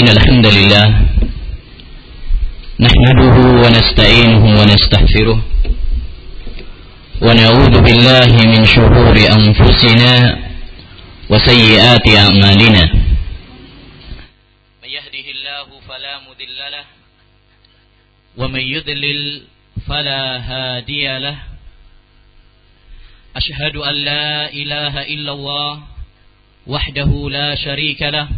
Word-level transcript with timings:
إن 0.00 0.08
الحمد 0.08 0.46
لله 0.46 0.86
نحمده 2.80 3.36
ونستعينه 3.62 4.42
ونستغفره 4.60 5.38
ونعوذ 7.20 7.74
بالله 7.86 8.30
من 8.52 8.64
شرور 8.64 9.16
أنفسنا 9.38 10.12
وسيئات 11.30 12.04
أعمالنا. 12.08 12.84
من 14.82 14.88
يهده 14.88 15.26
الله 15.36 15.68
فلا 15.88 16.14
مذل 16.28 16.60
له 16.74 16.84
ومن 18.36 18.60
يذلل 18.60 19.42
فلا 19.88 20.22
هادي 20.50 21.18
له. 21.18 21.36
أشهد 23.36 23.76
أن 23.76 23.94
لا 23.94 24.52
إله 24.52 25.02
إلا 25.02 25.32
الله 25.32 25.82
وحده 26.66 27.10
لا 27.30 27.54
شريك 27.54 28.02
له 28.02 28.28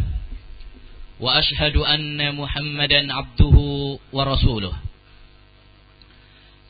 وأشهد 1.23 1.75
أن 1.77 2.35
محمدا 2.35 3.01
عبده 3.13 3.57
ورسوله. 4.13 4.73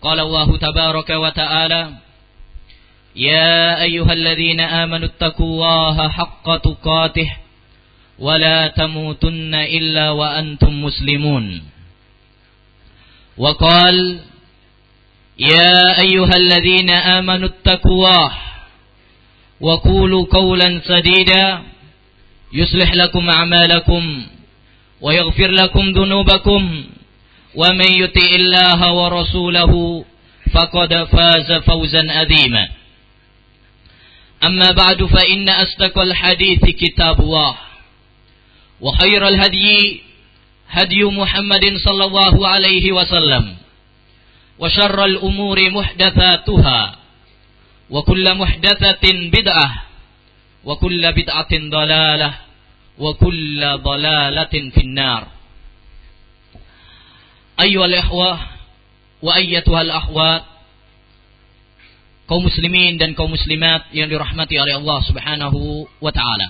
قال 0.02 0.20
الله 0.20 0.58
تبارك 0.58 1.10
وتعالى 1.10 1.84
يا 3.16 3.82
أيها 3.82 4.14
الذين 4.14 4.60
آمنوا 4.60 5.08
اتقوا 5.08 5.46
الله 5.48 6.10
حق 6.10 6.48
تقاته 6.58 7.30
ولا 8.20 8.68
تموتن 8.68 9.54
إلا 9.56 10.06
وأنتم 10.10 10.84
مسلمون. 10.86 11.46
وقال 13.38 14.20
يا 15.40 16.02
أيها 16.06 16.36
الذين 16.38 16.90
آمنوا 16.90 17.50
اتقوا 17.50 17.92
الله 17.92 18.32
وقولوا 19.62 20.24
قولا 20.32 20.70
سديدا 20.86 21.62
يصلح 22.54 22.94
لكم 22.94 23.30
أعمالكم 23.30 24.26
ويغفر 25.04 25.48
لكم 25.52 25.92
ذنوبكم 25.92 26.84
ومن 27.56 27.90
يطع 28.02 28.30
الله 28.36 28.94
ورسوله 28.94 30.06
فقد 30.54 31.04
فاز 31.04 31.52
فوزا 31.52 32.12
عظيما. 32.12 32.70
أما 34.44 34.72
بعد 34.72 35.04
فإن 35.04 35.50
أصدق 35.50 36.00
الحديث 36.00 36.66
كتاب 36.66 37.20
الله 37.20 37.56
وخير 38.82 39.28
الهدي 39.28 40.02
هدي 40.70 41.04
محمد 41.04 41.66
صلى 41.86 42.04
الله 42.06 42.48
عليه 42.48 42.92
وسلم 42.92 43.56
وشر 44.60 45.06
الأمور 45.06 45.70
محدثاتها 45.70 46.96
وكل 47.90 48.36
محدثة 48.36 49.06
بدعة 49.12 49.84
وكل 50.64 51.12
بدعة 51.12 51.52
ضلالة 51.52 52.34
wa 52.98 53.12
kulla 53.18 53.82
dalalatin 53.82 54.70
finnar. 54.74 55.30
Ayyuhal 57.58 57.96
ikhwah 57.98 58.38
wa 59.24 59.32
ayyatuhal 59.38 59.92
akhwat 59.94 60.44
kaum 62.28 62.44
muslimin 62.44 62.98
dan 62.98 63.14
kaum 63.14 63.30
muslimat 63.30 63.92
yang 63.94 64.10
dirahmati 64.10 64.58
oleh 64.58 64.80
Allah 64.80 65.00
Subhanahu 65.06 65.86
wa 66.02 66.12
taala. 66.12 66.48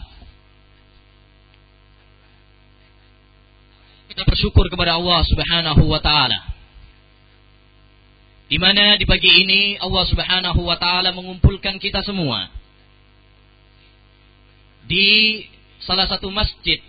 Kita 4.13 4.23
bersyukur 4.29 4.69
kepada 4.69 4.95
Allah 4.95 5.25
Subhanahu 5.25 5.83
wa 5.89 5.97
taala. 5.97 6.53
Di 8.45 8.61
mana 8.61 8.93
di 9.01 9.09
pagi 9.09 9.25
ini 9.25 9.81
Allah 9.81 10.05
Subhanahu 10.05 10.61
wa 10.61 10.77
taala 10.77 11.09
mengumpulkan 11.09 11.81
kita 11.81 12.05
semua 12.05 12.47
di 14.85 15.41
salah 15.83 16.07
satu 16.07 16.31
masjid, 16.33 16.79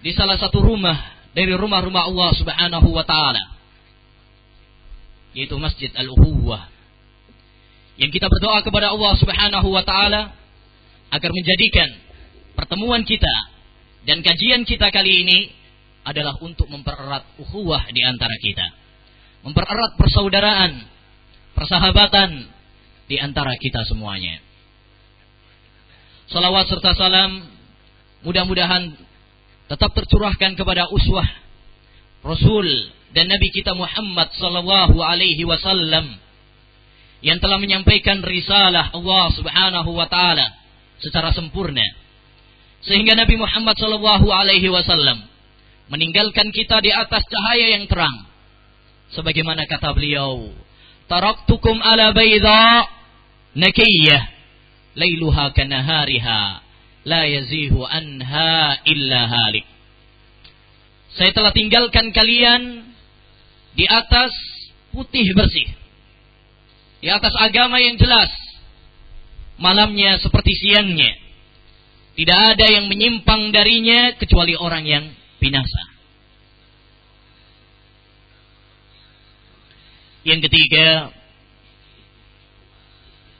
di 0.00 0.10
salah 0.16 0.36
satu 0.40 0.60
rumah 0.60 0.96
dari 1.36 1.52
rumah-rumah 1.54 2.08
Allah 2.08 2.30
Subhanahu 2.36 2.88
wa 2.90 3.04
taala. 3.04 3.44
Yaitu 5.30 5.54
Masjid 5.62 5.94
Al-Uhuwah. 5.94 6.66
Yang 7.94 8.18
kita 8.18 8.26
berdoa 8.26 8.66
kepada 8.66 8.90
Allah 8.90 9.12
Subhanahu 9.14 9.68
wa 9.70 9.84
taala 9.86 10.34
agar 11.14 11.30
menjadikan 11.30 11.90
pertemuan 12.58 13.06
kita 13.06 13.34
dan 14.08 14.24
kajian 14.26 14.66
kita 14.66 14.90
kali 14.90 15.22
ini 15.22 15.38
adalah 16.02 16.34
untuk 16.42 16.66
mempererat 16.66 17.38
ukhuwah 17.38 17.86
di 17.92 18.02
antara 18.02 18.34
kita 18.40 18.80
mempererat 19.44 19.96
persaudaraan, 19.96 20.72
persahabatan 21.56 22.44
di 23.08 23.16
antara 23.16 23.56
kita 23.56 23.84
semuanya. 23.88 24.38
Salawat 26.30 26.70
serta 26.70 26.94
salam 26.94 27.42
mudah-mudahan 28.26 28.94
tetap 29.70 29.90
tercurahkan 29.94 30.58
kepada 30.58 30.90
uswah 30.90 31.26
Rasul 32.20 32.68
dan 33.16 33.26
Nabi 33.30 33.48
kita 33.50 33.72
Muhammad 33.72 34.30
sallallahu 34.36 34.98
alaihi 35.00 35.42
wasallam 35.46 36.20
yang 37.20 37.40
telah 37.40 37.60
menyampaikan 37.60 38.24
risalah 38.24 38.92
Allah 38.92 39.24
Subhanahu 39.36 39.90
wa 39.92 40.08
taala 40.08 40.56
secara 41.00 41.32
sempurna. 41.32 41.84
Sehingga 42.80 43.12
Nabi 43.12 43.36
Muhammad 43.36 43.76
sallallahu 43.76 44.28
alaihi 44.28 44.72
wasallam 44.72 45.20
meninggalkan 45.92 46.48
kita 46.52 46.80
di 46.80 46.92
atas 46.92 47.24
cahaya 47.28 47.76
yang 47.76 47.84
terang. 47.90 48.24
Sebagaimana 49.12 49.66
kata 49.68 49.90
beliau 49.92 50.48
taraktukum 51.10 51.76
ala 51.82 52.14
bayda 52.14 52.86
nakiyah 53.58 54.22
lailuha 54.94 55.50
kanahariha 55.50 56.69
la 57.04 57.24
yazihu 57.24 57.80
anha 57.84 58.80
illa 58.84 59.20
halik. 59.28 59.66
Saya 61.16 61.34
telah 61.34 61.50
tinggalkan 61.50 62.14
kalian 62.14 62.92
di 63.74 63.86
atas 63.88 64.30
putih 64.94 65.26
bersih. 65.34 65.68
Di 67.00 67.08
atas 67.08 67.32
agama 67.40 67.80
yang 67.80 67.96
jelas. 67.96 68.30
Malamnya 69.60 70.20
seperti 70.20 70.52
siangnya. 70.56 71.16
Tidak 72.16 72.40
ada 72.56 72.66
yang 72.68 72.88
menyimpang 72.92 73.52
darinya 73.52 74.12
kecuali 74.16 74.52
orang 74.56 74.84
yang 74.84 75.04
binasa. 75.40 75.88
Yang 80.20 80.52
ketiga, 80.52 81.16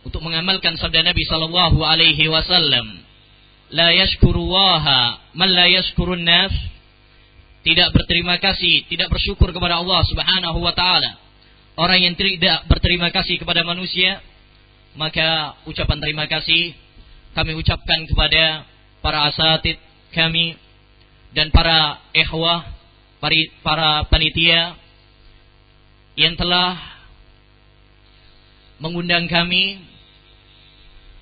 untuk 0.01 0.25
mengamalkan 0.25 0.81
sabda 0.81 1.05
Nabi 1.05 1.29
sallallahu 1.29 1.77
alaihi 1.85 2.25
wasallam, 2.33 3.05
la 3.71 3.95
yashkurullaha 3.95 5.33
man 5.35 5.51
la 5.51 5.67
yashkurun 5.71 6.23
nas. 6.23 6.53
Tidak 7.61 7.93
berterima 7.93 8.41
kasih, 8.41 8.89
tidak 8.89 9.13
bersyukur 9.13 9.53
kepada 9.53 9.85
Allah 9.85 10.01
Subhanahu 10.09 10.65
wa 10.65 10.73
taala. 10.73 11.13
Orang 11.77 12.01
yang 12.01 12.17
tidak 12.17 12.65
berterima 12.67 13.13
kasih 13.13 13.37
kepada 13.37 13.61
manusia, 13.69 14.25
maka 14.97 15.61
ucapan 15.69 16.01
terima 16.01 16.25
kasih 16.25 16.73
kami 17.37 17.55
ucapkan 17.55 18.01
kepada 18.11 18.67
para 19.05 19.29
asatid 19.31 19.79
kami 20.11 20.59
dan 21.31 21.53
para 21.55 22.01
ikhwah, 22.11 22.67
para 23.63 24.09
panitia 24.11 24.75
yang 26.19 26.35
telah 26.35 26.81
mengundang 28.83 29.31
kami 29.31 29.79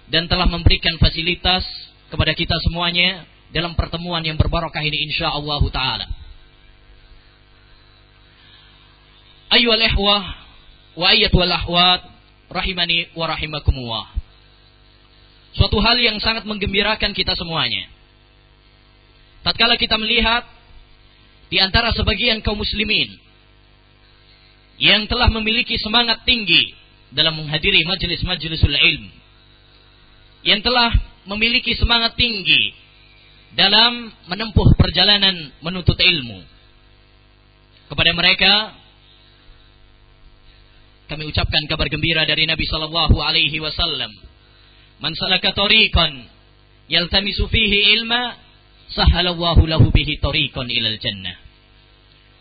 dan 0.08 0.24
telah 0.30 0.48
memberikan 0.48 0.96
fasilitas 0.96 1.66
kepada 2.08 2.32
kita 2.32 2.56
semuanya 2.68 3.28
dalam 3.52 3.72
pertemuan 3.76 4.20
yang 4.24 4.36
berbarokah 4.36 4.80
ini 4.84 5.08
insyaallah 5.12 5.62
taala. 5.72 6.06
Ayyuhal 9.48 9.84
ikhwah 9.88 10.22
wa 10.96 11.06
ayyatuhal 11.08 11.52
akhwat 11.52 12.00
rahimani 12.52 13.08
wa 13.16 13.24
rahimakumullah. 13.28 14.06
Suatu 15.56 15.80
hal 15.80 15.96
yang 16.00 16.20
sangat 16.20 16.44
menggembirakan 16.44 17.16
kita 17.16 17.32
semuanya. 17.32 17.88
Tatkala 19.40 19.80
kita 19.80 19.96
melihat 19.96 20.44
di 21.48 21.56
antara 21.56 21.88
sebagian 21.96 22.44
kaum 22.44 22.60
muslimin 22.60 23.16
yang 24.76 25.08
telah 25.08 25.32
memiliki 25.32 25.80
semangat 25.80 26.22
tinggi 26.28 26.76
dalam 27.08 27.40
menghadiri 27.40 27.88
majelis-majelisul 27.88 28.76
ilm 28.76 29.04
yang 30.44 30.60
telah 30.60 30.92
memiliki 31.28 31.76
semangat 31.76 32.16
tinggi 32.16 32.72
dalam 33.52 34.08
menempuh 34.28 34.72
perjalanan 34.76 35.52
menuntut 35.60 35.96
ilmu. 36.00 36.40
Kepada 37.88 38.10
mereka 38.12 38.52
kami 41.08 41.24
ucapkan 41.24 41.64
kabar 41.68 41.88
gembira 41.88 42.28
dari 42.28 42.44
Nabi 42.44 42.68
sallallahu 42.68 43.16
alaihi 43.16 43.56
wasallam. 43.64 44.12
Man 45.00 45.16
salaka 45.16 45.56
tariqan 45.56 46.28
yaltamisu 46.88 47.48
fihi 47.48 47.96
ilma 47.96 48.36
sahalallahu 48.92 49.64
lahu 49.64 49.88
bihi 49.88 50.20
tariqan 50.20 50.68
ilal 50.68 51.00
jannah. 51.00 51.36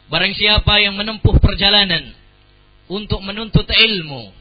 Barang 0.07 0.35
siapa 0.35 0.79
yang 0.83 0.95
menempuh 0.95 1.39
perjalanan 1.39 2.11
untuk 2.87 3.19
menuntut 3.23 3.67
ilmu, 3.67 4.31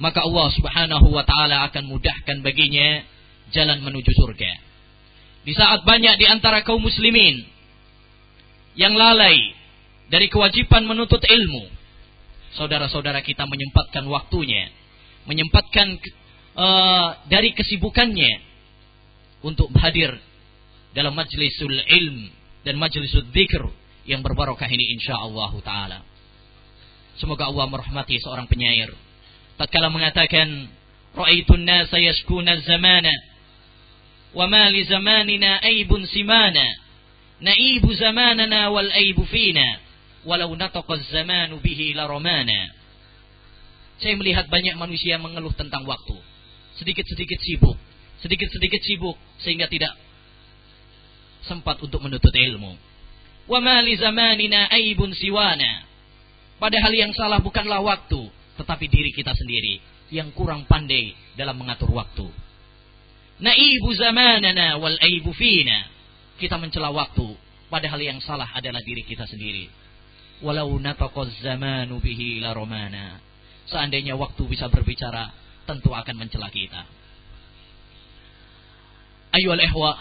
maka 0.00 0.24
Allah 0.24 0.48
Subhanahu 0.56 1.12
wa 1.12 1.24
taala 1.24 1.68
akan 1.68 1.84
mudahkan 1.88 2.40
baginya 2.40 3.04
jalan 3.50 3.82
menuju 3.82 4.12
surga. 4.14 4.52
Di 5.42 5.52
saat 5.58 5.82
banyak 5.82 6.22
di 6.22 6.26
antara 6.30 6.62
kaum 6.62 6.78
muslimin 6.78 7.42
yang 8.78 8.94
lalai 8.94 9.58
dari 10.06 10.30
kewajiban 10.30 10.86
menuntut 10.86 11.18
ilmu, 11.18 11.66
saudara-saudara 12.54 13.24
kita 13.26 13.42
menyempatkan 13.48 14.06
waktunya, 14.06 14.70
menyempatkan 15.26 15.98
uh, 16.54 17.26
dari 17.26 17.50
kesibukannya 17.58 18.38
untuk 19.42 19.72
hadir 19.82 20.14
dalam 20.94 21.16
majlisul 21.16 21.74
ilm 21.74 22.30
dan 22.62 22.78
majlisul 22.78 23.26
dzikr 23.34 23.66
yang 24.06 24.22
berbarokah 24.22 24.70
ini 24.70 24.94
insyaallah 24.98 25.52
taala. 25.66 25.98
Semoga 27.18 27.50
Allah 27.50 27.66
merahmati 27.68 28.16
seorang 28.22 28.48
penyair. 28.48 28.94
Tatkala 29.60 29.92
mengatakan, 29.92 30.48
"Ra'aitun 31.12 31.66
nasa 31.66 32.00
yashkuna 32.00 32.62
zamana 32.64 33.12
zamanina 34.84 35.60
aibun 35.62 36.06
simana." 36.06 36.82
Naibu 37.42 37.90
zamanana 37.98 38.70
wal 38.70 38.86
aibu 38.94 39.26
fina 39.26 39.82
walau 40.22 40.54
nataqa 40.54 40.94
zamanu 41.10 41.58
bihi 41.58 41.90
la 41.90 42.06
romana. 42.06 42.70
Saya 43.98 44.14
melihat 44.14 44.46
banyak 44.46 44.78
manusia 44.78 45.18
mengeluh 45.18 45.50
tentang 45.54 45.82
waktu. 45.82 46.14
Sedikit-sedikit 46.78 47.38
sibuk, 47.42 47.78
sedikit-sedikit 48.22 48.82
sibuk 48.86 49.18
sehingga 49.42 49.66
tidak 49.66 49.90
sempat 51.46 51.82
untuk 51.82 51.98
menuntut 51.98 52.30
ilmu. 52.30 52.78
Wa 53.50 53.58
ma 53.58 53.82
li 53.82 53.98
zamanina 53.98 54.70
aibun 54.70 55.10
siwana. 55.10 55.82
Padahal 56.62 56.94
yang 56.94 57.10
salah 57.18 57.42
bukanlah 57.42 57.82
waktu, 57.82 58.30
tetapi 58.54 58.86
diri 58.86 59.10
kita 59.10 59.34
sendiri 59.34 59.82
yang 60.14 60.30
kurang 60.30 60.62
pandai 60.70 61.10
dalam 61.34 61.58
mengatur 61.58 61.90
waktu. 61.90 62.30
Naibu 63.40 63.88
zamanana 63.94 64.76
wal 64.76 64.98
aibu 65.00 65.32
fina. 65.32 65.88
Kita 66.36 66.58
mencela 66.58 66.90
waktu, 66.90 67.38
padahal 67.70 68.00
yang 68.02 68.18
salah 68.20 68.48
adalah 68.50 68.82
diri 68.82 69.06
kita 69.06 69.24
sendiri. 69.24 69.70
Walau 70.42 70.74
nataqaz 70.76 71.38
zamanu 71.40 72.02
bihi 72.02 72.42
la 72.42 72.50
romana. 72.52 73.22
Seandainya 73.70 74.18
waktu 74.18 74.42
bisa 74.50 74.66
berbicara, 74.66 75.30
tentu 75.64 75.94
akan 75.94 76.14
mencela 76.18 76.50
kita. 76.50 76.82
Ayo 79.32 79.54
ihwa, 79.56 79.96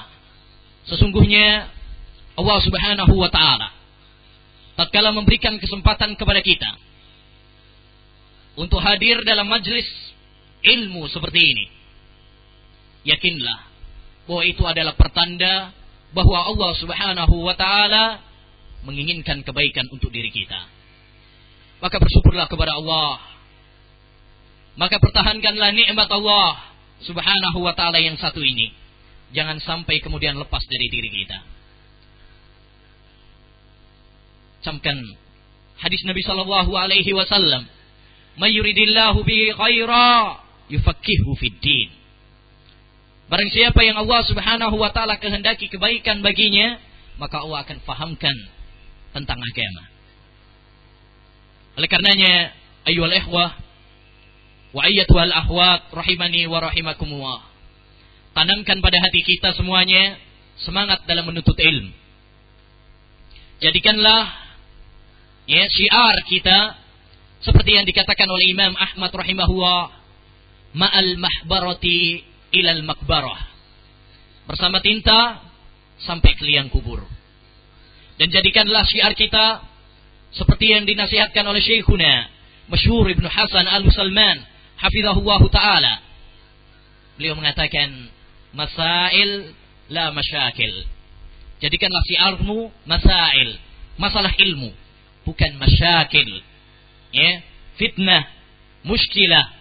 sesungguhnya 0.89 1.71
Allah 2.35 2.57
Subhanahu 2.63 3.13
wa 3.15 3.29
taala 3.31 3.69
tatkala 4.75 5.11
memberikan 5.13 5.59
kesempatan 5.59 6.15
kepada 6.15 6.41
kita 6.41 6.67
untuk 8.57 8.79
hadir 8.81 9.21
dalam 9.27 9.47
majlis 9.47 9.85
ilmu 10.63 11.05
seperti 11.11 11.39
ini 11.39 11.65
yakinlah 13.07 13.59
bahwa 14.29 14.43
itu 14.45 14.63
adalah 14.63 14.93
pertanda 14.95 15.73
bahwa 16.11 16.39
Allah 16.43 16.71
Subhanahu 16.77 17.35
wa 17.41 17.55
taala 17.55 18.21
menginginkan 18.83 19.41
kebaikan 19.45 19.87
untuk 19.89 20.11
diri 20.11 20.29
kita. 20.29 20.67
Maka 21.81 21.97
bersyukurlah 21.97 22.45
kepada 22.45 22.77
Allah. 22.77 23.17
Maka 24.77 25.01
pertahankanlah 25.01 25.73
nikmat 25.73 26.09
Allah 26.09 26.61
Subhanahu 27.01 27.59
wa 27.65 27.73
taala 27.73 27.97
yang 27.97 28.15
satu 28.19 28.39
ini. 28.39 28.71
Jangan 29.31 29.63
sampai 29.63 30.03
kemudian 30.03 30.35
lepas 30.37 30.61
dari 30.67 30.87
diri 30.91 31.09
kita. 31.09 31.39
Camkan 34.61 34.97
hadis 35.81 36.05
Nabi 36.05 36.21
sallallahu 36.21 36.71
alaihi 36.77 37.09
wasallam, 37.17 37.65
"May 38.37 38.53
yuridillahu 38.53 39.25
bihi 39.25 39.57
khaira 39.57 40.43
yufaqihu 40.69 41.33
fid 41.41 41.57
din." 41.63 42.00
Barang 43.31 43.47
siapa 43.47 43.79
yang 43.87 43.95
Allah 43.95 44.27
Subhanahu 44.27 44.75
wa 44.75 44.91
taala 44.91 45.15
kehendaki 45.15 45.71
kebaikan 45.71 46.19
baginya, 46.19 46.83
maka 47.15 47.39
Allah 47.39 47.63
akan 47.63 47.79
fahamkan 47.87 48.35
tentang 49.15 49.39
agama. 49.39 49.83
Oleh 51.79 51.87
karenanya, 51.87 52.51
ayyuhal 52.83 53.15
ikhwah 53.23 53.55
wa 54.75 54.81
ayyatuhal 54.83 55.31
ahwat 55.31 55.95
rahimani 55.95 56.43
wa 56.51 56.59
rahimakumullah. 56.59 57.47
Tanamkan 58.35 58.83
pada 58.83 58.99
hati 58.99 59.23
kita 59.23 59.55
semuanya 59.55 60.19
semangat 60.59 61.07
dalam 61.07 61.23
menuntut 61.23 61.55
ilmu. 61.55 61.91
Jadikanlah 63.63 64.27
ya 65.47 65.63
syiar 65.71 66.15
kita 66.27 66.59
seperti 67.47 67.79
yang 67.79 67.87
dikatakan 67.87 68.27
oleh 68.27 68.51
Imam 68.51 68.75
Ahmad 68.75 69.15
rahimahullah 69.15 69.83
ma'al 70.75 71.15
mahbarati 71.15 72.30
ilal 72.51 72.83
makbarah. 72.83 73.41
Bersama 74.47 74.83
tinta 74.83 75.39
sampai 76.03 76.31
ke 76.35 76.43
liang 76.43 76.67
kubur. 76.67 77.03
Dan 78.19 78.29
jadikanlah 78.29 78.85
syiar 78.85 79.15
kita 79.15 79.63
seperti 80.31 80.75
yang 80.75 80.83
dinasihatkan 80.85 81.43
oleh 81.43 81.59
Syekhuna 81.59 82.29
Masyhur 82.71 83.03
Ibnu 83.09 83.27
Hasan 83.27 83.67
Al-Salman 83.67 84.37
hafizahullah 84.79 85.41
taala. 85.51 85.93
Beliau 87.19 87.35
mengatakan 87.35 88.07
masail 88.55 89.51
la 89.91 90.15
masyakil. 90.15 90.87
Jadikanlah 91.61 92.03
syiarmu 92.07 92.71
masail 92.87 93.59
masalah 93.99 94.31
ilmu 94.33 94.71
bukan 95.27 95.51
masyakil. 95.59 96.41
Ya 97.11 97.43
fitnah 97.75 98.23
muskilah 98.87 99.51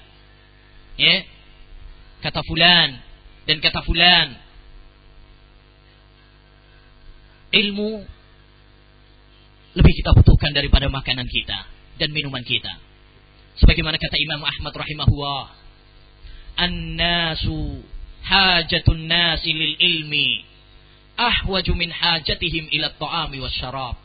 ya 0.97 1.27
kata 2.21 2.41
fulan. 2.45 3.01
Dan 3.49 3.59
kata 3.59 3.81
fulan. 3.85 4.37
Ilmu 7.51 7.91
lebih 9.75 9.93
kita 10.03 10.11
butuhkan 10.15 10.55
daripada 10.55 10.87
makanan 10.87 11.27
kita 11.27 11.67
dan 11.99 12.09
minuman 12.15 12.43
kita. 12.47 12.71
Sebagaimana 13.59 13.99
kata 13.99 14.17
Imam 14.19 14.43
Ahmad 14.43 14.73
rahimahullah 14.73 15.45
an-nasu 16.59 17.83
hajatun 18.23 19.07
nasi 19.11 19.51
lil 19.51 19.75
ilmi 19.79 20.45
ahwaju 21.17 21.73
min 21.77 21.91
hajatihim 21.93 22.69
ila 22.73 22.93
ta'ami 22.97 23.39
syarab 23.53 23.97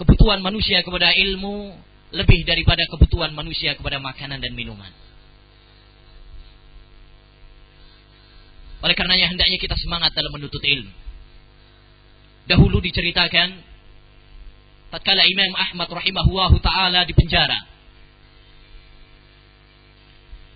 kebutuhan 0.00 0.40
manusia 0.40 0.80
kepada 0.80 1.12
ilmu 1.12 1.76
lebih 2.10 2.42
daripada 2.48 2.82
kebutuhan 2.90 3.30
manusia 3.36 3.76
kepada 3.78 4.02
makanan 4.02 4.42
dan 4.42 4.56
minuman. 4.56 4.90
Oleh 8.80 8.94
karenanya 8.96 9.32
hendaknya 9.32 9.58
kita 9.60 9.76
semangat 9.76 10.16
dalam 10.16 10.32
menuntut 10.32 10.60
ilmu. 10.60 10.92
Dahulu 12.48 12.80
diceritakan 12.82 13.48
tatkala 14.90 15.22
Imam 15.28 15.52
Ahmad 15.54 15.88
rahimahullahu 15.88 16.56
taala 16.64 17.04
di 17.04 17.14
penjara. 17.14 17.60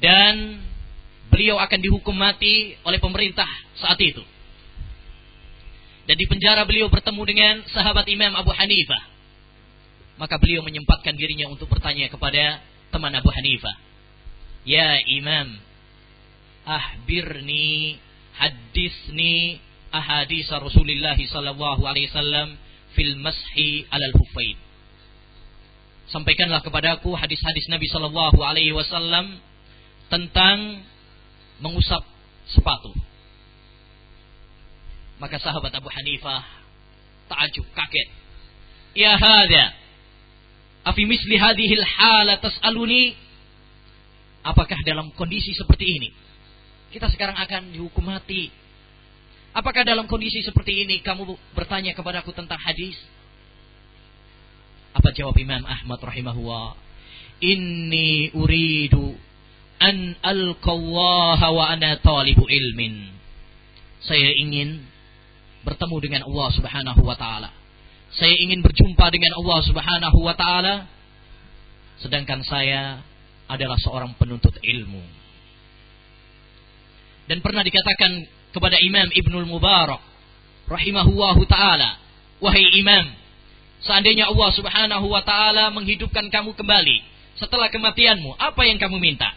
Dan 0.02 0.60
beliau 1.30 1.56
akan 1.60 1.80
dihukum 1.80 2.16
mati 2.16 2.74
oleh 2.82 2.98
pemerintah 2.98 3.48
saat 3.78 3.96
itu. 4.00 4.20
Dan 6.04 6.16
di 6.20 6.26
penjara 6.28 6.68
beliau 6.68 6.92
bertemu 6.92 7.22
dengan 7.24 7.54
sahabat 7.72 8.04
Imam 8.12 8.36
Abu 8.36 8.52
Hanifah 8.52 9.14
maka 10.14 10.38
beliau 10.38 10.62
menyempatkan 10.62 11.14
dirinya 11.18 11.50
untuk 11.50 11.66
bertanya 11.66 12.06
kepada 12.06 12.62
teman 12.94 13.10
Abu 13.14 13.30
Hanifah. 13.34 13.76
Ya 14.62 15.02
Imam, 15.10 15.58
ahbirni, 16.64 17.98
hadisni 18.38 19.60
ahadis 19.94 20.50
Rasulullah 20.50 21.14
sallallahu 21.14 21.82
alaihi 21.86 22.10
wasallam 22.10 22.58
fil 22.94 23.14
mashi 23.22 23.86
alal 23.90 24.14
hufain. 24.18 24.56
Sampaikanlah 26.10 26.60
kepadaku 26.60 27.16
hadis-hadis 27.16 27.66
Nabi 27.72 27.88
sallallahu 27.88 28.38
alaihi 28.44 28.76
wasallam 28.76 29.40
tentang 30.12 30.84
mengusap 31.64 32.04
sepatu. 32.52 32.92
Maka 35.16 35.40
sahabat 35.40 35.72
Abu 35.72 35.88
Hanifah 35.88 36.44
takjub 37.30 37.64
kaget. 37.72 38.08
Ya 38.94 39.16
hada, 39.16 39.74
Afi 40.84 41.08
misli 41.08 41.40
hadhil 41.40 41.80
hala 41.80 42.36
tas'aluni 42.44 43.16
apakah 44.44 44.76
dalam 44.84 45.08
kondisi 45.16 45.56
seperti 45.56 45.88
ini 45.88 46.08
kita 46.94 47.10
sekarang 47.10 47.34
akan 47.34 47.74
dihukum 47.74 48.06
mati. 48.06 48.54
Apakah 49.50 49.82
dalam 49.82 50.06
kondisi 50.06 50.46
seperti 50.46 50.86
ini 50.86 51.02
kamu 51.02 51.26
bertanya 51.58 51.90
kepadaku 51.90 52.30
tentang 52.30 52.62
hadis? 52.62 52.94
Apa 54.94 55.10
jawab 55.10 55.34
Imam 55.42 55.66
Ahmad 55.66 55.98
rahimahullah? 55.98 56.78
Inni 57.42 58.30
uridu 58.30 59.18
an 59.82 60.14
alqallaha 60.22 61.50
wa 61.50 61.64
ana 61.66 61.98
talibu 61.98 62.46
ilmin. 62.46 63.10
Saya 64.06 64.30
ingin 64.38 64.86
bertemu 65.66 65.96
dengan 65.98 66.22
Allah 66.30 66.48
Subhanahu 66.54 67.02
wa 67.02 67.18
taala. 67.18 67.50
Saya 68.14 68.38
ingin 68.38 68.62
berjumpa 68.62 69.10
dengan 69.10 69.34
Allah 69.42 69.58
Subhanahu 69.66 70.18
wa 70.22 70.34
taala. 70.38 70.86
Sedangkan 71.98 72.46
saya 72.46 73.02
adalah 73.50 73.78
seorang 73.82 74.14
penuntut 74.14 74.54
ilmu. 74.62 75.23
Dan 77.24 77.40
pernah 77.40 77.64
dikatakan 77.64 78.28
kepada 78.52 78.76
Imam 78.84 79.08
Ibnul 79.08 79.48
Mubarak 79.48 80.00
rahimahullahu 80.68 81.42
taala 81.48 82.00
wahai 82.40 82.64
imam, 82.80 83.08
seandainya 83.84 84.28
Allah 84.28 84.50
Subhanahu 84.52 85.06
wa 85.08 85.24
taala 85.24 85.72
menghidupkan 85.72 86.28
kamu 86.28 86.52
kembali 86.56 86.98
setelah 87.40 87.66
kematianmu, 87.72 88.36
apa 88.38 88.62
yang 88.68 88.78
kamu 88.78 89.00
minta? 89.02 89.34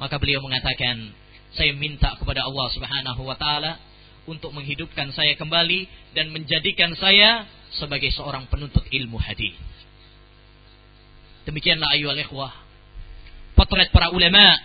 Maka 0.00 0.16
beliau 0.16 0.40
mengatakan, 0.40 1.12
saya 1.52 1.76
minta 1.76 2.16
kepada 2.16 2.48
Allah 2.48 2.66
Subhanahu 2.72 3.22
wa 3.28 3.36
taala 3.36 3.76
untuk 4.24 4.54
menghidupkan 4.56 5.12
saya 5.12 5.36
kembali 5.36 5.84
dan 6.16 6.32
menjadikan 6.32 6.94
saya 6.96 7.44
sebagai 7.76 8.08
seorang 8.14 8.48
penuntut 8.48 8.86
ilmu 8.88 9.20
hadis. 9.20 9.54
Demikianlah 11.44 11.98
ayu 11.98 12.08
ikhwah. 12.14 12.54
Potret 13.58 13.92
para 13.92 14.14
ulama 14.14 14.56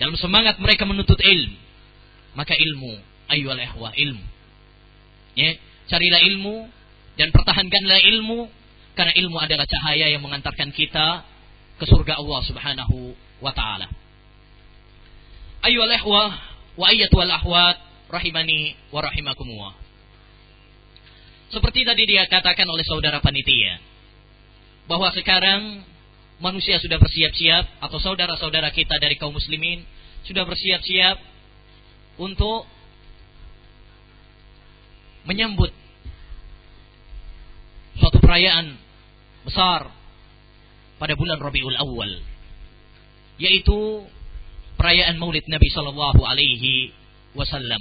dalam 0.00 0.16
semangat 0.16 0.56
mereka 0.56 0.88
menuntut 0.88 1.20
ilmu. 1.20 1.60
Maka 2.32 2.56
ilmu, 2.56 2.96
ayu 3.28 3.52
ikhwah, 3.52 3.92
ilmu. 3.92 4.24
Ya, 5.36 5.60
carilah 5.92 6.24
ilmu 6.24 6.66
dan 7.20 7.28
pertahankanlah 7.30 8.00
ilmu 8.16 8.48
karena 8.96 9.12
ilmu 9.12 9.36
adalah 9.36 9.68
cahaya 9.68 10.08
yang 10.08 10.24
mengantarkan 10.24 10.72
kita 10.72 11.22
ke 11.76 11.84
surga 11.84 12.16
Allah 12.16 12.40
Subhanahu 12.48 13.12
wa 13.44 13.52
taala. 13.52 13.92
Ayu 15.68 15.84
ikhwah 15.84 16.32
wa 16.80 16.86
ayyatul 16.88 17.28
ahwat 17.28 17.76
rahimani 18.08 18.72
wa 18.88 19.04
rahimakumullah. 19.04 19.76
Seperti 21.52 21.84
tadi 21.84 22.08
dia 22.08 22.24
katakan 22.30 22.64
oleh 22.64 22.86
saudara 22.88 23.20
panitia 23.20 23.82
bahwa 24.88 25.12
sekarang 25.12 25.82
manusia 26.40 26.80
sudah 26.80 26.96
bersiap-siap 26.96 27.84
atau 27.84 28.00
saudara-saudara 28.00 28.72
kita 28.72 28.96
dari 28.96 29.20
kaum 29.20 29.36
muslimin 29.36 29.84
sudah 30.24 30.44
bersiap-siap 30.48 31.20
untuk 32.20 32.64
menyambut 35.28 35.72
suatu 38.00 38.18
perayaan 38.24 38.76
besar 39.44 39.92
pada 40.96 41.12
bulan 41.16 41.36
Rabiul 41.36 41.76
Awal 41.76 42.12
yaitu 43.40 44.04
perayaan 44.76 45.16
Maulid 45.16 45.44
Nabi 45.48 45.68
sallallahu 45.72 46.20
alaihi 46.24 46.92
wasallam. 47.36 47.80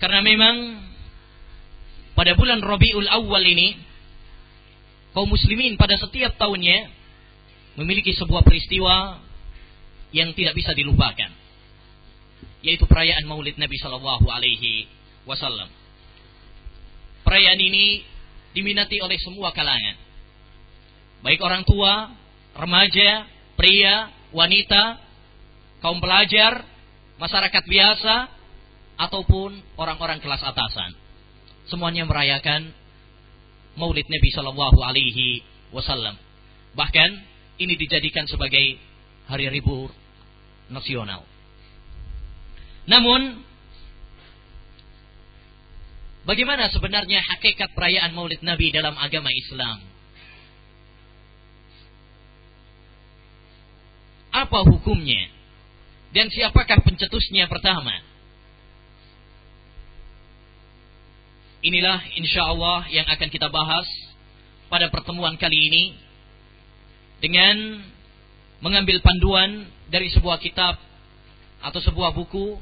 Karena 0.00 0.20
memang 0.24 0.56
pada 2.12 2.36
bulan 2.36 2.60
Rabiul 2.60 3.08
Awal 3.08 3.44
ini 3.48 3.91
kaum 5.12 5.28
muslimin 5.28 5.76
pada 5.76 5.96
setiap 6.00 6.36
tahunnya 6.40 6.88
memiliki 7.80 8.12
sebuah 8.16 8.44
peristiwa 8.44 9.20
yang 10.12 10.32
tidak 10.36 10.56
bisa 10.56 10.76
dilupakan 10.76 11.32
yaitu 12.62 12.86
perayaan 12.86 13.26
Maulid 13.26 13.58
Nabi 13.58 13.74
Shallallahu 13.76 14.26
alaihi 14.30 14.86
wasallam. 15.26 15.66
Perayaan 17.26 17.58
ini 17.58 18.06
diminati 18.54 19.02
oleh 19.02 19.18
semua 19.18 19.50
kalangan. 19.50 19.98
Baik 21.22 21.42
orang 21.42 21.62
tua, 21.66 22.10
remaja, 22.54 23.26
pria, 23.58 24.10
wanita, 24.30 24.98
kaum 25.82 25.98
pelajar, 25.98 26.66
masyarakat 27.18 27.62
biasa, 27.66 28.14
ataupun 28.98 29.58
orang-orang 29.78 30.18
kelas 30.18 30.42
atasan. 30.42 30.94
Semuanya 31.70 32.06
merayakan 32.06 32.74
Maulid 33.76 34.04
Nabi 34.08 34.28
Shallallahu 34.32 34.78
Alaihi 34.84 35.40
Wasallam. 35.72 36.16
Bahkan 36.76 37.10
ini 37.60 37.74
dijadikan 37.76 38.28
sebagai 38.28 38.76
hari 39.28 39.48
libur 39.48 39.92
nasional. 40.68 41.24
Namun, 42.84 43.40
bagaimana 46.26 46.68
sebenarnya 46.68 47.22
hakikat 47.22 47.72
perayaan 47.72 48.12
Maulid 48.12 48.42
Nabi 48.44 48.74
dalam 48.74 48.98
agama 48.98 49.30
Islam? 49.30 49.78
Apa 54.32 54.64
hukumnya? 54.64 55.28
Dan 56.12 56.28
siapakah 56.28 56.80
pencetusnya 56.84 57.48
pertama? 57.48 58.11
Inilah 61.62 62.02
insya 62.18 62.42
Allah 62.42 62.90
yang 62.90 63.06
akan 63.06 63.28
kita 63.30 63.46
bahas 63.46 63.86
pada 64.66 64.90
pertemuan 64.90 65.38
kali 65.38 65.54
ini 65.54 65.84
dengan 67.22 67.78
mengambil 68.58 68.98
panduan 68.98 69.70
dari 69.86 70.10
sebuah 70.10 70.42
kitab 70.42 70.74
atau 71.62 71.78
sebuah 71.78 72.18
buku 72.18 72.58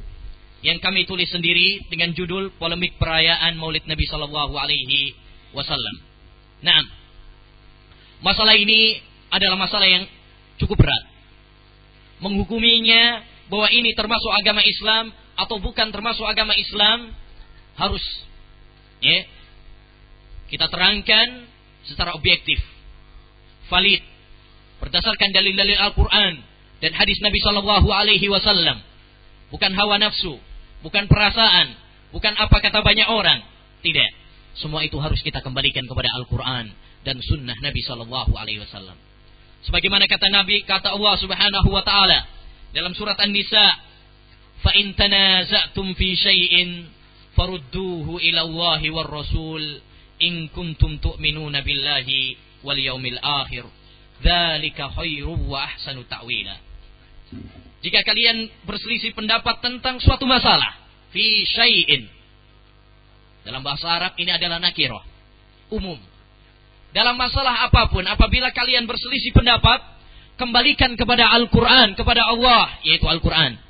yang 0.60 0.76
kami 0.84 1.08
tulis 1.08 1.32
sendiri 1.32 1.88
dengan 1.88 2.12
judul 2.12 2.52
polemik 2.60 3.00
perayaan 3.00 3.56
Maulid 3.56 3.88
Nabi 3.88 4.04
Shallallahu 4.04 4.52
Alaihi 4.60 5.16
Wasallam. 5.56 5.96
Nah, 6.60 6.84
masalah 8.20 8.52
ini 8.52 9.00
adalah 9.32 9.56
masalah 9.56 9.88
yang 9.88 10.04
cukup 10.60 10.84
berat. 10.84 11.04
Menghukuminya 12.20 13.24
bahwa 13.48 13.72
ini 13.72 13.96
termasuk 13.96 14.28
agama 14.36 14.60
Islam 14.60 15.08
atau 15.40 15.56
bukan 15.56 15.88
termasuk 15.88 16.28
agama 16.28 16.52
Islam 16.52 17.16
harus 17.80 18.04
Ya. 19.00 19.24
Kita 20.50 20.66
terangkan 20.68 21.46
secara 21.86 22.12
objektif, 22.12 22.60
valid, 23.70 24.02
berdasarkan 24.82 25.30
dalil-dalil 25.30 25.78
Al-Quran 25.78 26.42
dan 26.80 26.92
hadis 26.96 27.20
Nabi 27.20 27.38
Shallallahu 27.38 27.88
Alaihi 27.92 28.26
Wasallam, 28.26 28.80
bukan 29.52 29.72
hawa 29.76 30.00
nafsu, 30.00 30.36
bukan 30.82 31.06
perasaan, 31.06 31.76
bukan 32.10 32.34
apa 32.34 32.56
kata 32.60 32.80
banyak 32.82 33.08
orang, 33.08 33.40
tidak. 33.84 34.10
Semua 34.58 34.82
itu 34.82 34.98
harus 34.98 35.22
kita 35.22 35.40
kembalikan 35.40 35.86
kepada 35.86 36.10
Al-Quran 36.20 36.74
dan 37.06 37.16
Sunnah 37.22 37.56
Nabi 37.62 37.80
Shallallahu 37.86 38.32
Alaihi 38.34 38.60
Wasallam. 38.60 38.98
Sebagaimana 39.64 40.08
kata 40.08 40.32
Nabi, 40.32 40.64
kata 40.64 40.96
Allah 40.96 41.14
Subhanahu 41.20 41.68
Wa 41.68 41.84
Taala 41.84 42.18
dalam 42.72 42.96
surat 42.96 43.16
An-Nisa, 43.20 43.66
"Fa 44.64 44.72
in 44.74 44.96
tanaza'tum 44.96 45.94
fi 45.94 46.08
syai'in 46.16 46.88
farudduhu 47.40 48.20
ila 48.20 48.40
Allah 48.44 48.80
war 48.92 49.08
Rasul 49.08 49.64
in 50.20 50.52
kuntum 50.52 51.00
tu'minuna 51.00 51.64
billahi 51.64 52.36
wal 52.60 52.76
yaumil 52.76 53.16
akhir. 53.16 53.64
Dzalika 54.20 54.92
khairu 54.92 55.48
wa 55.48 55.64
ahsanu 55.64 56.04
ta'wila. 56.04 56.52
Jika 57.80 58.04
kalian 58.04 58.44
berselisih 58.68 59.16
pendapat 59.16 59.64
tentang 59.64 59.96
suatu 60.04 60.28
masalah, 60.28 60.76
fi 61.16 61.48
syai'in. 61.48 62.04
Dalam 63.40 63.64
bahasa 63.64 63.88
Arab 63.88 64.12
ini 64.20 64.28
adalah 64.28 64.60
nakirah, 64.60 65.00
umum. 65.72 65.96
Dalam 66.92 67.16
masalah 67.16 67.64
apa 67.64 67.88
pun, 67.88 68.04
apabila 68.04 68.52
kalian 68.52 68.84
berselisih 68.84 69.32
pendapat, 69.32 69.80
kembalikan 70.36 70.92
kepada 70.92 71.32
Al-Quran, 71.32 71.96
kepada 71.96 72.28
Allah, 72.28 72.76
yaitu 72.84 73.08
Al-Quran 73.08 73.69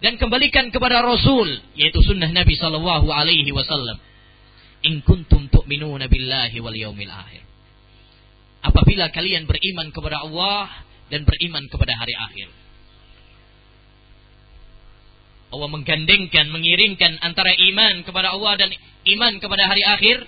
dan 0.00 0.16
kembalikan 0.16 0.72
kepada 0.72 1.04
Rasul 1.04 1.60
yaitu 1.76 2.00
sunnah 2.00 2.32
Nabi 2.32 2.56
sallallahu 2.56 3.08
alaihi 3.12 3.52
wasallam. 3.52 4.00
In 4.80 5.04
kuntum 5.04 5.52
tu'minuna 5.52 6.08
billahi 6.08 6.56
wal 6.64 6.72
yaumil 6.72 7.12
akhir. 7.12 7.44
Apabila 8.64 9.12
kalian 9.12 9.44
beriman 9.44 9.92
kepada 9.92 10.24
Allah 10.24 10.68
dan 11.12 11.28
beriman 11.28 11.68
kepada 11.68 11.92
hari 12.00 12.16
akhir. 12.16 12.48
Allah 15.50 15.68
menggandengkan, 15.68 16.46
mengiringkan 16.48 17.20
antara 17.20 17.50
iman 17.50 18.06
kepada 18.06 18.32
Allah 18.32 18.54
dan 18.56 18.70
iman 19.18 19.32
kepada 19.42 19.68
hari 19.68 19.82
akhir. 19.82 20.24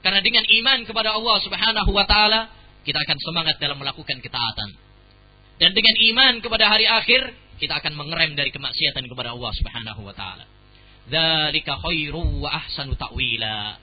Karena 0.00 0.24
dengan 0.24 0.46
iman 0.46 0.78
kepada 0.88 1.12
Allah 1.12 1.36
Subhanahu 1.44 1.90
wa 1.92 2.06
taala, 2.08 2.48
kita 2.86 2.96
akan 2.96 3.18
semangat 3.20 3.60
dalam 3.60 3.76
melakukan 3.76 4.16
ketaatan. 4.24 4.70
Dan 5.60 5.76
dengan 5.76 5.92
iman 5.92 6.32
kepada 6.40 6.72
hari 6.72 6.88
akhir, 6.88 7.36
kita 7.60 7.76
akan 7.76 7.92
mengerem 7.92 8.32
dari 8.32 8.48
kemaksiatan 8.48 9.04
kepada 9.04 9.36
Allah 9.36 9.52
Subhanahu 9.52 10.00
wa 10.00 10.14
taala. 10.16 10.48
Dzalika 11.12 11.76
khairu 11.84 12.40
wa 12.40 12.48
ahsanu 12.48 12.96
ta'wila. 12.96 13.76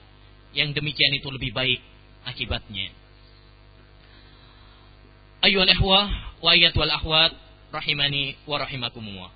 Yang 0.52 0.82
demikian 0.82 1.14
itu 1.14 1.30
lebih 1.30 1.54
baik 1.54 1.78
akibatnya. 2.26 2.90
Ayyuhal 5.46 5.70
ikhwah 5.70 6.10
wa 6.42 6.48
ayyatul 6.50 6.90
akhwat 6.90 7.32
rahimani 7.70 8.34
wa 8.42 8.58
rahimakumullah. 8.58 9.30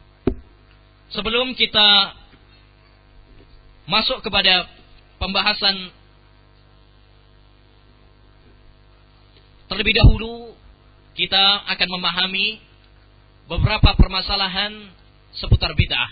Sebelum 1.15 1.55
kita 1.55 2.19
masuk 3.87 4.25
kepada 4.27 4.67
pembahasan 5.23 5.95
terlebih 9.71 9.95
dahulu 9.95 10.57
kita 11.13 11.69
akan 11.69 11.89
memahami 12.01 12.72
beberapa 13.51 13.95
permasalahan 13.99 14.91
seputar 15.35 15.73
bid'ah. 15.75 16.11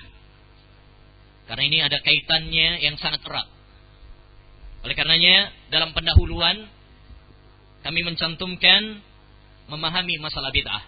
Karena 1.51 1.63
ini 1.67 1.79
ada 1.83 1.99
kaitannya 1.99 2.83
yang 2.83 2.95
sangat 2.97 3.27
erat. 3.27 3.49
Oleh 4.81 4.95
karenanya 4.97 5.53
dalam 5.69 5.93
pendahuluan 5.93 6.65
kami 7.83 8.01
mencantumkan 8.07 9.03
memahami 9.69 10.17
masalah 10.23 10.55
bid'ah. 10.55 10.85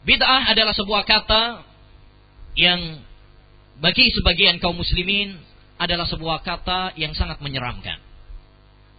Bid'ah 0.00 0.48
adalah 0.48 0.72
sebuah 0.72 1.04
kata 1.04 1.42
yang 2.56 3.04
bagi 3.80 4.08
sebagian 4.12 4.60
kaum 4.60 4.76
muslimin 4.76 5.36
adalah 5.80 6.04
sebuah 6.08 6.44
kata 6.44 6.96
yang 6.96 7.12
sangat 7.16 7.40
menyeramkan. 7.40 8.00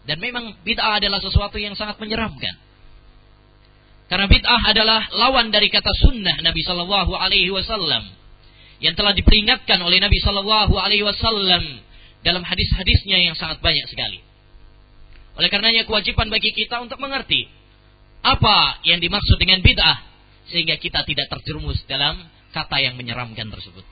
Dan 0.06 0.18
memang 0.18 0.58
bid'ah 0.66 0.98
adalah 0.98 1.22
sesuatu 1.22 1.62
yang 1.62 1.78
sangat 1.78 2.02
menyeramkan. 2.02 2.58
Karena 4.12 4.28
bid'ah 4.28 4.62
adalah 4.76 5.08
lawan 5.16 5.56
dari 5.56 5.72
kata 5.72 5.88
sunnah 6.04 6.44
Nabi 6.44 6.60
Shallallahu 6.68 7.16
Alaihi 7.16 7.48
Wasallam 7.48 8.12
yang 8.84 8.92
telah 8.92 9.16
diperingatkan 9.16 9.80
oleh 9.80 10.04
Nabi 10.04 10.20
Shallallahu 10.20 10.76
Alaihi 10.76 11.08
Wasallam 11.08 11.80
dalam 12.20 12.44
hadis-hadisnya 12.44 13.24
yang 13.24 13.40
sangat 13.40 13.64
banyak 13.64 13.88
sekali. 13.88 14.20
Oleh 15.40 15.48
karenanya 15.48 15.88
kewajiban 15.88 16.28
bagi 16.28 16.52
kita 16.52 16.84
untuk 16.84 17.00
mengerti 17.00 17.48
apa 18.20 18.84
yang 18.84 19.00
dimaksud 19.00 19.40
dengan 19.40 19.64
bid'ah 19.64 20.04
sehingga 20.52 20.76
kita 20.76 21.08
tidak 21.08 21.32
terjerumus 21.32 21.80
dalam 21.88 22.20
kata 22.52 22.84
yang 22.84 23.00
menyeramkan 23.00 23.48
tersebut. 23.48 23.88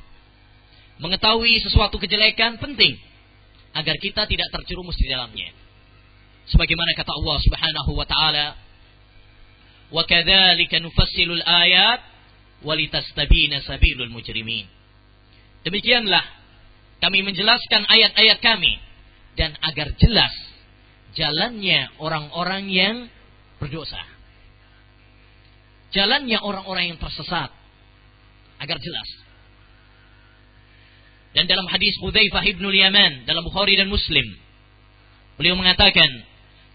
Mengetahui 1.00 1.64
sesuatu 1.64 1.96
kejelekan 1.96 2.60
penting 2.60 3.00
agar 3.72 3.96
kita 4.04 4.28
tidak 4.28 4.52
terjerumus 4.52 5.00
di 5.00 5.08
dalamnya. 5.08 5.56
Sebagaimana 6.52 6.92
kata 7.00 7.08
Allah 7.08 7.38
Subhanahu 7.40 7.92
wa 7.96 8.04
taala, 8.04 8.60
"Wa 9.90 10.06
kadzalika 10.06 10.78
nufassilul 10.80 11.42
ayat 11.42 12.00
walitastabina 12.62 13.62
sabilul 13.66 14.10
mujrimin." 14.14 14.68
Demikianlah 15.66 16.24
kami 17.00 17.24
menjelaskan 17.24 17.88
ayat-ayat 17.88 18.40
kami 18.40 18.80
dan 19.36 19.56
agar 19.64 19.96
jelas 20.00 20.34
jalannya 21.16 21.90
orang-orang 21.98 22.70
yang 22.70 22.96
berdosa. 23.58 24.00
Jalannya 25.90 26.38
orang-orang 26.38 26.94
yang 26.94 27.00
tersesat 27.02 27.50
agar 28.62 28.78
jelas. 28.78 29.10
Dan 31.34 31.46
dalam 31.46 31.66
hadis 31.70 31.94
Hudzaifah 32.02 32.44
ibn 32.46 32.66
Yaman 32.66 33.26
dalam 33.26 33.46
Bukhari 33.46 33.78
dan 33.78 33.90
Muslim, 33.90 34.26
beliau 35.38 35.58
mengatakan, 35.58 36.10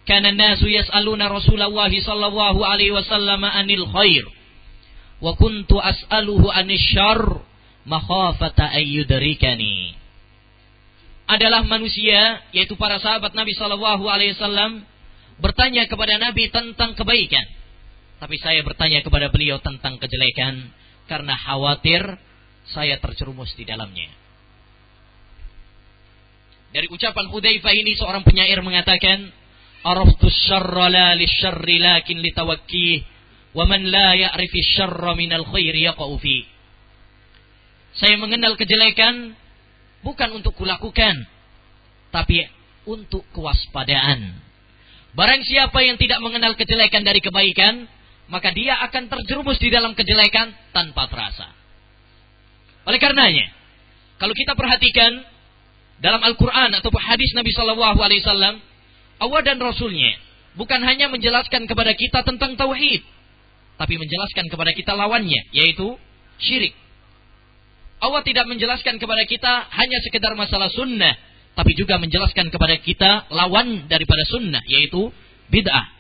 "Kana 0.05 0.33
nasu 0.37 0.69
yas'aluna 0.69 1.33
Rasulullah 1.33 1.89
sallallahu 1.89 2.61
alaihi 2.61 2.93
wasallam 2.93 3.41
anil 3.45 3.89
khair, 3.89 4.25
wa 5.25 5.33
kuntu 5.37 5.81
as'aluhu 5.81 6.53
anil 6.53 6.81
syarr 6.81 7.41
makhafata 7.89 8.69
ayyudrikani." 8.77 9.97
Adalah 11.25 11.65
manusia, 11.65 12.45
yaitu 12.53 12.77
para 12.77 13.01
sahabat 13.01 13.33
Nabi 13.33 13.57
sallallahu 13.57 14.05
alaihi 14.05 14.37
wasallam 14.37 14.85
bertanya 15.41 15.89
kepada 15.89 16.21
Nabi 16.21 16.53
tentang 16.53 16.93
kebaikan. 16.93 17.49
Tapi 18.21 18.37
saya 18.39 18.61
bertanya 18.61 19.01
kepada 19.01 19.33
beliau 19.33 19.57
tentang 19.61 19.97
kejelekan 19.97 20.69
karena 21.09 21.35
khawatir 21.37 22.01
saya 22.73 22.97
terjerumus 23.01 23.53
di 23.57 23.65
dalamnya. 23.69 24.09
Dari 26.75 26.91
ucapan 26.91 27.31
Hudzaifah 27.31 27.75
ini 27.77 27.95
seorang 27.95 28.27
penyair 28.27 28.59
mengatakan, 28.59 29.31
"Araftu 29.85 30.33
syarra 30.33 30.89
la 30.89 31.13
lisyarri 31.13 31.77
lakin 31.79 32.25
litawakkih, 32.25 33.05
wa 33.53 33.69
man 33.69 33.85
la 33.93 34.17
ya'rifi 34.17 34.61
syarra 34.75 35.13
minal 35.13 35.45
khairi 35.45 35.85
yaqa'u 35.85 36.17
fi." 36.19 36.49
Saya 37.95 38.19
mengenal 38.19 38.59
kejelekan 38.59 39.37
bukan 40.03 40.41
untuk 40.41 40.57
kulakukan, 40.59 41.29
tapi 42.11 42.49
untuk 42.89 43.23
kewaspadaan. 43.31 44.41
Barang 45.15 45.47
siapa 45.47 45.79
yang 45.87 45.95
tidak 45.95 46.19
mengenal 46.19 46.59
kejelekan 46.59 47.07
dari 47.07 47.23
kebaikan, 47.23 47.87
maka 48.27 48.51
dia 48.51 48.83
akan 48.83 49.07
terjerumus 49.07 49.63
di 49.63 49.71
dalam 49.71 49.95
kejelekan 49.95 50.51
tanpa 50.75 51.07
terasa. 51.07 51.55
Oleh 52.85 52.99
karenanya, 52.99 53.47
kalau 54.19 54.35
kita 54.35 54.59
perhatikan 54.59 55.23
dalam 56.03 56.21
Al-Quran 56.21 56.75
ataupun 56.83 57.01
hadis 57.01 57.31
Nabi 57.39 57.55
Shallallahu 57.55 58.01
Alaihi 58.03 58.27
Wasallam, 58.27 58.59
Allah 59.21 59.41
dan 59.47 59.59
Rasulnya 59.63 60.19
bukan 60.59 60.81
hanya 60.83 61.11
menjelaskan 61.11 61.67
kepada 61.67 61.93
kita 61.95 62.23
tentang 62.27 62.55
tauhid, 62.55 63.03
tapi 63.79 63.95
menjelaskan 63.99 64.47
kepada 64.51 64.71
kita 64.75 64.95
lawannya, 64.95 65.51
yaitu 65.51 65.99
syirik. 66.39 66.75
Allah 68.03 68.23
tidak 68.27 68.47
menjelaskan 68.51 68.99
kepada 68.99 69.23
kita 69.27 69.53
hanya 69.71 69.99
sekedar 70.03 70.35
masalah 70.35 70.71
sunnah, 70.71 71.15
tapi 71.55 71.73
juga 71.79 71.99
menjelaskan 71.99 72.51
kepada 72.51 72.79
kita 72.83 73.31
lawan 73.31 73.87
daripada 73.87 74.23
sunnah, 74.27 74.63
yaitu 74.67 75.11
bid'ah. 75.51 75.95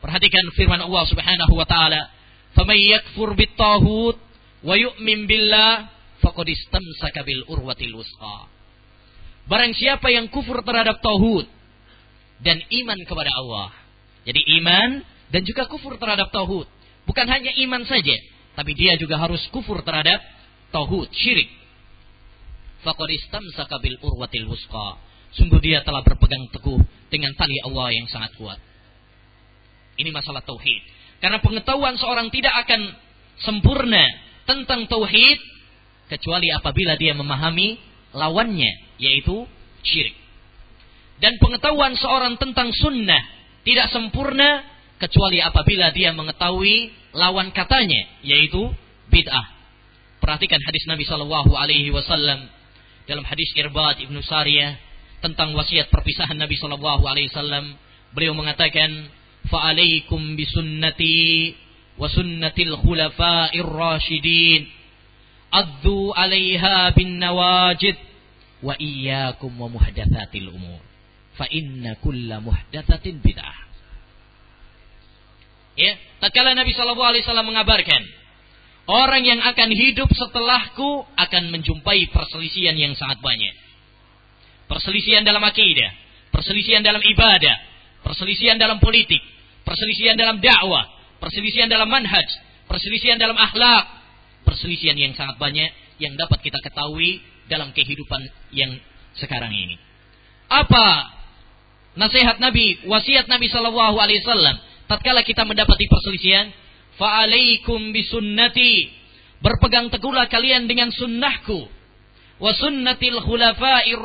Perhatikan 0.00 0.44
firman 0.56 0.80
Allah 0.80 1.04
Subhanahu 1.06 1.54
wa 1.54 1.66
taala, 1.68 2.10
"Faman 2.56 2.78
yakfur 2.78 3.36
bit-taghut 3.36 4.16
wa 4.64 4.74
yu'min 4.76 5.28
billah 5.28 5.92
faqad 6.24 6.48
istamsaka 6.48 7.22
bil 7.22 7.44
urwatil 7.52 8.00
wusqa." 8.00 8.48
Barang 9.48 9.72
siapa 9.76 10.08
yang 10.12 10.28
kufur 10.28 10.62
terhadap 10.62 11.00
tauhid 11.04 11.48
dan 12.40 12.60
iman 12.60 12.98
kepada 13.04 13.30
Allah. 13.32 13.68
Jadi 14.24 14.40
iman 14.60 15.00
dan 15.32 15.42
juga 15.46 15.68
kufur 15.68 15.96
terhadap 15.96 16.28
tauhid. 16.32 16.68
Bukan 17.08 17.26
hanya 17.26 17.52
iman 17.66 17.82
saja, 17.88 18.16
tapi 18.56 18.76
dia 18.76 18.94
juga 19.00 19.16
harus 19.16 19.40
kufur 19.52 19.80
terhadap 19.80 20.20
tauhid, 20.74 21.08
syirik. 21.14 21.50
Faqad 22.80 23.08
istamsaka 23.12 23.76
bil 23.80 23.96
urwatil 24.00 24.48
wusqa. 24.48 24.96
Sungguh 25.36 25.62
dia 25.62 25.84
telah 25.86 26.02
berpegang 26.02 26.50
teguh 26.50 26.80
dengan 27.12 27.30
tali 27.38 27.54
Allah 27.62 27.94
yang 27.94 28.06
sangat 28.10 28.34
kuat. 28.34 28.58
Ini 30.00 30.10
masalah 30.10 30.42
tauhid. 30.42 30.82
Karena 31.20 31.38
pengetahuan 31.44 31.94
seorang 32.00 32.32
tidak 32.32 32.56
akan 32.66 32.80
sempurna 33.44 34.02
tentang 34.48 34.88
tauhid 34.88 35.38
kecuali 36.08 36.48
apabila 36.50 36.96
dia 36.96 37.12
memahami 37.14 37.78
lawannya 38.16 38.98
yaitu 38.98 39.46
syirik. 39.84 40.16
Dan 41.20 41.36
pengetahuan 41.36 41.94
seorang 42.00 42.40
tentang 42.40 42.72
sunnah 42.72 43.20
tidak 43.62 43.92
sempurna 43.92 44.64
kecuali 44.96 45.40
apabila 45.40 45.92
dia 45.92 46.16
mengetahui 46.16 46.92
lawan 47.16 47.52
katanya 47.52 48.24
yaitu 48.24 48.72
bid'ah. 49.12 49.46
Perhatikan 50.20 50.60
hadis 50.64 50.84
Nabi 50.88 51.04
Shallallahu 51.04 51.52
Alaihi 51.56 51.92
Wasallam 51.92 52.48
dalam 53.08 53.24
hadis 53.24 53.52
Irbad 53.56 54.00
ibnu 54.00 54.20
Sariyah 54.20 54.76
tentang 55.20 55.52
wasiat 55.56 55.92
perpisahan 55.92 56.36
Nabi 56.36 56.56
Shallallahu 56.56 57.04
Alaihi 57.04 57.28
Wasallam. 57.32 57.76
Beliau 58.16 58.32
mengatakan, 58.32 59.08
"Fa'alaikum 59.48 60.36
bisunnati 60.36 61.52
wa 62.00 62.08
sunnatil 62.08 62.80
khulafa'ir 62.80 63.68
rasyidin." 63.68 64.80
addu 65.50 66.14
'alaiha 66.14 66.94
bin 66.94 67.18
nawajid 67.18 67.98
wa 68.62 68.74
iyyakum 68.78 69.50
wa 69.58 69.66
muhdatsatil 69.66 70.54
umur 70.54 70.80
fa 71.40 71.48
inna 71.48 71.96
kulla 72.04 72.44
muhdatsatin 72.44 73.24
bid'ah. 73.24 73.56
Ya 75.80 75.96
tatkala 76.20 76.52
Nabi 76.52 76.76
sallallahu 76.76 77.16
alaihi 77.16 77.24
wasallam 77.24 77.48
mengabarkan 77.48 78.02
orang 78.92 79.24
yang 79.24 79.40
akan 79.40 79.72
hidup 79.72 80.12
setelahku 80.12 81.08
akan 81.16 81.42
menjumpai 81.48 82.12
perselisihan 82.12 82.76
yang 82.76 82.92
sangat 82.92 83.24
banyak. 83.24 83.56
Perselisihan 84.68 85.24
dalam 85.24 85.40
akidah 85.40 85.96
perselisihan 86.28 86.84
dalam 86.84 87.00
ibadah 87.00 87.56
perselisihan 88.04 88.60
dalam 88.60 88.76
politik 88.78 89.18
perselisihan 89.64 90.14
dalam 90.14 90.38
dakwah 90.44 90.84
perselisihan 91.18 91.72
dalam 91.72 91.88
manhaj 91.88 92.28
perselisihan 92.68 93.16
dalam 93.16 93.40
akhlak. 93.40 93.98
Perselisihan 94.40 94.96
yang 94.96 95.12
sangat 95.14 95.36
banyak 95.36 95.68
yang 96.00 96.16
dapat 96.16 96.40
kita 96.40 96.58
ketahui 96.64 97.20
dalam 97.46 97.70
kehidupan 97.76 98.24
yang 98.56 98.72
sekarang 99.20 99.52
ini. 99.52 99.76
Apa 100.48 101.19
nasihat 101.98 102.38
Nabi, 102.38 102.82
wasiat 102.86 103.26
Nabi 103.26 103.46
Shallallahu 103.50 103.96
Alaihi 103.98 104.22
Wasallam? 104.22 104.56
Tatkala 104.90 105.22
kita 105.22 105.46
mendapati 105.46 105.86
perselisihan, 105.86 106.50
fa'alaikum 106.98 107.94
bisunnati. 107.94 108.90
Berpegang 109.40 109.88
teguhlah 109.88 110.28
kalian 110.28 110.68
dengan 110.68 110.92
sunnahku. 110.92 111.64
Wa 112.42 112.52
sunnatil 112.52 113.22
khulafa'ir. 113.24 114.02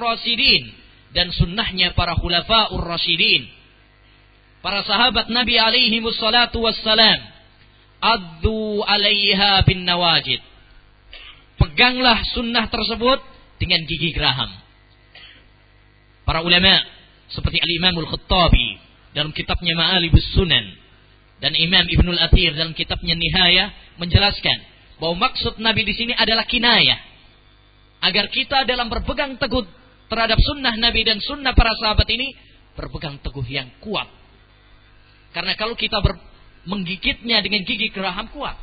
Dan 1.11 1.31
sunnahnya 1.35 1.91
para 1.97 2.15
khulafa'ur 2.15 2.85
rasidin. 2.85 3.49
Para 4.63 4.81
sahabat 4.81 5.29
Nabi 5.29 5.59
alaihi 5.59 6.01
wassalatu 6.01 6.63
wassalam 6.63 7.19
addu 8.01 8.81
alaiha 8.85 9.61
bin 9.65 9.85
nawajid. 9.85 10.41
Peganglah 11.55 12.19
sunnah 12.35 12.67
tersebut 12.67 13.19
dengan 13.61 13.81
gigi 13.87 14.11
geraham. 14.11 14.51
Para 16.25 16.41
ulama 16.41 16.81
seperti 17.35 17.59
Al-Imam 17.59 17.99
Al-Khattabi 17.99 18.67
dalam 19.11 19.35
kitabnya 19.35 19.75
Ma'alibus 19.75 20.23
Sunan 20.31 20.65
dan 21.43 21.51
Imam 21.59 21.83
Ibnul 21.83 22.19
Athir 22.19 22.55
dalam 22.55 22.71
kitabnya 22.71 23.13
Nihayah 23.13 23.99
menjelaskan 23.99 24.57
bahwa 25.03 25.27
maksud 25.27 25.59
Nabi 25.59 25.83
di 25.83 25.93
sini 25.93 26.13
adalah 26.15 26.47
kinayah 26.47 26.99
agar 27.99 28.31
kita 28.31 28.63
dalam 28.63 28.87
berpegang 28.87 29.35
teguh 29.35 29.67
terhadap 30.07 30.39
sunnah 30.39 30.73
Nabi 30.79 31.03
dan 31.03 31.19
sunnah 31.19 31.51
para 31.51 31.75
sahabat 31.75 32.07
ini 32.07 32.31
berpegang 32.75 33.19
teguh 33.19 33.43
yang 33.47 33.67
kuat. 33.83 34.07
Karena 35.35 35.51
kalau 35.59 35.75
kita 35.75 35.99
ber, 35.99 36.15
menggigitnya 36.63 37.43
dengan 37.43 37.67
gigi 37.67 37.91
geraham 37.91 38.31
kuat. 38.31 38.55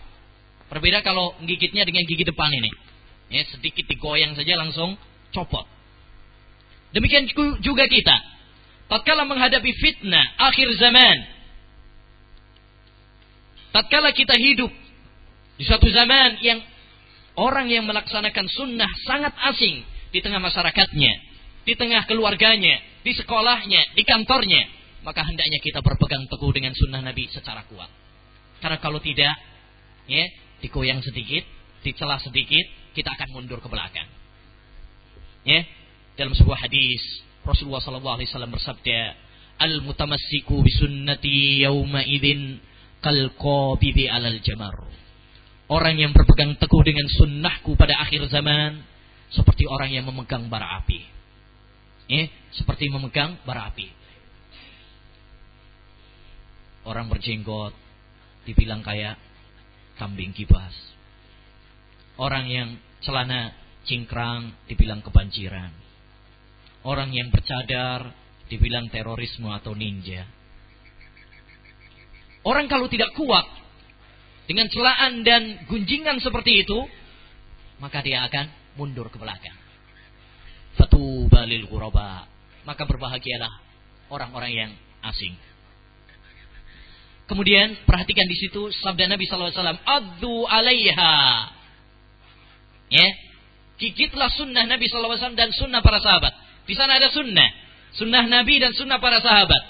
Berbeda 0.72 1.04
kalau 1.04 1.36
menggigitnya 1.42 1.84
dengan 1.84 2.00
gigi 2.08 2.24
depan 2.24 2.48
ini. 2.48 2.70
Ya, 3.28 3.44
sedikit 3.48 3.84
digoyang 3.88 4.32
saja 4.36 4.56
langsung 4.56 4.96
copot. 5.32 5.64
Demikian 6.92 7.28
juga 7.60 7.84
kita. 7.88 8.16
Tatkala 8.92 9.24
menghadapi 9.24 9.72
fitnah 9.80 10.36
akhir 10.36 10.68
zaman. 10.76 11.16
Tatkala 13.72 14.12
kita 14.12 14.36
hidup 14.36 14.68
di 15.56 15.64
suatu 15.64 15.88
zaman 15.88 16.36
yang 16.44 16.60
orang 17.40 17.72
yang 17.72 17.88
melaksanakan 17.88 18.52
sunnah 18.52 18.92
sangat 19.08 19.32
asing 19.48 19.80
di 20.12 20.20
tengah 20.20 20.44
masyarakatnya, 20.44 21.12
di 21.64 21.72
tengah 21.72 22.04
keluarganya, 22.04 22.84
di 23.00 23.16
sekolahnya, 23.16 23.96
di 23.96 24.04
kantornya, 24.04 24.68
maka 25.08 25.24
hendaknya 25.24 25.56
kita 25.64 25.80
berpegang 25.80 26.28
teguh 26.28 26.52
dengan 26.52 26.76
sunnah 26.76 27.00
Nabi 27.00 27.32
secara 27.32 27.64
kuat. 27.72 27.88
Karena 28.60 28.76
kalau 28.76 29.00
tidak, 29.00 29.32
ya, 30.04 30.28
digoyang 30.60 31.00
sedikit, 31.00 31.48
dicela 31.80 32.20
sedikit, 32.20 32.68
kita 32.92 33.08
akan 33.08 33.40
mundur 33.40 33.56
ke 33.64 33.72
belakang. 33.72 34.12
Ya, 35.48 35.64
dalam 36.20 36.36
sebuah 36.36 36.68
hadis 36.68 37.31
Rasulullah 37.42 37.82
wasallam 37.82 38.54
bersabda, 38.54 38.98
"Al 39.58 39.82
mutamassiku 39.82 40.62
bi 40.62 40.70
sunnati 40.70 41.66
yauma 41.66 42.06
idzin 42.06 42.62
kal 43.02 43.18
qabidi 43.34 44.06
alal 44.06 44.38
jamar." 44.42 44.74
Orang 45.72 45.96
yang 45.96 46.12
berpegang 46.12 46.58
teguh 46.60 46.82
dengan 46.84 47.08
sunnahku 47.08 47.74
pada 47.80 47.96
akhir 48.04 48.28
zaman 48.28 48.82
seperti 49.32 49.64
orang 49.64 49.90
yang 49.90 50.04
memegang 50.04 50.46
bara 50.52 50.84
api. 50.84 51.00
Eh, 52.12 52.28
seperti 52.52 52.92
memegang 52.92 53.40
bara 53.48 53.72
api. 53.72 53.88
Orang 56.84 57.08
berjenggot 57.08 57.72
dibilang 58.44 58.82
kayak 58.82 59.16
kambing 59.96 60.34
kibas. 60.34 60.74
Orang 62.18 62.50
yang 62.50 62.76
celana 63.00 63.54
cingkrang 63.88 64.52
dibilang 64.68 65.00
kebanjiran. 65.00 65.72
Orang 66.82 67.14
yang 67.14 67.30
bercadar 67.30 68.10
dibilang 68.50 68.90
terorisme 68.90 69.48
atau 69.54 69.72
ninja. 69.72 70.26
Orang 72.42 72.66
kalau 72.66 72.90
tidak 72.90 73.14
kuat 73.14 73.46
dengan 74.50 74.66
celaan 74.66 75.22
dan 75.22 75.62
gunjingan 75.70 76.18
seperti 76.18 76.66
itu, 76.66 76.78
maka 77.78 78.02
dia 78.02 78.26
akan 78.26 78.50
mundur 78.74 79.06
ke 79.10 79.18
belakang. 79.18 79.54
Fatu 80.74 81.30
balil 81.30 81.70
ghuraba. 81.70 82.26
Maka 82.62 82.86
berbahagialah 82.86 83.52
orang-orang 84.10 84.52
yang 84.54 84.70
asing. 85.02 85.34
Kemudian 87.26 87.74
perhatikan 87.88 88.26
di 88.28 88.36
situ 88.38 88.70
sabda 88.82 89.10
Nabi 89.10 89.26
SAW. 89.26 89.50
Addu 89.82 90.46
alaiha. 90.46 91.14
Ya. 92.92 93.08
Gigitlah 93.82 94.30
sunnah 94.30 94.62
Nabi 94.68 94.86
SAW 94.86 95.34
dan 95.34 95.50
sunnah 95.50 95.82
para 95.82 95.98
sahabat. 95.98 96.34
Di 96.66 96.74
sana 96.78 96.98
ada 96.98 97.10
sunnah. 97.10 97.50
Sunnah 97.92 98.24
Nabi 98.24 98.62
dan 98.62 98.72
sunnah 98.72 99.02
para 99.02 99.20
sahabat. 99.20 99.62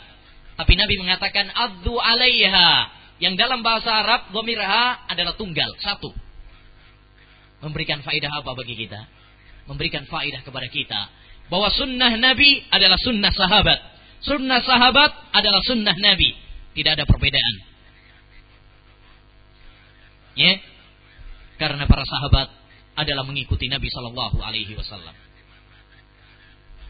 Tapi 0.57 0.73
Nabi 0.77 0.95
mengatakan 1.01 1.51
addu 1.51 1.97
alaiha. 1.97 3.01
Yang 3.23 3.39
dalam 3.39 3.63
bahasa 3.63 4.03
Arab, 4.03 4.35
gomirha 4.35 5.07
adalah 5.07 5.39
tunggal, 5.39 5.71
satu. 5.79 6.11
Memberikan 7.63 8.03
faedah 8.03 8.43
apa 8.43 8.51
bagi 8.59 8.75
kita? 8.75 8.99
Memberikan 9.71 10.03
faedah 10.11 10.43
kepada 10.43 10.67
kita. 10.67 11.01
Bahwa 11.47 11.71
sunnah 11.71 12.11
Nabi 12.19 12.67
adalah 12.67 12.99
sunnah 12.99 13.31
sahabat. 13.31 13.79
Sunnah 14.27 14.59
sahabat 14.63 15.11
adalah 15.35 15.63
sunnah 15.63 15.95
Nabi. 15.95 16.35
Tidak 16.75 16.93
ada 16.99 17.07
perbedaan. 17.07 17.55
Ya, 20.33 20.59
karena 21.61 21.85
para 21.87 22.03
sahabat 22.03 22.49
adalah 22.97 23.23
mengikuti 23.23 23.69
Nabi 23.69 23.87
Shallallahu 23.87 24.41
Alaihi 24.43 24.75
Wasallam. 24.75 25.15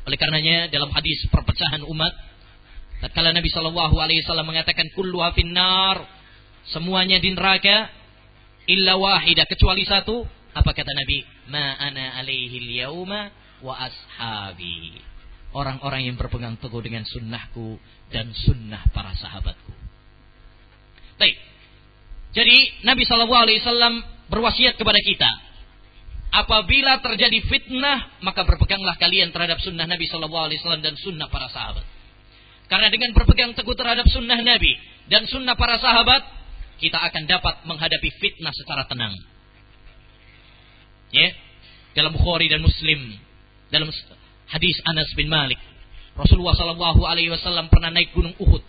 Oleh 0.02 0.18
karenanya 0.18 0.66
dalam 0.66 0.90
hadis 0.90 1.22
perpecahan 1.30 1.86
umat, 1.86 2.12
tatkala 2.98 3.30
Nabi 3.30 3.46
Shallallahu 3.50 3.96
Alaihi 4.02 4.26
Wasallam 4.26 4.50
mengatakan 4.50 4.90
kullu 4.98 5.22
finnar, 5.34 6.02
semuanya 6.70 7.22
di 7.22 7.30
neraka, 7.30 7.86
illa 8.66 8.98
wahidah 8.98 9.46
kecuali 9.46 9.86
satu, 9.86 10.26
apa 10.52 10.70
kata 10.74 10.90
Nabi? 10.90 11.22
Ma 11.50 11.78
ana 11.78 12.18
alaihi 12.18 12.82
yauma 12.82 13.30
wa 13.62 13.74
ashabi. 13.78 14.98
Orang-orang 15.52 16.08
yang 16.08 16.16
berpegang 16.16 16.56
teguh 16.56 16.80
dengan 16.80 17.04
sunnahku 17.04 17.76
dan 18.08 18.32
sunnah 18.32 18.88
para 18.90 19.12
sahabatku. 19.14 19.72
Baik. 21.20 21.36
Jadi 22.32 22.82
Nabi 22.88 23.04
Shallallahu 23.04 23.44
Alaihi 23.44 23.60
Wasallam 23.60 24.00
berwasiat 24.32 24.80
kepada 24.80 24.96
kita. 25.04 25.28
Apabila 26.32 26.96
terjadi 27.04 27.44
fitnah, 27.44 28.24
maka 28.24 28.48
berpeganglah 28.48 28.96
kalian 28.96 29.28
terhadap 29.36 29.60
sunnah 29.60 29.84
Nabi 29.84 30.08
Shallallahu 30.08 30.48
Alaihi 30.48 30.64
Wasallam 30.64 30.80
dan 30.80 30.96
sunnah 30.96 31.28
para 31.28 31.52
sahabat. 31.52 31.84
Karena 32.72 32.88
dengan 32.88 33.12
berpegang 33.12 33.52
teguh 33.52 33.76
terhadap 33.76 34.08
sunnah 34.08 34.40
Nabi 34.40 34.72
dan 35.12 35.28
sunnah 35.28 35.52
para 35.60 35.76
sahabat, 35.76 36.24
kita 36.80 36.96
akan 36.96 37.28
dapat 37.28 37.54
menghadapi 37.68 38.08
fitnah 38.16 38.48
secara 38.56 38.88
tenang. 38.88 39.12
Ya, 41.12 41.36
dalam 41.92 42.16
Bukhari 42.16 42.48
dan 42.48 42.64
Muslim, 42.64 43.20
dalam 43.68 43.92
hadis 44.48 44.76
Anas 44.88 45.12
bin 45.12 45.28
Malik, 45.28 45.60
Rasulullah 46.16 46.56
Shallallahu 46.56 47.04
Alaihi 47.04 47.28
Wasallam 47.28 47.68
pernah 47.68 47.92
naik 47.92 48.16
gunung 48.16 48.32
Uhud 48.40 48.64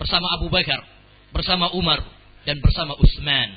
bersama 0.00 0.32
Abu 0.40 0.48
Bakar, 0.48 0.80
bersama 1.36 1.68
Umar, 1.76 2.00
dan 2.48 2.56
bersama 2.64 2.96
Utsman 2.96 3.52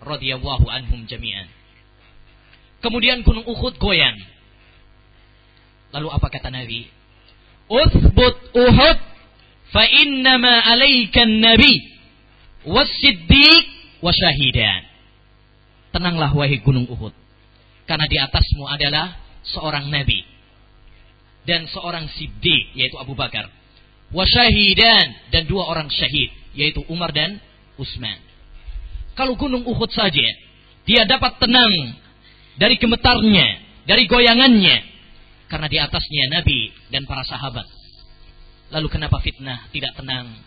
radhiyallahu 0.00 0.64
anhum 0.72 1.04
jami'an. 1.04 1.52
Kemudian 2.84 3.24
gunung 3.24 3.46
Uhud 3.48 3.80
goyang. 3.80 4.16
Lalu 5.96 6.08
apa 6.12 6.26
kata 6.28 6.52
Nabi? 6.52 6.86
Uthbut 7.66 8.36
Uhud 8.54 8.98
fa 9.74 9.84
innama 9.90 10.62
alaikan 10.70 11.42
nabi 11.42 11.82
was-siddiq 12.62 13.64
wasyahidan. 13.98 14.86
Tenanglah 15.90 16.30
wahai 16.30 16.62
gunung 16.62 16.86
Uhud 16.86 17.14
karena 17.86 18.06
di 18.06 18.18
atasmu 18.18 18.66
adalah 18.66 19.18
seorang 19.46 19.90
nabi 19.90 20.26
dan 21.46 21.66
seorang 21.70 22.10
siddiq 22.10 22.74
yaitu 22.74 22.98
Abu 22.98 23.14
Bakar. 23.14 23.50
Wasyahidan 24.14 25.34
dan 25.34 25.50
dua 25.50 25.66
orang 25.66 25.90
syahid 25.90 26.30
yaitu 26.54 26.82
Umar 26.86 27.10
dan 27.10 27.42
Utsman. 27.74 28.22
Kalau 29.18 29.34
gunung 29.34 29.66
Uhud 29.66 29.90
saja 29.90 30.28
dia 30.86 31.02
dapat 31.02 31.42
tenang 31.42 31.98
dari 32.56 32.76
gemetarnya, 32.80 33.46
dari 33.84 34.04
goyangannya 34.08 34.76
karena 35.46 35.66
di 35.70 35.78
atasnya 35.78 36.24
Nabi 36.40 36.72
dan 36.90 37.06
para 37.06 37.22
sahabat. 37.22 37.66
Lalu 38.74 38.88
kenapa 38.90 39.22
fitnah 39.22 39.70
tidak 39.70 39.94
tenang 39.94 40.42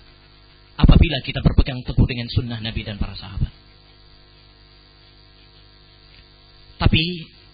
apabila 0.76 1.17
kita 1.24 1.39
berpegang 1.39 1.80
teguh 1.88 2.08
dengan 2.10 2.28
sunnah 2.28 2.60
Nabi 2.60 2.82
dan 2.84 3.00
para 3.00 3.15
sahabat? 3.15 3.52
Tapi 6.80 7.04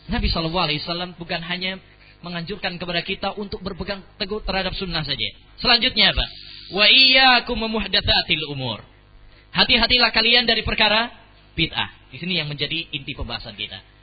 Nabi 0.09 0.27
Shallallahu 0.29 0.65
Alaihi 0.69 0.81
Wasallam 0.85 1.17
bukan 1.17 1.41
hanya 1.41 1.81
menganjurkan 2.21 2.77
kepada 2.81 3.01
kita 3.05 3.29
untuk 3.37 3.61
berpegang 3.61 4.01
teguh 4.17 4.41
terhadap 4.41 4.73
sunnah 4.73 5.05
saja. 5.05 5.29
Selanjutnya 5.61 6.13
apa? 6.13 6.25
Wa 6.73 6.85
iyyakum 6.89 7.61
muhdatsatil 7.61 8.45
umur. 8.49 8.81
Hati-hatilah 9.53 10.09
kalian 10.09 10.49
dari 10.49 10.65
perkara 10.65 11.13
bid'ah. 11.53 12.09
Di 12.09 12.17
sini 12.17 12.41
yang 12.41 12.49
menjadi 12.49 12.89
inti 12.89 13.13
pembahasan 13.13 13.53
kita. 13.53 13.94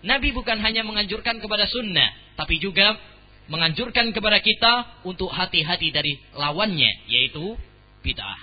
Nabi 0.00 0.32
bukan 0.32 0.56
hanya 0.64 0.80
menganjurkan 0.80 1.38
kepada 1.40 1.68
sunnah, 1.68 2.08
tapi 2.36 2.56
juga 2.56 2.96
menganjurkan 3.52 4.14
kepada 4.14 4.40
kita 4.40 5.04
untuk 5.04 5.28
hati-hati 5.28 5.92
dari 5.92 6.16
lawannya, 6.32 6.88
yaitu 7.10 7.58
bid'ah. 8.00 8.40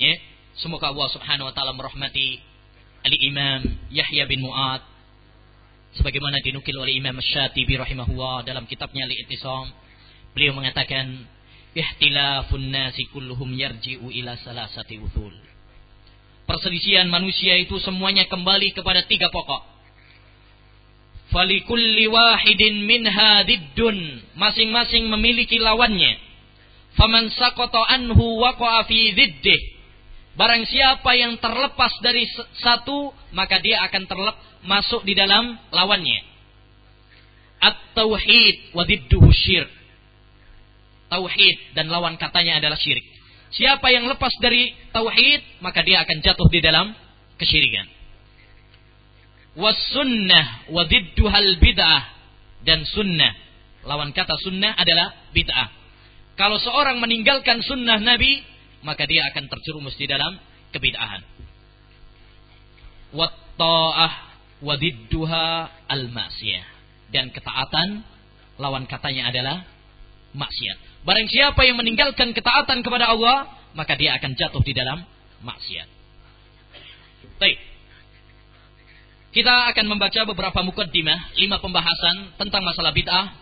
Ya, 0.00 0.14
semoga 0.58 0.90
Allah 0.90 1.08
Subhanahu 1.12 1.50
wa 1.50 1.54
taala 1.54 1.76
merahmati 1.76 2.40
Al-Imam 3.04 3.62
Yahya 3.92 4.24
bin 4.24 4.40
Mu'ad 4.42 4.80
sebagaimana 5.94 6.42
dinukil 6.42 6.74
oleh 6.74 6.98
Imam 6.98 7.14
Syatibi 7.20 7.78
rahimahullah 7.78 8.42
dalam 8.42 8.66
kitabnya 8.66 9.06
Al-Ittisam 9.06 9.70
beliau 10.34 10.56
mengatakan 10.56 11.28
ihtilafun 11.74 12.70
nasi 12.70 13.06
kulluhum 13.10 13.54
yarji'u 13.54 14.08
ila 14.08 14.34
salasati 14.40 14.98
uthul 14.98 15.34
perselisihan 16.44 17.08
manusia 17.08 17.56
itu 17.60 17.80
semuanya 17.80 18.28
kembali 18.28 18.72
kepada 18.76 19.04
tiga 19.08 19.32
pokok 19.32 19.62
falikulli 21.32 22.06
wahidin 22.06 22.84
minha 22.84 23.42
diddun 23.48 24.22
masing-masing 24.36 25.08
memiliki 25.08 25.56
lawannya 25.58 26.20
faman 26.94 27.32
saqata 27.32 27.80
anhu 27.90 28.38
waqa'a 28.44 28.86
fi 28.86 29.12
diddih 29.16 29.74
Barang 30.34 30.66
siapa 30.66 31.14
yang 31.14 31.38
terlepas 31.38 31.94
dari 32.02 32.26
satu, 32.58 33.14
maka 33.30 33.62
dia 33.62 33.86
akan 33.86 34.02
terlep 34.02 34.36
masuk 34.66 35.06
di 35.06 35.14
dalam 35.14 35.54
lawannya. 35.70 36.26
At-tauhid 37.62 38.74
wa 38.74 38.82
syirk. 39.30 39.70
Tauhid 41.06 41.56
dan 41.78 41.86
lawan 41.86 42.18
katanya 42.18 42.58
adalah 42.58 42.74
syirik. 42.74 43.06
Siapa 43.54 43.86
yang 43.94 44.10
lepas 44.10 44.34
dari 44.42 44.74
tauhid, 44.90 45.62
maka 45.62 45.86
dia 45.86 46.02
akan 46.02 46.18
jatuh 46.26 46.48
di 46.50 46.58
dalam 46.58 46.90
kesyirikan. 47.38 47.86
Wa 49.54 50.82
didduhal 50.90 51.62
bid'ah 51.62 52.02
dan 52.66 52.82
sunnah. 52.82 53.32
Lawan 53.86 54.10
kata 54.10 54.34
sunnah 54.42 54.74
adalah 54.74 55.30
bid'ah. 55.30 55.70
Kalau 56.34 56.58
seorang 56.58 56.98
meninggalkan 56.98 57.62
sunnah 57.62 58.02
Nabi, 58.02 58.42
maka 58.82 59.06
dia 59.06 59.22
akan 59.30 59.46
terjerumus 59.46 59.94
di 59.94 60.10
dalam 60.10 60.34
kebid'ahan. 60.74 61.22
Wat 63.14 63.34
ta'ah 63.54 64.12
wa 64.66 64.74
didduha 64.74 65.46
al 65.86 66.10
masiyah. 66.10 66.66
Dan 67.14 67.30
ketaatan 67.30 68.02
lawan 68.58 68.90
katanya 68.90 69.30
adalah 69.30 69.62
maksiat. 70.34 70.93
Barang 71.04 71.28
siapa 71.28 71.60
yang 71.68 71.76
meninggalkan 71.76 72.32
ketaatan 72.32 72.80
kepada 72.80 73.12
Allah, 73.12 73.52
maka 73.76 73.92
dia 73.92 74.16
akan 74.16 74.32
jatuh 74.32 74.64
di 74.64 74.72
dalam 74.72 75.04
maksiat. 75.44 75.88
Baik. 77.36 77.58
Kita 79.36 79.68
akan 79.74 79.84
membaca 79.90 80.20
beberapa 80.24 80.60
mukaddimah, 80.64 81.36
lima 81.36 81.60
pembahasan 81.60 82.38
tentang 82.40 82.62
masalah 82.64 82.94
bid'ah 82.94 83.36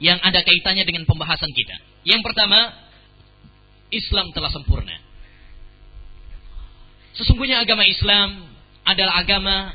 yang 0.00 0.16
ada 0.22 0.40
kaitannya 0.40 0.88
dengan 0.88 1.04
pembahasan 1.04 1.50
kita. 1.52 1.76
Yang 2.06 2.22
pertama, 2.24 2.72
Islam 3.92 4.32
telah 4.32 4.48
sempurna. 4.48 4.96
Sesungguhnya 7.16 7.60
agama 7.64 7.84
Islam 7.84 8.44
adalah 8.86 9.20
agama 9.20 9.74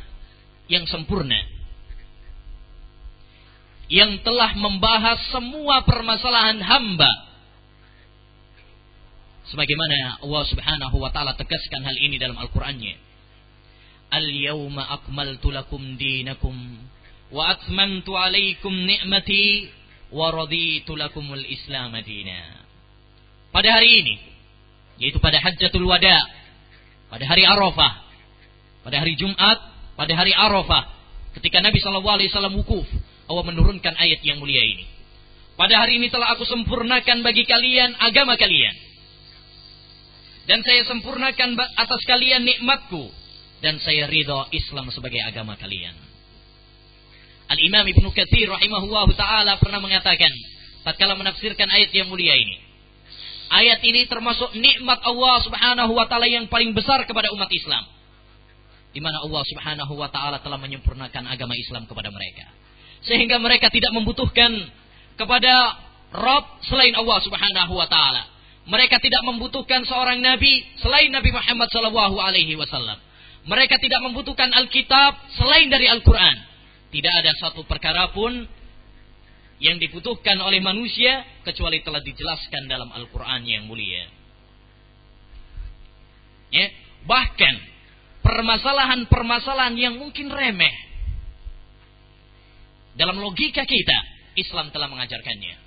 yang 0.72 0.88
sempurna. 0.88 1.61
Yang 3.92 4.24
telah 4.24 4.56
membahas 4.56 5.20
semua 5.36 5.84
permasalahan 5.84 6.64
hamba. 6.64 7.12
Sebagaimana 9.52 10.24
Allah 10.24 10.44
subhanahu 10.48 10.96
wa 10.96 11.12
ta'ala 11.12 11.36
tegaskan 11.36 11.84
hal 11.84 11.98
ini 12.00 12.16
dalam 12.16 12.40
Al-Qurannya. 12.40 12.96
Al-yawma 14.16 14.96
akmaltu 14.96 15.52
lakum 15.52 16.00
dinakum 16.00 16.56
wa 17.36 17.52
atmamtu 17.52 18.16
alaikum 18.16 18.72
ni'mati 18.72 19.68
wa 20.12 20.32
raditu 20.32 20.96
lakumul 20.96 21.44
islam 21.44 21.96
dina. 22.04 22.64
Pada 23.52 23.76
hari 23.76 23.92
ini, 24.04 24.16
yaitu 25.04 25.20
pada 25.20 25.40
Hajjatul 25.40 25.84
Wada, 25.84 26.16
pada 27.12 27.28
hari 27.28 27.44
Arafah, 27.44 28.08
pada 28.88 29.04
hari 29.04 29.20
Jumat, 29.20 29.60
pada 30.00 30.14
hari 30.16 30.32
Arafah, 30.32 30.88
ketika 31.36 31.60
Nabi 31.60 31.80
Shallallahu 31.84 32.16
alaihi 32.16 32.32
wasallam 32.32 32.56
wukuf, 32.56 32.88
Allah 33.30 33.44
menurunkan 33.46 33.94
ayat 33.98 34.22
yang 34.26 34.42
mulia 34.42 34.62
ini. 34.62 34.86
Pada 35.60 35.78
hari 35.78 36.02
ini 36.02 36.10
telah 36.10 36.34
aku 36.34 36.48
sempurnakan 36.48 37.22
bagi 37.22 37.46
kalian 37.46 37.94
agama 38.02 38.34
kalian. 38.40 38.76
Dan 40.50 40.66
saya 40.66 40.82
sempurnakan 40.90 41.54
atas 41.78 42.02
kalian 42.10 42.42
nikmatku 42.42 43.14
dan 43.62 43.78
saya 43.78 44.10
ridho 44.10 44.50
Islam 44.50 44.90
sebagai 44.90 45.22
agama 45.22 45.54
kalian. 45.54 45.94
Al-Imam 47.52 47.86
Ibnu 47.86 48.10
Katsir 48.16 48.50
rahimahullah 48.50 49.08
taala 49.14 49.60
pernah 49.62 49.78
mengatakan 49.84 50.32
tatkala 50.88 51.14
menafsirkan 51.20 51.70
ayat 51.70 51.94
yang 51.94 52.10
mulia 52.10 52.34
ini. 52.34 52.58
Ayat 53.52 53.84
ini 53.84 54.08
termasuk 54.08 54.56
nikmat 54.56 55.04
Allah 55.04 55.36
Subhanahu 55.44 55.92
wa 55.92 56.08
taala 56.08 56.26
yang 56.26 56.48
paling 56.48 56.72
besar 56.72 57.04
kepada 57.04 57.30
umat 57.36 57.52
Islam. 57.52 57.84
Di 58.96 59.04
mana 59.04 59.20
Allah 59.22 59.44
Subhanahu 59.46 59.94
wa 59.94 60.08
taala 60.08 60.40
telah 60.40 60.58
menyempurnakan 60.58 61.28
agama 61.28 61.54
Islam 61.60 61.84
kepada 61.86 62.10
mereka. 62.10 62.48
Sehingga 63.02 63.42
mereka 63.42 63.74
tidak 63.74 63.92
membutuhkan 63.98 64.52
kepada 65.18 65.54
Rob 66.12 66.44
selain 66.68 66.94
Allah 66.94 67.20
Subhanahu 67.24 67.74
wa 67.74 67.88
taala. 67.88 68.28
Mereka 68.68 69.02
tidak 69.02 69.26
membutuhkan 69.26 69.82
seorang 69.90 70.22
nabi 70.22 70.62
selain 70.78 71.10
Nabi 71.10 71.34
Muhammad 71.34 71.70
sallallahu 71.74 72.22
alaihi 72.22 72.54
wasallam. 72.54 73.00
Mereka 73.50 73.82
tidak 73.82 74.06
membutuhkan 74.06 74.54
Alkitab 74.54 75.18
selain 75.34 75.66
dari 75.66 75.90
Al-Quran. 75.90 76.38
Tidak 76.94 77.14
ada 77.26 77.32
satu 77.42 77.66
perkara 77.66 78.14
pun 78.14 78.46
yang 79.58 79.82
dibutuhkan 79.82 80.38
oleh 80.42 80.62
manusia 80.62 81.26
kecuali 81.42 81.82
telah 81.82 82.06
dijelaskan 82.06 82.70
dalam 82.70 82.90
Al-Quran 82.94 83.42
yang 83.50 83.66
mulia. 83.66 84.10
Ya, 86.52 86.68
bahkan 87.08 87.56
permasalahan-permasalahan 88.22 89.74
yang 89.80 89.96
mungkin 89.98 90.30
remeh 90.30 90.91
dalam 93.02 93.18
logika 93.18 93.66
kita, 93.66 93.98
Islam 94.38 94.70
telah 94.70 94.86
mengajarkannya. 94.86 95.58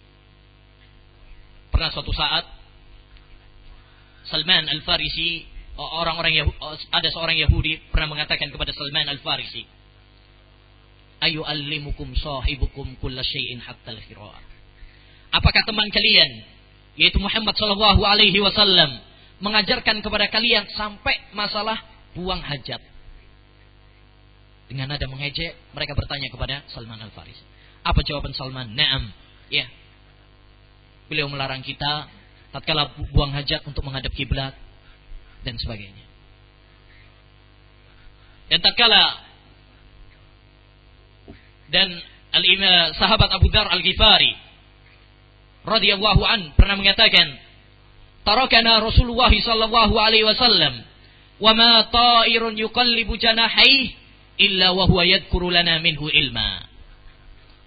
Pernah 1.74 1.90
suatu 1.90 2.14
saat 2.14 2.46
Salman 4.30 4.70
Al-Farisi 4.70 5.42
orang-orang 5.74 6.46
ada 6.94 7.08
seorang 7.10 7.34
Yahudi 7.34 7.90
pernah 7.90 8.14
mengatakan 8.14 8.54
kepada 8.54 8.70
Salman 8.70 9.10
Al-Farisi, 9.10 9.66
"Ayu 11.26 11.42
allimukum 11.42 12.14
sahibukum 12.14 12.94
kulla 13.02 13.26
syai'in 13.26 13.58
hatta 13.58 13.90
Apakah 15.34 15.62
teman 15.66 15.90
kalian 15.90 16.30
yaitu 16.94 17.18
Muhammad 17.18 17.58
sallallahu 17.58 18.06
alaihi 18.06 18.38
wasallam 18.38 19.02
mengajarkan 19.42 19.98
kepada 19.98 20.30
kalian 20.30 20.70
sampai 20.78 21.18
masalah 21.34 21.82
buang 22.14 22.38
hajat? 22.38 22.93
Dengan 24.74 24.90
nada 24.90 25.06
mengejek, 25.06 25.54
mereka 25.70 25.94
bertanya 25.94 26.26
kepada 26.34 26.66
Salman 26.74 26.98
Al-Farisi. 26.98 27.46
Apa 27.86 28.02
jawaban 28.02 28.34
Salman? 28.34 28.74
Naam. 28.74 29.06
Ya. 29.46 29.70
Beliau 31.06 31.30
melarang 31.30 31.62
kita 31.62 32.10
tatkala 32.50 32.90
buang 33.14 33.30
hajat 33.30 33.62
untuk 33.70 33.86
menghadap 33.86 34.10
kiblat 34.10 34.50
dan 35.46 35.54
sebagainya. 35.62 36.02
Dan 38.50 38.58
tak 38.66 38.74
kala 38.74 39.22
dan 41.70 41.94
al 42.34 42.42
sahabat 42.98 43.30
Abu 43.30 43.46
Dar 43.54 43.70
Al-Ghifari 43.70 44.34
radhiyallahu 45.62 46.22
an 46.26 46.50
pernah 46.58 46.74
mengatakan 46.74 47.30
tarakana 48.26 48.82
Rasulullah 48.82 49.30
sallallahu 49.30 49.94
alaihi 50.02 50.26
wasallam 50.26 50.82
wa 51.38 51.52
ma 51.54 51.86
ta'irun 51.88 52.58
yuqallibu 52.58 53.14
janahihi 53.16 54.03
illa 54.38 54.74
wa 54.74 54.84
huwa 54.90 55.02
yadhkuru 55.06 55.50
lana 55.50 55.78
minhu 55.78 56.10
ilma 56.10 56.66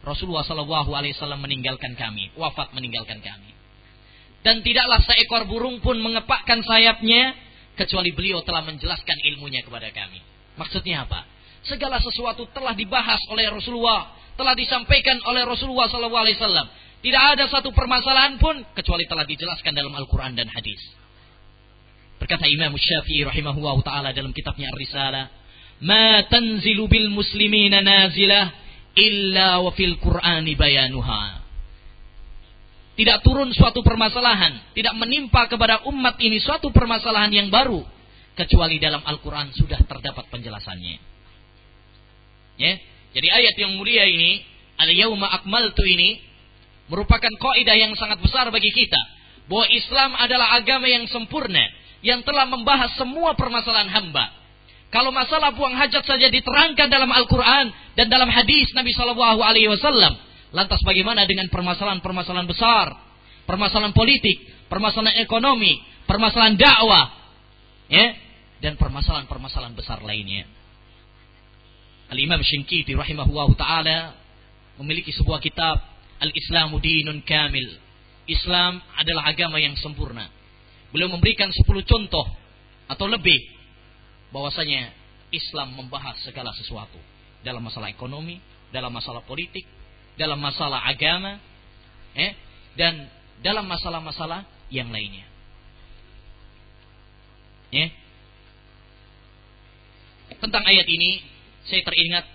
Rasulullah 0.04 0.48
sallallahu 0.48 0.96
alaihi 0.96 1.16
wasallam 1.16 1.44
meninggalkan 1.44 1.96
kami 2.00 2.32
wafat 2.40 2.72
meninggalkan 2.72 3.20
kami 3.20 3.58
dan 4.48 4.64
tidaklah 4.64 5.04
seekor 5.04 5.44
burung 5.50 5.84
pun 5.84 6.00
mengepakkan 6.00 6.64
sayapnya 6.64 7.36
kecuali 7.78 8.16
beliau 8.16 8.42
telah 8.48 8.66
menjelaskan 8.66 9.18
ilmunya 9.34 9.62
kepada 9.62 9.92
kami. 9.94 10.24
Maksudnya 10.58 11.04
apa? 11.04 11.28
Segala 11.68 12.02
sesuatu 12.02 12.50
telah 12.56 12.74
dibahas 12.74 13.22
oleh 13.30 13.52
Rasulullah, 13.52 14.16
telah 14.40 14.58
disampaikan 14.58 15.22
oleh 15.28 15.46
Rasulullah 15.46 15.86
SAW. 15.92 16.68
Tidak 16.98 17.24
ada 17.38 17.46
satu 17.46 17.70
permasalahan 17.76 18.42
pun 18.42 18.58
kecuali 18.74 19.06
telah 19.06 19.28
dijelaskan 19.28 19.76
dalam 19.76 19.94
Al-Quran 19.94 20.34
dan 20.34 20.50
hadis. 20.50 20.82
Berkata 22.18 22.50
Imam 22.50 22.74
Syafi'i 22.74 23.22
rahimahullah 23.28 23.78
taala 23.86 24.10
dalam 24.10 24.34
kitabnya 24.34 24.74
Ar-Risalah, 24.74 25.30
"Ma 25.82 26.26
tanzilu 26.26 26.90
bil 26.90 27.10
muslimina 27.14 27.82
nazilah 27.82 28.46
illa 28.98 29.62
wa 29.62 29.72
fil 29.74 29.98
Qur'ani 29.98 30.54
bayanuha." 30.58 31.48
tidak 32.98 33.22
turun 33.22 33.54
suatu 33.54 33.86
permasalahan, 33.86 34.74
tidak 34.74 34.98
menimpa 34.98 35.46
kepada 35.46 35.86
umat 35.86 36.18
ini 36.18 36.42
suatu 36.42 36.74
permasalahan 36.74 37.30
yang 37.30 37.48
baru 37.54 37.86
kecuali 38.34 38.82
dalam 38.82 39.06
Al-Qur'an 39.06 39.54
sudah 39.54 39.78
terdapat 39.86 40.26
penjelasannya. 40.34 40.98
Ya. 42.58 42.74
Jadi 43.14 43.28
ayat 43.30 43.54
yang 43.54 43.78
mulia 43.78 44.02
ini, 44.02 44.42
al-yauma 44.82 45.30
akmaltu 45.30 45.86
ini 45.86 46.18
merupakan 46.90 47.30
kaidah 47.30 47.78
yang 47.78 47.94
sangat 47.94 48.18
besar 48.18 48.50
bagi 48.50 48.74
kita 48.74 49.02
bahwa 49.46 49.70
Islam 49.70 50.18
adalah 50.18 50.58
agama 50.58 50.90
yang 50.90 51.06
sempurna 51.06 51.70
yang 52.02 52.26
telah 52.26 52.50
membahas 52.50 52.98
semua 52.98 53.38
permasalahan 53.38 53.94
hamba. 53.94 54.26
Kalau 54.88 55.12
masalah 55.12 55.52
buang 55.52 55.76
hajat 55.76 56.04
saja 56.08 56.32
diterangkan 56.32 56.88
dalam 56.88 57.12
Al-Quran 57.12 57.76
dan 58.00 58.08
dalam 58.08 58.32
hadis 58.32 58.72
Nabi 58.72 58.96
Shallallahu 58.96 59.44
Alaihi 59.44 59.68
Wasallam, 59.68 60.16
Lantas 60.56 60.80
bagaimana 60.84 61.28
dengan 61.28 61.52
permasalahan-permasalahan 61.52 62.48
besar? 62.48 62.96
Permasalahan 63.44 63.92
politik, 63.92 64.40
permasalahan 64.72 65.20
ekonomi, 65.24 65.80
permasalahan 66.08 66.56
dakwah, 66.56 67.12
ya, 67.92 68.16
dan 68.64 68.80
permasalahan-permasalahan 68.80 69.76
besar 69.76 70.00
lainnya. 70.04 70.48
Al-Imam 72.08 72.40
Shinkiti 72.40 72.96
rahimahullah 72.96 73.50
ta'ala 73.60 73.98
memiliki 74.80 75.12
sebuah 75.12 75.44
kitab 75.44 75.84
Al-Islamu 76.24 76.80
Dinun 76.80 77.24
Kamil. 77.28 77.68
Islam 78.28 78.80
adalah 78.96 79.32
agama 79.32 79.60
yang 79.60 79.76
sempurna. 79.80 80.28
Beliau 80.92 81.12
memberikan 81.12 81.52
10 81.52 81.64
contoh 81.84 82.28
atau 82.88 83.06
lebih 83.08 83.36
bahwasanya 84.32 84.92
Islam 85.32 85.76
membahas 85.76 86.20
segala 86.24 86.52
sesuatu 86.56 87.00
dalam 87.44 87.64
masalah 87.64 87.92
ekonomi, 87.92 88.40
dalam 88.72 88.92
masalah 88.92 89.24
politik, 89.24 89.64
dalam 90.20 90.40
masalah 90.40 90.84
agama, 90.84 91.40
eh, 92.16 92.34
dan 92.76 93.08
dalam 93.44 93.68
masalah-masalah 93.68 94.44
yang 94.74 94.90
lainnya. 94.92 95.28
Eh. 97.72 97.90
Tentang 100.40 100.64
ayat 100.64 100.88
ini, 100.88 101.24
saya 101.68 101.84
teringat 101.84 102.26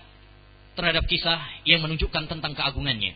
terhadap 0.73 1.05
kisah 1.05 1.41
yang 1.65 1.85
menunjukkan 1.85 2.25
tentang 2.25 2.53
keagungannya. 2.57 3.13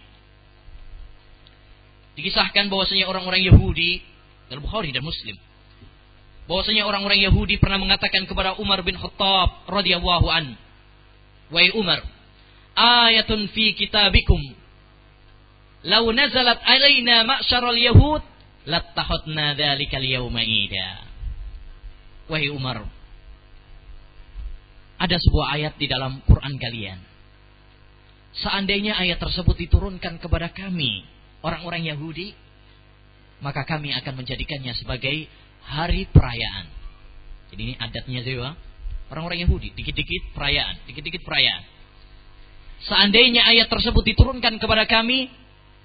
Dikisahkan 2.18 2.70
bahwasanya 2.70 3.06
orang-orang 3.10 3.46
Yahudi 3.46 4.02
dalam 4.50 4.66
Bukhari 4.66 4.90
dan 4.90 5.06
Muslim 5.06 5.38
bahwasanya 6.48 6.88
orang-orang 6.88 7.20
Yahudi 7.28 7.60
pernah 7.60 7.78
mengatakan 7.78 8.24
kepada 8.24 8.56
Umar 8.58 8.80
bin 8.82 8.96
Khattab 8.96 9.68
radhiyallahu 9.68 10.28
an, 10.32 10.56
"Wahai 11.52 11.76
Umar, 11.76 12.02
ayatun 12.74 13.52
fi 13.52 13.76
kitabikum 13.76 14.40
law 15.88 16.04
nazalat 16.16 16.60
alaina 16.64 17.28
ma'syaral 17.28 17.78
yahud 17.78 18.24
lattahadna 18.64 19.54
dzalikal 19.60 20.04
yawma 20.04 20.42
ida." 20.42 21.04
Wahai 22.32 22.52
Umar, 22.52 22.88
ada 24.98 25.16
sebuah 25.20 25.54
ayat 25.60 25.74
di 25.76 25.88
dalam 25.88 26.24
Quran 26.24 26.56
kalian. 26.58 27.00
Seandainya 28.38 28.98
ayat 28.98 29.18
tersebut 29.18 29.56
diturunkan 29.68 30.22
kepada 30.22 30.52
kami, 30.54 31.02
orang-orang 31.42 31.90
Yahudi, 31.90 32.38
maka 33.42 33.66
kami 33.66 33.94
akan 33.94 34.14
menjadikannya 34.22 34.74
sebagai 34.78 35.30
hari 35.68 36.08
perayaan. 36.08 36.66
Jadi 37.52 37.62
ini 37.62 37.76
adatnya 37.76 38.24
juga 38.24 38.56
orang-orang 39.12 39.44
Yahudi, 39.44 39.76
dikit-dikit 39.76 40.32
perayaan, 40.36 40.84
dikit-dikit 40.88 41.24
perayaan. 41.28 41.64
Seandainya 42.88 43.44
ayat 43.44 43.68
tersebut 43.68 44.04
diturunkan 44.04 44.60
kepada 44.62 44.88
kami, 44.88 45.28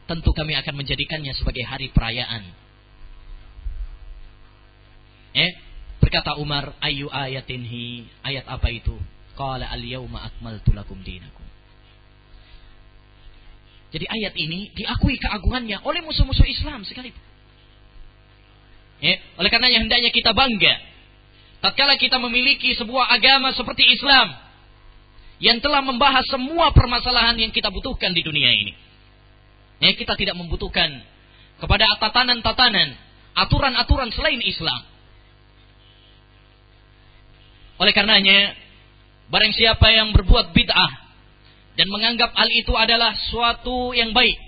tentu 0.07 0.31
kami 0.31 0.55
akan 0.59 0.75
menjadikannya 0.77 1.33
sebagai 1.35 1.65
hari 1.67 1.91
perayaan. 1.91 2.43
Eh, 5.33 5.51
berkata 5.99 6.37
Umar, 6.37 6.77
ayu 6.85 7.09
ayatinhi, 7.09 8.05
ayat 8.21 8.45
apa 8.45 8.69
itu? 8.69 8.93
Qala 9.33 9.73
al-yawma 9.73 10.29
akmaltu 10.29 10.77
lakum 10.77 11.01
dinakum. 11.01 11.43
Jadi 13.93 14.09
ayat 14.09 14.35
ini 14.37 14.73
diakui 14.73 15.17
keagungannya 15.21 15.81
oleh 15.85 16.01
musuh-musuh 16.05 16.45
Islam 16.49 16.85
sekalipun. 16.85 17.32
Ya, 19.03 19.19
oleh 19.35 19.51
karenanya 19.51 19.83
hendaknya 19.83 20.15
kita 20.15 20.31
bangga. 20.31 20.79
Tatkala 21.59 21.99
kita 21.99 22.23
memiliki 22.23 22.79
sebuah 22.79 23.11
agama 23.11 23.51
seperti 23.51 23.83
Islam 23.99 24.31
yang 25.43 25.59
telah 25.59 25.83
membahas 25.83 26.23
semua 26.31 26.71
permasalahan 26.71 27.35
yang 27.35 27.51
kita 27.51 27.67
butuhkan 27.75 28.15
di 28.15 28.23
dunia 28.23 28.55
ini. 28.55 28.79
Ya, 29.83 29.91
kita 29.99 30.15
tidak 30.15 30.39
membutuhkan 30.39 31.03
kepada 31.59 31.83
tatanan-tatanan, 31.99 32.95
aturan-aturan 33.35 34.15
selain 34.15 34.39
Islam. 34.39 34.87
Oleh 37.83 37.91
karenanya, 37.91 38.55
barang 39.27 39.51
siapa 39.51 39.91
yang 39.91 40.15
berbuat 40.15 40.55
bid'ah 40.55 40.93
dan 41.75 41.91
menganggap 41.91 42.31
hal 42.39 42.47
itu 42.55 42.71
adalah 42.79 43.19
suatu 43.35 43.91
yang 43.99 44.15
baik, 44.15 44.39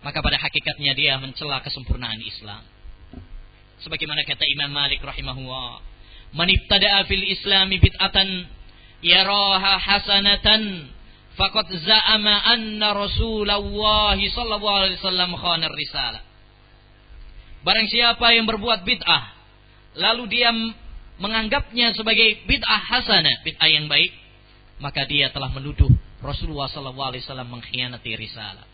maka 0.00 0.24
pada 0.24 0.40
hakikatnya 0.40 0.96
dia 0.96 1.20
mencela 1.20 1.60
kesempurnaan 1.60 2.24
Islam 2.24 2.79
sebagaimana 3.84 4.24
kata 4.24 4.44
Imam 4.46 4.70
Malik 4.72 5.00
rahimahullah. 5.04 5.82
Man 6.36 6.48
ibtada'a 6.48 7.04
fil 7.10 7.26
islami 7.26 7.82
bid'atan 7.82 8.46
yaraha 9.00 9.80
hasanatan 9.80 10.92
faqad 11.40 11.72
za'ama 11.72 12.34
anna 12.52 12.92
Rasulullah 12.92 14.16
sallallahu 14.16 14.78
alaihi 14.84 15.00
wasallam 15.00 15.30
khana 15.40 15.72
risalah 15.72 16.22
barang 17.64 17.88
siapa 17.88 18.36
yang 18.36 18.44
berbuat 18.44 18.84
bid'ah 18.84 19.24
lalu 19.96 20.28
dia 20.28 20.52
menganggapnya 21.20 21.96
sebagai 21.96 22.44
bid'ah 22.44 22.80
hasanah 22.92 23.44
bid'ah 23.44 23.68
yang 23.68 23.88
baik 23.88 24.12
maka 24.80 25.04
dia 25.08 25.32
telah 25.32 25.48
menuduh 25.52 25.88
Rasulullah 26.20 26.68
sallallahu 26.68 27.16
alaihi 27.16 27.24
wasallam 27.24 27.48
mengkhianati 27.56 28.10
risalah 28.16 28.64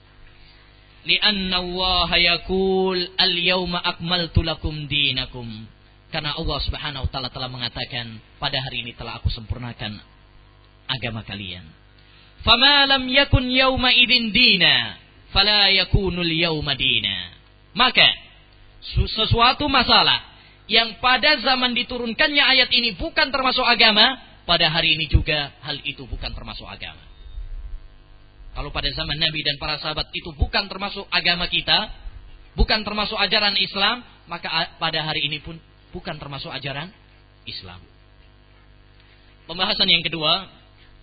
lianna 1.07 1.63
Allah 1.63 2.11
yaqul 2.19 2.99
al-yawma 3.17 3.79
akmaltu 3.79 4.43
lakum 4.43 4.91
dinakum. 4.91 5.47
Karena 6.11 6.35
Allah 6.35 6.59
Subhanahu 6.63 7.07
wa 7.07 7.11
taala 7.11 7.31
telah 7.31 7.51
mengatakan 7.51 8.19
pada 8.43 8.59
hari 8.59 8.83
ini 8.83 8.93
telah 8.99 9.19
aku 9.23 9.31
sempurnakan 9.31 9.99
agama 10.91 11.23
kalian. 11.23 11.67
Fama 12.43 12.87
lam 12.87 13.07
yakun 13.11 13.51
yawma 13.51 13.91
idin 13.95 14.31
dina, 14.35 14.99
fala 15.31 15.71
yakunul 15.71 16.31
yawma 16.31 16.75
dina. 16.79 17.35
Maka 17.75 18.07
sesuatu 19.15 19.67
masalah 19.67 20.23
yang 20.67 20.99
pada 20.99 21.39
zaman 21.43 21.75
diturunkannya 21.75 22.43
ayat 22.43 22.71
ini 22.75 22.99
bukan 22.99 23.31
termasuk 23.31 23.63
agama, 23.63 24.19
pada 24.47 24.71
hari 24.71 24.95
ini 24.99 25.07
juga 25.11 25.55
hal 25.63 25.79
itu 25.83 26.07
bukan 26.07 26.31
termasuk 26.35 26.67
agama. 26.67 27.06
Kalau 28.57 28.73
pada 28.73 28.89
zaman 28.89 29.21
Nabi 29.21 29.45
dan 29.45 29.61
para 29.61 29.77
sahabat 29.77 30.09
itu 30.17 30.33
bukan 30.33 30.65
termasuk 30.65 31.05
agama 31.13 31.45
kita, 31.45 31.93
bukan 32.57 32.81
termasuk 32.89 33.21
ajaran 33.21 33.53
Islam, 33.61 34.01
maka 34.25 34.49
pada 34.81 35.05
hari 35.05 35.29
ini 35.29 35.45
pun 35.45 35.61
bukan 35.93 36.17
termasuk 36.17 36.49
ajaran 36.49 36.89
Islam. 37.45 37.85
Pembahasan 39.45 39.85
yang 39.93 40.01
kedua 40.01 40.49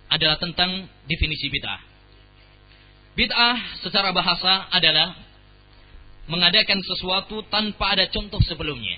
adalah 0.09 0.41
tentang 0.41 0.89
definisi 1.05 1.53
bid'ah. 1.53 1.81
Bid'ah 3.13 3.85
secara 3.85 4.09
bahasa 4.09 4.67
adalah 4.73 5.13
mengadakan 6.25 6.81
sesuatu 6.81 7.45
tanpa 7.53 7.93
ada 7.93 8.09
contoh 8.09 8.41
sebelumnya. 8.41 8.97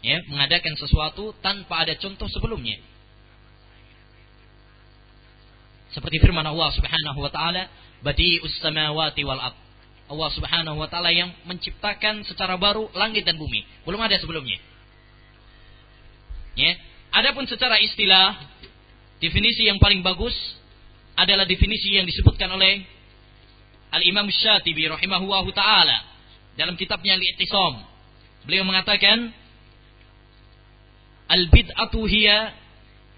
Ya, 0.00 0.24
mengadakan 0.32 0.72
sesuatu 0.80 1.36
tanpa 1.44 1.84
ada 1.84 2.00
contoh 2.00 2.28
sebelumnya. 2.32 2.80
Seperti 5.94 6.18
firman 6.18 6.42
Allah 6.42 6.74
Subhanahu 6.74 7.22
wa 7.22 7.30
taala, 7.30 7.70
"Badi'us 8.02 8.58
samawati 8.58 9.22
wal 9.22 9.38
ard." 9.38 9.56
Allah 10.10 10.28
Subhanahu 10.34 10.76
wa 10.76 10.90
taala 10.90 11.14
yang 11.14 11.30
menciptakan 11.46 12.26
secara 12.26 12.58
baru 12.58 12.90
langit 12.92 13.24
dan 13.24 13.38
bumi. 13.38 13.62
Belum 13.86 14.02
ada 14.02 14.18
sebelumnya. 14.18 14.58
Ya. 16.58 16.74
Adapun 17.14 17.46
secara 17.46 17.78
istilah, 17.78 18.34
definisi 19.22 19.70
yang 19.70 19.78
paling 19.78 20.02
bagus 20.02 20.34
adalah 21.14 21.46
definisi 21.46 21.94
yang 21.94 22.04
disebutkan 22.10 22.50
oleh 22.50 22.82
Al-Imam 23.94 24.26
Syatibi 24.26 24.90
rahimahullahu 24.90 25.54
taala 25.54 26.02
dalam 26.58 26.74
kitabnya 26.74 27.14
Al-I'tisam. 27.14 27.86
Beliau 28.44 28.66
mengatakan 28.66 29.30
Al-bid'atu 31.24 32.04
hiya 32.04 32.52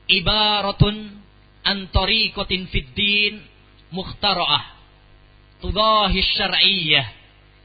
ibaratun 0.07 1.26
an 1.67 1.91
tariqatin 1.91 2.71
fid 2.71 2.95
din 2.95 3.43
mukhtara'ah 3.91 4.65
tudahi 5.59 6.19
syar'iyyah 6.23 7.07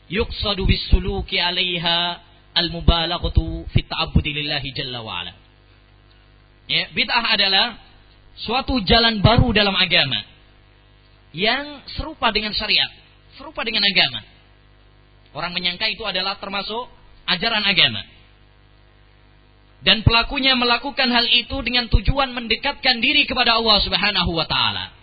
yuqsadu 0.09 0.65
bis 0.65 0.81
suluki 0.89 1.37
'alaiha 1.37 2.17
al 2.57 2.67
mubalaghatu 2.73 3.69
fi 3.71 3.85
ta'abbudi 3.85 4.33
lillahi 4.41 4.69
jalla 4.73 4.99
wa 5.05 5.23
ala. 5.23 5.33
Ya, 6.67 6.89
bid'ah 6.91 7.25
adalah 7.35 7.79
suatu 8.41 8.81
jalan 8.83 9.21
baru 9.21 9.53
dalam 9.53 9.75
agama 9.75 10.19
yang 11.31 11.83
serupa 11.95 12.31
dengan 12.33 12.51
syariat, 12.51 12.91
serupa 13.39 13.63
dengan 13.63 13.87
agama. 13.87 14.19
Orang 15.31 15.55
menyangka 15.55 15.87
itu 15.87 16.03
adalah 16.03 16.35
termasuk 16.43 16.91
ajaran 17.23 17.63
agama 17.63 18.03
dan 19.81 20.05
pelakunya 20.05 20.53
melakukan 20.53 21.09
hal 21.09 21.25
itu 21.25 21.57
dengan 21.65 21.89
tujuan 21.89 22.29
mendekatkan 22.37 23.01
diri 23.01 23.25
kepada 23.25 23.57
Allah 23.57 23.81
Subhanahu 23.81 24.31
wa 24.37 24.45
taala. 24.45 24.93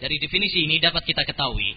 Dari 0.00 0.16
definisi 0.18 0.64
ini 0.64 0.80
dapat 0.80 1.04
kita 1.04 1.22
ketahui 1.28 1.76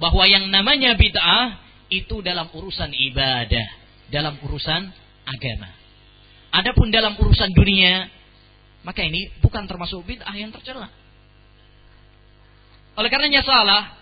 bahwa 0.00 0.24
yang 0.24 0.48
namanya 0.48 0.96
bid'ah 0.96 1.60
itu 1.92 2.24
dalam 2.24 2.48
urusan 2.48 2.90
ibadah, 2.90 3.68
dalam 4.08 4.40
urusan 4.40 4.82
agama. 5.28 5.70
Adapun 6.50 6.90
dalam 6.90 7.14
urusan 7.14 7.52
dunia, 7.52 8.08
maka 8.82 9.04
ini 9.04 9.28
bukan 9.44 9.68
termasuk 9.68 10.02
bid'ah 10.02 10.34
yang 10.34 10.50
tercela. 10.50 10.88
Oleh 12.96 13.10
karenanya 13.12 13.44
salah, 13.44 13.94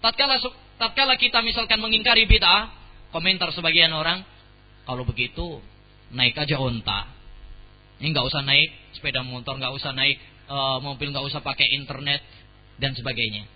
tatkala 0.00 0.40
tatkala 0.80 1.14
kita 1.20 1.44
misalkan 1.44 1.78
mengingkari 1.78 2.24
bid'ah, 2.24 2.72
komentar 3.12 3.52
sebagian 3.52 3.92
orang, 3.92 4.24
kalau 4.88 5.06
begitu 5.06 5.62
naik 6.12 6.36
aja 6.36 6.56
onta. 6.60 7.08
Ini 7.98 8.12
nggak 8.12 8.26
usah 8.28 8.42
naik 8.44 8.96
sepeda 8.96 9.24
motor, 9.24 9.56
nggak 9.58 9.72
usah 9.74 9.92
naik 9.96 10.20
uh, 10.48 10.78
mobil, 10.82 11.10
nggak 11.10 11.26
usah 11.26 11.40
pakai 11.40 11.66
internet 11.76 12.20
dan 12.76 12.92
sebagainya. 12.94 13.48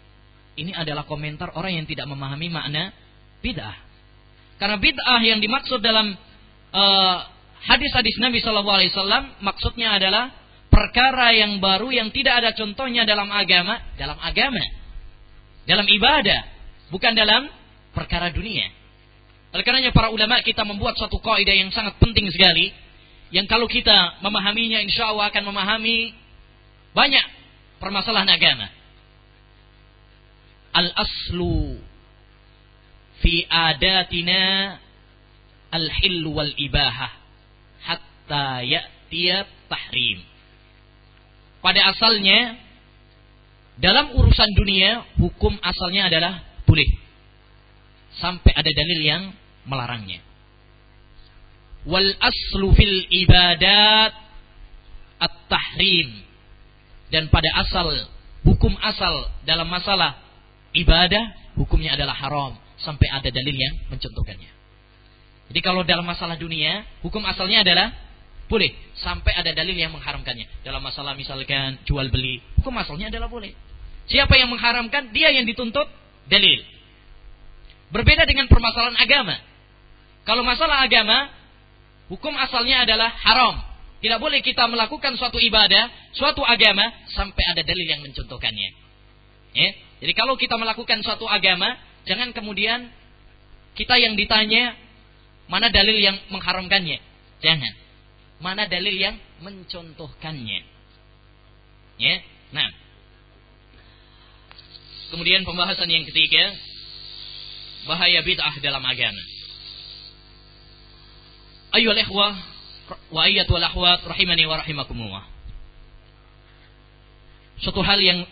Ini 0.57 0.73
adalah 0.73 1.05
komentar 1.05 1.53
orang 1.53 1.77
yang 1.77 1.87
tidak 1.87 2.09
memahami 2.09 2.49
makna 2.49 2.95
bid'ah. 3.45 3.77
Karena 4.57 4.81
bid'ah 4.81 5.21
yang 5.21 5.39
dimaksud 5.43 5.85
dalam 5.85 6.17
uh, 6.73 7.17
hadis-hadis 7.69 8.17
Nabi 8.23 8.41
Shallallahu 8.41 8.77
Alaihi 8.81 8.93
Wasallam 8.97 9.25
maksudnya 9.45 10.01
adalah 10.01 10.33
perkara 10.73 11.37
yang 11.37 11.61
baru 11.61 11.93
yang 11.93 12.09
tidak 12.13 12.41
ada 12.45 12.51
contohnya 12.57 13.05
dalam 13.05 13.29
agama, 13.29 13.81
dalam 14.01 14.17
agama, 14.17 14.65
dalam 15.69 15.85
ibadah, 15.85 16.41
bukan 16.89 17.13
dalam 17.13 17.49
perkara 17.93 18.33
dunia. 18.33 18.69
Oleh 19.57 19.65
karenanya 19.65 19.97
para 19.97 20.13
ulama 20.13 20.45
kita 20.45 20.69
membuat 20.69 21.01
satu 21.01 21.17
kaidah 21.25 21.57
yang 21.57 21.73
sangat 21.73 21.97
penting 21.97 22.29
sekali 22.29 22.77
yang 23.33 23.49
kalau 23.49 23.65
kita 23.65 24.21
memahaminya 24.21 24.85
insya 24.85 25.09
Allah 25.09 25.33
akan 25.33 25.45
memahami 25.49 26.13
Banyak 26.97 27.27
permasalahan 27.77 28.33
agama. 28.33 28.73
Al-aslu 30.73 31.77
fi 33.21 33.45
adatina 33.45 34.81
al-hil 35.77 36.25
wal 36.33 36.53
ibahah 36.57 37.13
hatta 37.85 38.65
ya'tiya 38.65 39.45
tahrim. 39.69 40.25
Pada 41.61 41.93
asalnya 41.93 42.57
dalam 43.77 44.17
urusan 44.17 44.51
dunia 44.57 45.05
hukum 45.21 45.53
asalnya 45.61 46.09
adalah 46.09 46.41
boleh 46.65 46.89
sampai 48.17 48.57
ada 48.57 48.71
dalil 48.73 49.01
yang 49.05 49.23
melarangnya. 49.67 50.23
Wal 51.87 52.11
aslu 52.19 52.75
fil 52.75 53.07
ibadat 53.11 54.15
at-tahrim. 55.23 56.27
Dan 57.07 57.31
pada 57.31 57.47
asal 57.63 57.87
hukum 58.43 58.75
asal 58.83 59.31
dalam 59.47 59.71
masalah 59.71 60.19
ibadah 60.75 61.55
hukumnya 61.55 61.95
adalah 61.95 62.19
haram 62.19 62.59
sampai 62.83 63.07
ada 63.11 63.31
dalil 63.31 63.55
yang 63.55 63.75
mencontohkannya. 63.91 64.51
Jadi 65.47 65.61
kalau 65.63 65.87
dalam 65.87 66.03
masalah 66.03 66.35
dunia, 66.35 66.83
hukum 67.07 67.23
asalnya 67.23 67.63
adalah 67.63 67.95
boleh 68.47 68.71
sampai 68.99 69.35
ada 69.35 69.51
dalil 69.55 69.75
yang 69.75 69.95
mengharamkannya. 69.95 70.63
Dalam 70.67 70.83
masalah 70.83 71.15
misalkan 71.15 71.79
jual 71.87 72.11
beli, 72.11 72.43
hukum 72.59 72.75
asalnya 72.79 73.11
adalah 73.11 73.31
boleh. 73.31 73.55
Siapa 74.07 74.39
yang 74.39 74.51
mengharamkan? 74.51 75.11
Dia 75.11 75.35
yang 75.35 75.47
dituntut 75.47 75.87
dalil. 76.31 76.63
Berbeda 77.91 78.27
dengan 78.27 78.51
permasalahan 78.51 78.99
agama. 78.99 79.39
Kalau 80.27 80.43
masalah 80.43 80.83
agama, 80.83 81.31
hukum 82.11 82.35
asalnya 82.35 82.83
adalah 82.83 83.15
haram. 83.15 83.63
Tidak 84.03 84.19
boleh 84.19 84.43
kita 84.43 84.67
melakukan 84.67 85.15
suatu 85.15 85.39
ibadah, 85.39 85.89
suatu 86.13 86.43
agama 86.43 86.83
sampai 87.15 87.43
ada 87.55 87.63
dalil 87.63 87.87
yang 87.87 88.03
mencontohkannya. 88.03 88.71
Ya? 89.55 89.71
Jadi 90.03 90.13
kalau 90.13 90.35
kita 90.35 90.59
melakukan 90.59 91.01
suatu 91.01 91.25
agama, 91.31 91.79
jangan 92.05 92.35
kemudian 92.35 92.91
kita 93.79 93.97
yang 93.97 94.19
ditanya 94.19 94.75
mana 95.47 95.71
dalil 95.71 95.97
yang 95.97 96.19
mengharamkannya. 96.29 96.99
Jangan. 97.41 97.75
Mana 98.43 98.67
dalil 98.67 98.99
yang 98.99 99.17
mencontohkannya. 99.41 100.61
Ya. 102.03 102.17
Nah. 102.51 102.69
Kemudian 105.07 105.47
pembahasan 105.47 105.87
yang 105.87 106.03
ketiga, 106.03 106.51
bahaya 107.87 108.27
bid'ah 108.27 108.59
dalam 108.59 108.83
agama. 108.83 109.36
Ayo 111.75 111.91
ikhwah 111.97 112.35
wa 113.11 113.21
ayyatul 113.27 113.63
akhwat 113.63 114.07
rahimani 114.07 114.47
wa 114.47 114.63
rahimakumullah. 114.63 115.25
Suatu 117.59 117.81
hal 117.83 117.99
yang 117.99 118.23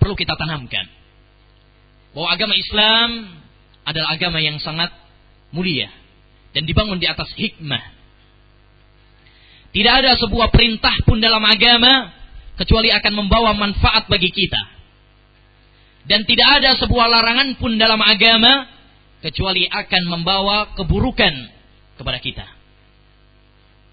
perlu 0.00 0.18
kita 0.18 0.34
tanamkan. 0.34 0.88
Bahwa 2.12 2.28
agama 2.32 2.54
Islam 2.58 3.08
adalah 3.86 4.16
agama 4.16 4.38
yang 4.42 4.58
sangat 4.60 4.90
mulia 5.54 5.88
dan 6.52 6.68
dibangun 6.68 7.00
di 7.00 7.08
atas 7.08 7.28
hikmah. 7.36 7.82
Tidak 9.72 9.94
ada 10.04 10.20
sebuah 10.20 10.52
perintah 10.52 10.92
pun 11.08 11.16
dalam 11.16 11.40
agama 11.40 12.12
kecuali 12.60 12.92
akan 12.92 13.12
membawa 13.16 13.56
manfaat 13.56 14.04
bagi 14.12 14.28
kita. 14.28 14.62
Dan 16.04 16.28
tidak 16.28 16.60
ada 16.60 16.76
sebuah 16.76 17.06
larangan 17.08 17.56
pun 17.56 17.78
dalam 17.80 18.00
agama 18.02 18.68
kecuali 19.22 19.64
akan 19.70 20.02
membawa 20.10 20.74
keburukan 20.76 21.32
kepada 22.02 22.18
kita. 22.18 22.46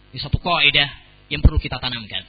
Ini 0.10 0.20
satu 0.20 0.42
kaidah 0.42 0.90
yang 1.30 1.46
perlu 1.46 1.62
kita 1.62 1.78
tanamkan. 1.78 2.26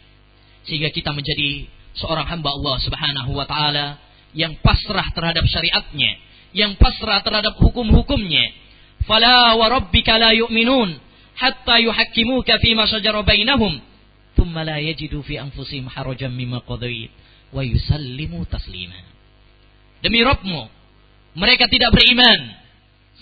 Sehingga 0.68 0.92
kita 0.92 1.16
menjadi 1.16 1.64
seorang 1.96 2.28
hamba 2.28 2.52
Allah 2.52 2.76
Subhanahu 2.84 3.30
wa 3.32 3.48
taala 3.48 3.96
yang 4.36 4.60
pasrah 4.60 5.08
terhadap 5.16 5.42
syariatnya, 5.48 6.20
yang 6.52 6.76
pasrah 6.76 7.24
terhadap 7.24 7.56
hukum-hukumnya. 7.56 8.52
Fala 9.08 9.56
wa 9.56 9.66
rabbika 9.72 10.20
la 10.20 10.36
yu'minun 10.36 11.00
hatta 11.40 11.80
yuhakkimuka 11.80 12.60
fima 12.60 12.84
shajara 12.84 13.24
bainahum 13.24 13.80
thumma 14.36 14.60
la 14.60 14.76
yajidu 14.76 15.24
fi 15.24 15.40
anfusihim 15.40 15.88
harajan 15.88 16.36
mimma 16.36 16.60
qadait 16.68 17.08
wa 17.50 17.64
yusallimu 17.64 18.44
taslima. 18.44 19.00
Demi 20.04 20.20
Rabbmu, 20.20 20.60
mereka 21.40 21.64
tidak 21.72 21.96
beriman 21.96 22.59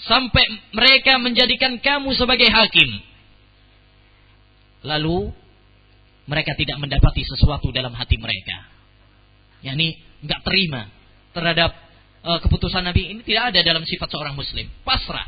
sampai 0.06 0.44
mereka 0.70 1.18
menjadikan 1.18 1.80
kamu 1.82 2.14
sebagai 2.14 2.46
hakim. 2.46 2.90
Lalu 4.86 5.34
mereka 6.28 6.54
tidak 6.54 6.78
mendapati 6.78 7.24
sesuatu 7.24 7.72
dalam 7.74 7.90
hati 7.96 8.20
mereka. 8.20 8.78
yakni 9.58 9.98
nggak 10.22 10.46
terima 10.46 10.86
terhadap 11.34 11.74
uh, 12.22 12.38
keputusan 12.38 12.86
Nabi 12.86 13.10
ini 13.10 13.20
tidak 13.26 13.50
ada 13.50 13.60
dalam 13.66 13.82
sifat 13.82 14.06
seorang 14.06 14.38
muslim. 14.38 14.70
Pasrah. 14.86 15.26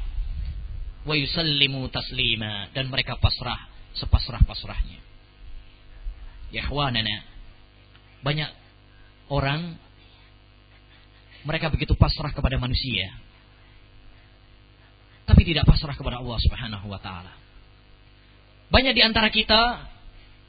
Wa 1.02 1.16
yusallimu 1.16 1.88
taslima 1.88 2.68
dan 2.76 2.92
mereka 2.92 3.16
pasrah 3.16 3.66
sepasrah-pasrahnya. 3.96 5.00
Ya 6.52 6.66
banyak 8.20 8.50
orang 9.32 9.80
mereka 11.48 11.72
begitu 11.72 11.96
pasrah 11.96 12.36
kepada 12.36 12.60
manusia. 12.60 13.16
Tapi 15.30 15.46
tidak 15.46 15.62
pasrah 15.62 15.94
kepada 15.94 16.18
Allah 16.18 16.38
Subhanahu 16.42 16.90
wa 16.90 16.98
taala. 16.98 17.30
Banyak 18.66 18.98
di 18.98 19.02
antara 19.06 19.30
kita 19.30 19.86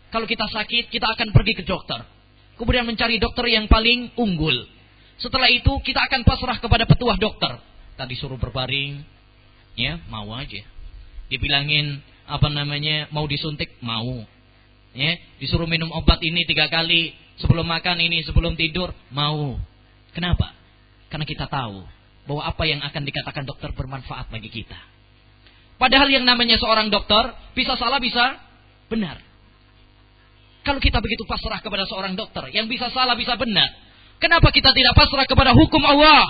kalau 0.10 0.26
kita 0.26 0.50
sakit, 0.50 0.90
kita 0.90 1.06
akan 1.06 1.30
pergi 1.32 1.54
ke 1.56 1.64
dokter. 1.64 2.02
Kemudian 2.60 2.84
mencari 2.84 3.22
dokter 3.22 3.48
yang 3.48 3.70
paling 3.70 4.12
unggul. 4.20 4.68
Setelah 5.22 5.48
itu 5.54 5.70
kita 5.86 6.02
akan 6.10 6.26
pasrah 6.26 6.58
kepada 6.58 6.84
petuah 6.90 7.16
dokter. 7.16 7.62
Tadi 7.96 8.18
suruh 8.18 8.42
berbaring, 8.42 9.06
ya 9.78 10.02
mau 10.10 10.34
aja. 10.34 10.66
Dibilangin 11.30 12.02
apa 12.26 12.50
namanya 12.50 13.08
mau 13.14 13.30
disuntik 13.30 13.78
mau. 13.80 14.26
Ya, 14.92 15.16
disuruh 15.40 15.70
minum 15.70 15.88
obat 15.96 16.20
ini 16.20 16.44
tiga 16.44 16.68
kali 16.68 17.16
sebelum 17.40 17.64
makan 17.64 18.02
ini 18.04 18.26
sebelum 18.28 18.60
tidur 18.60 18.92
mau. 19.16 19.56
Kenapa? 20.12 20.52
Karena 21.08 21.24
kita 21.24 21.48
tahu 21.48 22.01
bahwa 22.32 22.48
apa 22.48 22.64
yang 22.64 22.80
akan 22.80 23.04
dikatakan 23.04 23.44
dokter 23.44 23.76
bermanfaat 23.76 24.32
bagi 24.32 24.48
kita. 24.48 24.80
Padahal 25.76 26.08
yang 26.08 26.24
namanya 26.24 26.56
seorang 26.56 26.88
dokter 26.88 27.36
bisa 27.52 27.76
salah 27.76 28.00
bisa 28.00 28.40
benar. 28.88 29.20
Kalau 30.64 30.80
kita 30.80 31.04
begitu 31.04 31.28
pasrah 31.28 31.60
kepada 31.60 31.84
seorang 31.92 32.16
dokter 32.16 32.48
yang 32.56 32.72
bisa 32.72 32.88
salah 32.96 33.20
bisa 33.20 33.36
benar, 33.36 33.68
kenapa 34.24 34.48
kita 34.56 34.72
tidak 34.72 34.96
pasrah 34.96 35.28
kepada 35.28 35.52
hukum 35.52 35.84
Allah 35.84 36.24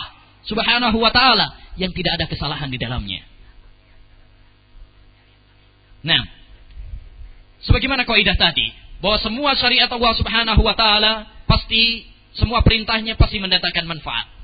Subhanahu 0.50 0.98
wa 0.98 1.14
taala 1.14 1.54
yang 1.78 1.94
tidak 1.94 2.18
ada 2.18 2.26
kesalahan 2.26 2.74
di 2.74 2.82
dalamnya? 2.82 3.22
Nah, 6.02 6.26
sebagaimana 7.62 8.10
kaidah 8.10 8.42
tadi, 8.42 8.74
bahwa 9.06 9.22
semua 9.22 9.54
syariat 9.54 9.92
Allah 9.94 10.18
Subhanahu 10.18 10.66
wa 10.66 10.74
taala 10.74 11.30
pasti 11.46 12.10
semua 12.34 12.66
perintahnya 12.66 13.14
pasti 13.22 13.38
mendatangkan 13.38 13.86
manfaat. 13.86 14.41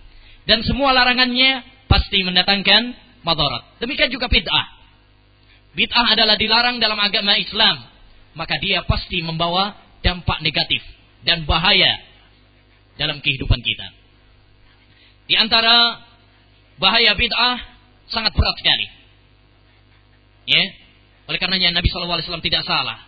Dan 0.48 0.64
semua 0.64 0.96
larangannya 0.96 1.62
pasti 1.92 2.24
mendatangkan 2.24 2.96
madarat. 3.28 3.84
Demikian 3.84 4.08
juga 4.08 4.32
bid'ah. 4.32 4.68
Bid'ah 5.76 6.08
adalah 6.16 6.40
dilarang 6.40 6.80
dalam 6.80 6.96
agama 6.98 7.36
Islam. 7.36 7.84
Maka 8.32 8.56
dia 8.64 8.80
pasti 8.88 9.20
membawa 9.20 9.76
dampak 10.00 10.40
negatif 10.40 10.80
dan 11.28 11.44
bahaya 11.44 12.00
dalam 12.96 13.20
kehidupan 13.20 13.60
kita. 13.60 13.88
Di 15.28 15.36
antara 15.36 16.00
bahaya 16.80 17.12
bid'ah 17.12 17.60
sangat 18.08 18.32
berat 18.32 18.56
sekali. 18.56 18.88
Ya. 20.48 20.64
Oleh 21.28 21.44
karenanya 21.44 21.76
Nabi 21.76 21.92
SAW 21.92 22.40
tidak 22.40 22.64
salah. 22.64 23.04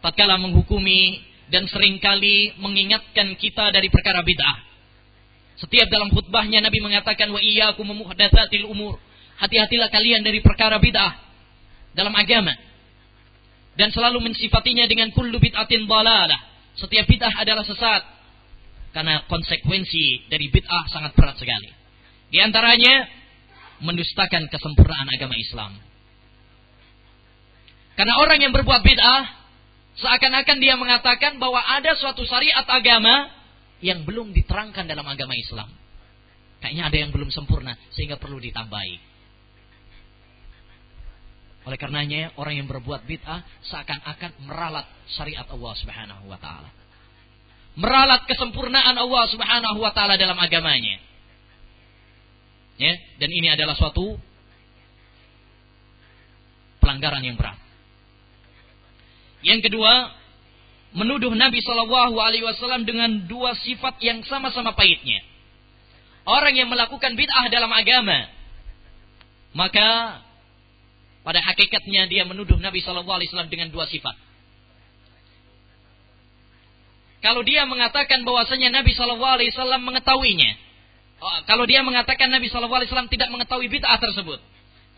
Tatkala 0.00 0.40
menghukumi 0.40 1.20
dan 1.52 1.68
sering 1.68 2.00
kali 2.00 2.56
mengingatkan 2.56 3.36
kita 3.36 3.68
dari 3.68 3.92
perkara 3.92 4.24
bid'ah. 4.24 4.71
Setiap 5.60 5.88
dalam 5.92 6.08
khutbahnya 6.10 6.64
Nabi 6.64 6.80
mengatakan 6.80 7.28
wa 7.28 7.40
iyyakum 7.40 7.86
muhdatsatil 7.92 8.66
umur. 8.66 8.96
Hati-hatilah 9.38 9.90
kalian 9.90 10.22
dari 10.22 10.38
perkara 10.40 10.78
bid'ah 10.78 11.12
dalam 11.92 12.14
agama. 12.14 12.54
Dan 13.72 13.88
selalu 13.88 14.20
mensifatinya 14.32 14.84
dengan 14.84 15.12
kullu 15.12 15.36
bid'atin 15.40 15.88
dhalalah. 15.88 16.40
Setiap 16.76 17.04
bid'ah 17.08 17.34
adalah 17.40 17.64
sesat. 17.64 18.02
Karena 18.92 19.24
konsekuensi 19.28 20.28
dari 20.28 20.52
bid'ah 20.52 20.84
sangat 20.92 21.16
berat 21.16 21.36
sekali. 21.40 21.70
Di 22.32 22.40
antaranya 22.40 23.08
mendustakan 23.82 24.48
kesempurnaan 24.48 25.08
agama 25.10 25.36
Islam. 25.36 25.72
Karena 27.92 28.14
orang 28.20 28.40
yang 28.40 28.52
berbuat 28.56 28.80
bid'ah 28.80 29.22
seakan-akan 30.00 30.56
dia 30.60 30.74
mengatakan 30.80 31.36
bahwa 31.36 31.60
ada 31.60 31.92
suatu 32.00 32.24
syariat 32.24 32.64
agama 32.64 33.28
yang 33.82 34.06
belum 34.06 34.30
diterangkan 34.30 34.86
dalam 34.86 35.04
agama 35.04 35.34
Islam. 35.34 35.68
Kayaknya 36.62 36.84
ada 36.86 36.96
yang 36.96 37.10
belum 37.10 37.34
sempurna 37.34 37.74
sehingga 37.90 38.16
perlu 38.16 38.38
ditambahi. 38.38 39.10
Oleh 41.66 41.78
karenanya 41.78 42.34
orang 42.38 42.58
yang 42.62 42.66
berbuat 42.70 43.06
bid'ah 43.06 43.42
seakan-akan 43.66 44.46
meralat 44.46 44.86
syariat 45.10 45.46
Allah 45.50 45.72
Subhanahu 45.78 46.30
wa 46.30 46.38
taala. 46.38 46.70
meralat 47.72 48.28
kesempurnaan 48.28 49.00
Allah 49.00 49.24
Subhanahu 49.32 49.78
wa 49.80 49.90
taala 49.96 50.20
dalam 50.20 50.36
agamanya. 50.36 51.00
Ya, 52.76 52.92
dan 53.16 53.30
ini 53.32 53.48
adalah 53.48 53.72
suatu 53.78 54.20
pelanggaran 56.84 57.24
yang 57.24 57.38
berat. 57.38 57.56
Yang 59.40 59.70
kedua, 59.70 60.12
menuduh 60.92 61.32
Nabi 61.32 61.64
Shallallahu 61.64 62.16
Alaihi 62.20 62.44
Wasallam 62.44 62.84
dengan 62.84 63.24
dua 63.24 63.56
sifat 63.56 63.96
yang 64.04 64.20
sama-sama 64.28 64.76
pahitnya. 64.76 65.24
Orang 66.22 66.54
yang 66.54 66.70
melakukan 66.70 67.18
bid'ah 67.18 67.50
dalam 67.50 67.72
agama, 67.72 68.30
maka 69.56 70.20
pada 71.26 71.40
hakikatnya 71.42 72.06
dia 72.06 72.22
menuduh 72.28 72.60
Nabi 72.60 72.84
Shallallahu 72.84 73.16
Alaihi 73.18 73.28
Wasallam 73.32 73.50
dengan 73.50 73.72
dua 73.72 73.88
sifat. 73.88 74.14
Kalau 77.22 77.46
dia 77.46 77.62
mengatakan 77.64 78.26
bahwasanya 78.26 78.82
Nabi 78.82 78.92
Shallallahu 78.92 79.34
Alaihi 79.38 79.50
Wasallam 79.54 79.82
mengetahuinya, 79.86 80.50
oh, 81.22 81.38
kalau 81.46 81.64
dia 81.66 81.80
mengatakan 81.86 82.28
Nabi 82.28 82.50
Shallallahu 82.50 82.82
Alaihi 82.82 82.90
Wasallam 82.90 83.10
tidak 83.10 83.30
mengetahui 83.30 83.66
bid'ah 83.70 83.98
tersebut, 83.98 84.42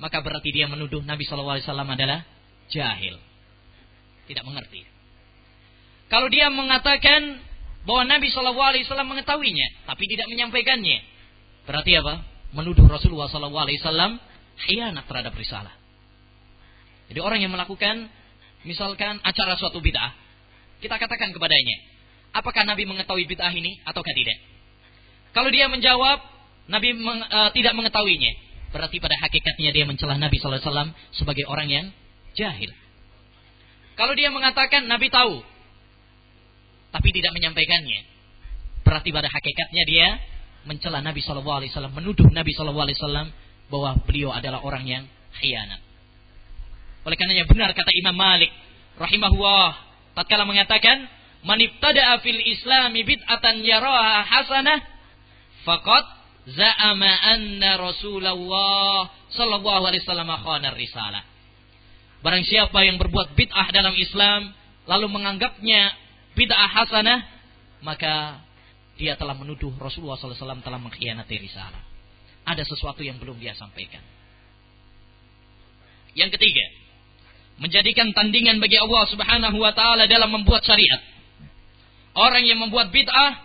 maka 0.03 0.19
berarti 0.25 0.51
dia 0.51 0.67
menuduh 0.67 1.05
Nabi 1.05 1.23
Shallallahu 1.29 1.61
Alaihi 1.61 1.67
Wasallam 1.69 1.89
adalah 1.93 2.25
jahil, 2.73 3.21
tidak 4.27 4.45
mengerti. 4.49 4.94
Kalau 6.15 6.31
dia 6.31 6.47
mengatakan 6.47 7.43
bahwa 7.83 8.07
Nabi 8.07 8.31
Shallallahu 8.31 8.71
Alaihi 8.71 8.87
Wasallam 8.87 9.11
mengetahuinya, 9.11 9.83
tapi 9.91 10.07
tidak 10.07 10.31
menyampaikannya, 10.31 11.03
berarti 11.67 11.99
apa? 11.99 12.23
Menuduh 12.55 12.87
Rasulullah 12.87 13.27
Shallallahu 13.27 13.67
Alaihi 13.67 13.83
Wasallam 13.83 14.23
khianat 14.63 15.11
terhadap 15.11 15.35
risalah. 15.35 15.75
Jadi 17.11 17.19
orang 17.19 17.43
yang 17.43 17.51
melakukan 17.51 18.07
misalkan 18.63 19.19
acara 19.27 19.59
suatu 19.59 19.83
bid'ah, 19.83 20.15
kita 20.79 20.95
katakan 21.03 21.35
kepadanya, 21.35 21.83
apakah 22.31 22.63
Nabi 22.63 22.87
mengetahui 22.87 23.27
bid'ah 23.27 23.51
ini 23.51 23.83
ataukah 23.83 24.15
tidak? 24.15 24.39
Kalau 25.35 25.51
dia 25.51 25.67
menjawab, 25.67 26.23
Nabi 26.71 26.95
meng, 26.95 27.27
uh, 27.27 27.51
tidak 27.51 27.75
mengetahuinya, 27.75 28.55
Berarti 28.75 28.99
pada 28.99 29.15
hakikatnya 29.23 29.71
dia 29.71 29.87
mencela 29.87 30.19
Nabi 30.19 30.43
SAW 30.43 30.91
sebagai 31.15 31.47
orang 31.47 31.71
yang 31.71 31.87
jahil. 32.35 32.75
Kalau 33.95 34.19
dia 34.19 34.35
mengatakan 34.35 34.91
Nabi 34.91 35.15
tahu, 35.15 35.47
tapi 36.95 37.11
tidak 37.11 37.35
menyampaikannya, 37.35 38.07
berarti 38.87 39.11
pada 39.11 39.27
hakikatnya 39.27 39.83
dia 39.83 40.09
mencela 40.63 41.03
Nabi 41.03 41.19
SAW, 41.19 41.67
menuduh 41.91 42.31
Nabi 42.31 42.55
SAW 42.55 43.35
bahwa 43.67 43.91
beliau 44.07 44.31
adalah 44.31 44.63
orang 44.63 44.87
yang 44.87 45.05
khianat. 45.43 45.83
Oleh 47.05 47.17
karenanya 47.19 47.51
benar 47.51 47.75
kata 47.75 47.91
Imam 47.99 48.17
Malik 48.17 48.49
rahimahullah 48.97 49.77
tatkala 50.15 50.47
mengatakan 50.49 51.05
man 51.45 51.61
ibtada'a 51.61 52.23
fil 52.25 52.41
islami 52.41 53.05
bid'atan 53.05 53.61
yaraha 53.61 54.25
hasanah 54.25 54.79
faqad 55.67 56.05
za'ama 56.49 57.11
anna 57.35 57.77
Rasulullah 57.77 59.11
sallallahu 59.35 59.85
alaihi 59.85 60.07
wasallam 60.07 60.33
khana 60.33 60.73
risalah. 60.73 61.27
Barang 62.25 62.41
siapa 62.47 62.79
yang 62.89 62.97
berbuat 62.97 63.37
bid'ah 63.37 63.69
dalam 63.69 63.93
Islam 64.01 64.57
lalu 64.89 65.07
menganggapnya 65.13 65.93
bid'ah 66.35 66.71
hasanah, 66.71 67.21
maka 67.83 68.43
dia 68.95 69.19
telah 69.19 69.35
menuduh 69.35 69.75
Rasulullah 69.79 70.19
wasallam 70.19 70.63
telah 70.63 70.79
mengkhianati 70.79 71.35
risalah. 71.39 71.83
Ada 72.45 72.63
sesuatu 72.63 73.01
yang 73.03 73.19
belum 73.19 73.41
dia 73.41 73.57
sampaikan. 73.57 74.05
Yang 76.15 76.39
ketiga, 76.39 76.67
menjadikan 77.59 78.15
tandingan 78.15 78.63
bagi 78.63 78.79
Allah 78.79 79.03
Subhanahu 79.11 79.57
wa 79.59 79.73
taala 79.75 80.07
dalam 80.07 80.31
membuat 80.31 80.63
syariat. 80.63 81.03
Orang 82.15 82.47
yang 82.47 82.63
membuat 82.63 82.95
bid'ah 82.95 83.43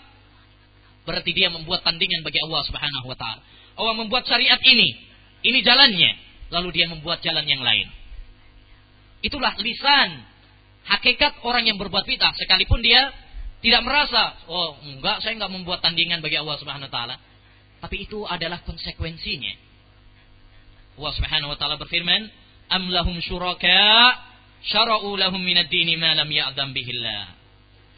berarti 1.10 1.34
dia 1.34 1.50
membuat 1.50 1.82
tandingan 1.82 2.22
bagi 2.22 2.38
Allah 2.46 2.62
Subhanahu 2.70 3.06
wa 3.10 3.18
taala. 3.18 3.42
Allah 3.80 3.96
membuat 3.98 4.30
syariat 4.30 4.62
ini, 4.62 4.94
ini 5.42 5.66
jalannya, 5.66 6.12
lalu 6.54 6.70
dia 6.78 6.86
membuat 6.86 7.26
jalan 7.26 7.46
yang 7.50 7.66
lain. 7.66 7.90
Itulah 9.26 9.58
lisan 9.58 10.22
hakikat 10.88 11.44
orang 11.44 11.68
yang 11.68 11.78
berbuat 11.82 12.06
bid'ah 12.06 12.34
sekalipun 12.38 12.80
dia 12.80 13.12
tidak 13.60 13.84
merasa, 13.84 14.40
oh 14.48 14.80
enggak, 14.88 15.20
saya 15.20 15.36
enggak 15.36 15.52
membuat 15.52 15.80
tandingan 15.84 16.24
bagi 16.24 16.40
Allah 16.40 16.56
Subhanahu 16.56 16.88
wa 16.88 16.94
taala. 16.94 17.16
Tapi 17.80 18.08
itu 18.08 18.24
adalah 18.24 18.64
konsekuensinya. 18.64 19.54
Allah 21.00 21.14
Subhanahu 21.16 21.52
wa 21.52 21.58
taala 21.60 21.76
berfirman, 21.76 22.28
"Am 22.72 22.88
lahum 22.88 23.20
syuraka 23.20 24.16
syara'u 24.64 25.16
lahum 25.20 25.40
minad 25.40 25.68
dini 25.68 26.00
ma 26.00 26.16
lam 26.16 26.28
ya'dam 26.28 26.72
bihillah." 26.72 27.36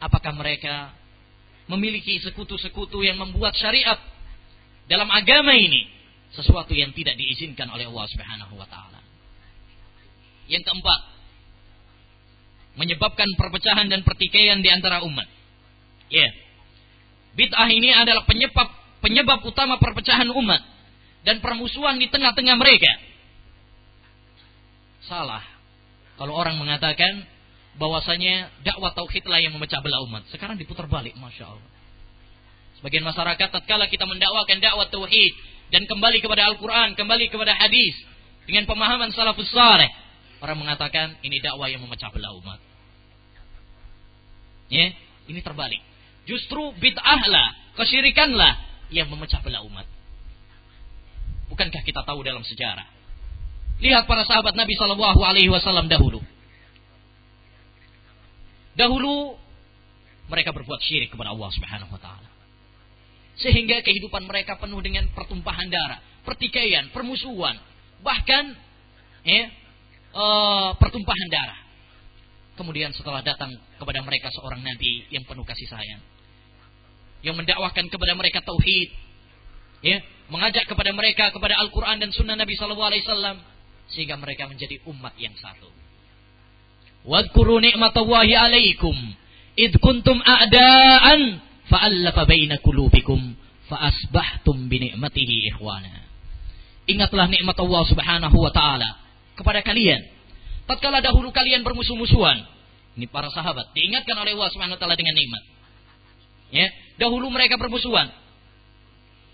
Apakah 0.02 0.34
mereka 0.34 0.94
memiliki 1.70 2.18
sekutu-sekutu 2.26 3.06
yang 3.06 3.22
membuat 3.22 3.54
syariat 3.54 4.02
dalam 4.90 5.08
agama 5.14 5.54
ini 5.54 5.88
sesuatu 6.32 6.72
yang 6.72 6.96
tidak 6.96 7.20
diizinkan 7.20 7.68
oleh 7.70 7.86
Allah 7.86 8.08
Subhanahu 8.08 8.54
wa 8.56 8.68
taala. 8.68 9.00
Yang 10.48 10.68
keempat, 10.68 11.00
menyebabkan 12.80 13.28
perpecahan 13.36 13.88
dan 13.92 14.02
pertikaian 14.08 14.60
di 14.64 14.70
antara 14.72 15.04
umat. 15.04 15.28
Ya. 16.12 16.28
Yeah. 16.28 16.32
Bid'ah 17.32 17.70
ini 17.72 17.96
adalah 17.96 18.28
penyebab 18.28 18.68
penyebab 19.00 19.40
utama 19.48 19.80
perpecahan 19.80 20.28
umat 20.28 20.62
dan 21.24 21.40
permusuhan 21.40 21.96
di 21.98 22.12
tengah-tengah 22.12 22.56
mereka. 22.60 22.92
Salah. 25.08 25.44
Kalau 26.20 26.38
orang 26.38 26.60
mengatakan 26.60 27.26
bahwasanya 27.80 28.52
dakwah 28.68 28.92
tauhidlah 28.92 29.40
yang 29.42 29.56
memecah 29.56 29.80
belah 29.80 30.04
umat. 30.06 30.28
Sekarang 30.30 30.60
diputar 30.60 30.86
balik, 30.92 31.16
masya 31.18 31.50
Allah. 31.50 31.70
Sebagian 32.78 33.06
masyarakat 33.06 33.48
tatkala 33.54 33.88
kita 33.88 34.04
mendakwakan 34.10 34.58
dakwah 34.60 34.90
tauhid 34.92 35.34
dan 35.72 35.88
kembali 35.88 36.20
kepada 36.20 36.52
Al-Quran, 36.52 36.98
kembali 37.00 37.32
kepada 37.32 37.56
hadis 37.56 37.96
dengan 38.46 38.68
pemahaman 38.68 39.14
salafus 39.16 39.50
saleh, 39.54 39.88
orang 40.42 40.58
mengatakan 40.58 41.16
ini 41.22 41.38
dakwah 41.38 41.70
yang 41.70 41.86
memecah 41.86 42.10
belah 42.10 42.34
umat. 42.42 42.60
Ya, 44.74 44.92
ini 45.30 45.40
terbalik. 45.46 45.80
Justru 46.26 46.74
bid'ahlah, 46.82 47.78
kesyirikanlah 47.78 48.58
yang 48.90 49.08
memecah 49.08 49.40
belah 49.46 49.62
umat. 49.66 49.86
Bukankah 51.54 51.84
kita 51.86 52.02
tahu 52.08 52.24
dalam 52.26 52.42
sejarah? 52.42 52.88
Lihat 53.82 54.06
para 54.06 54.24
sahabat 54.26 54.54
Nabi 54.54 54.78
Shallallahu 54.78 55.22
Alaihi 55.26 55.50
Wasallam 55.50 55.90
dahulu. 55.90 56.22
Dahulu 58.78 59.36
mereka 60.32 60.56
berbuat 60.56 60.80
syirik 60.80 61.12
kepada 61.12 61.36
Allah 61.36 61.50
Subhanahu 61.52 61.92
wa 61.92 62.00
taala. 62.00 62.30
Sehingga 63.36 63.84
kehidupan 63.84 64.24
mereka 64.24 64.56
penuh 64.56 64.80
dengan 64.80 65.12
pertumpahan 65.12 65.68
darah, 65.68 66.00
pertikaian, 66.24 66.88
permusuhan, 66.96 67.60
bahkan 68.00 68.56
ya, 69.28 69.52
uh, 70.16 70.76
pertumpahan 70.78 71.30
darah. 71.32 71.60
Kemudian 72.60 72.94
setelah 72.94 73.24
datang 73.26 73.50
kepada 73.80 74.04
mereka 74.06 74.30
seorang 74.30 74.62
nabi 74.62 75.08
yang 75.10 75.26
penuh 75.26 75.42
kasih 75.48 75.66
sayang, 75.72 76.04
yang 77.26 77.34
mendakwakan 77.34 77.90
kepada 77.90 78.14
mereka 78.14 78.44
tauhid, 78.44 78.90
ya, 79.82 79.98
mengajak 80.30 80.70
kepada 80.70 80.92
mereka 80.94 81.34
kepada 81.34 81.58
Al-Qur'an 81.58 81.98
dan 81.98 82.14
sunnah 82.14 82.38
Nabi 82.38 82.54
sallallahu 82.56 82.92
alaihi 82.92 83.04
wasallam 83.08 83.38
sehingga 83.92 84.16
mereka 84.16 84.48
menjadi 84.48 84.80
umat 84.88 85.16
yang 85.18 85.36
satu. 85.36 85.68
Wadkuru 87.02 87.60
ni'matallahi 87.60 88.34
alaikum 88.38 88.94
id 89.58 89.74
kuntum 89.82 90.22
a'daan 90.22 91.42
fa'allafa 91.66 92.30
baina 92.30 92.62
qulubikum 92.62 93.36
fa 93.68 93.90
asbahtum 93.90 94.70
ikhwana. 94.70 96.06
Ingatlah 96.86 97.26
nikmat 97.32 97.58
Allah 97.58 97.84
Subhanahu 97.90 98.38
wa 98.38 98.52
taala 98.54 99.01
kepada 99.42 99.66
kalian. 99.66 100.06
Tatkala 100.70 101.02
dahulu 101.02 101.34
kalian 101.34 101.66
bermusuh-musuhan, 101.66 102.46
ini 102.96 103.10
para 103.10 103.34
sahabat 103.34 103.74
diingatkan 103.74 104.14
oleh 104.14 104.38
Allah 104.38 104.50
Subhanahu 104.54 104.78
wa 104.78 104.96
dengan 104.96 105.16
nikmat. 105.18 105.44
Ya, 106.54 106.70
dahulu 107.02 107.34
mereka 107.34 107.58
bermusuhan. 107.58 108.14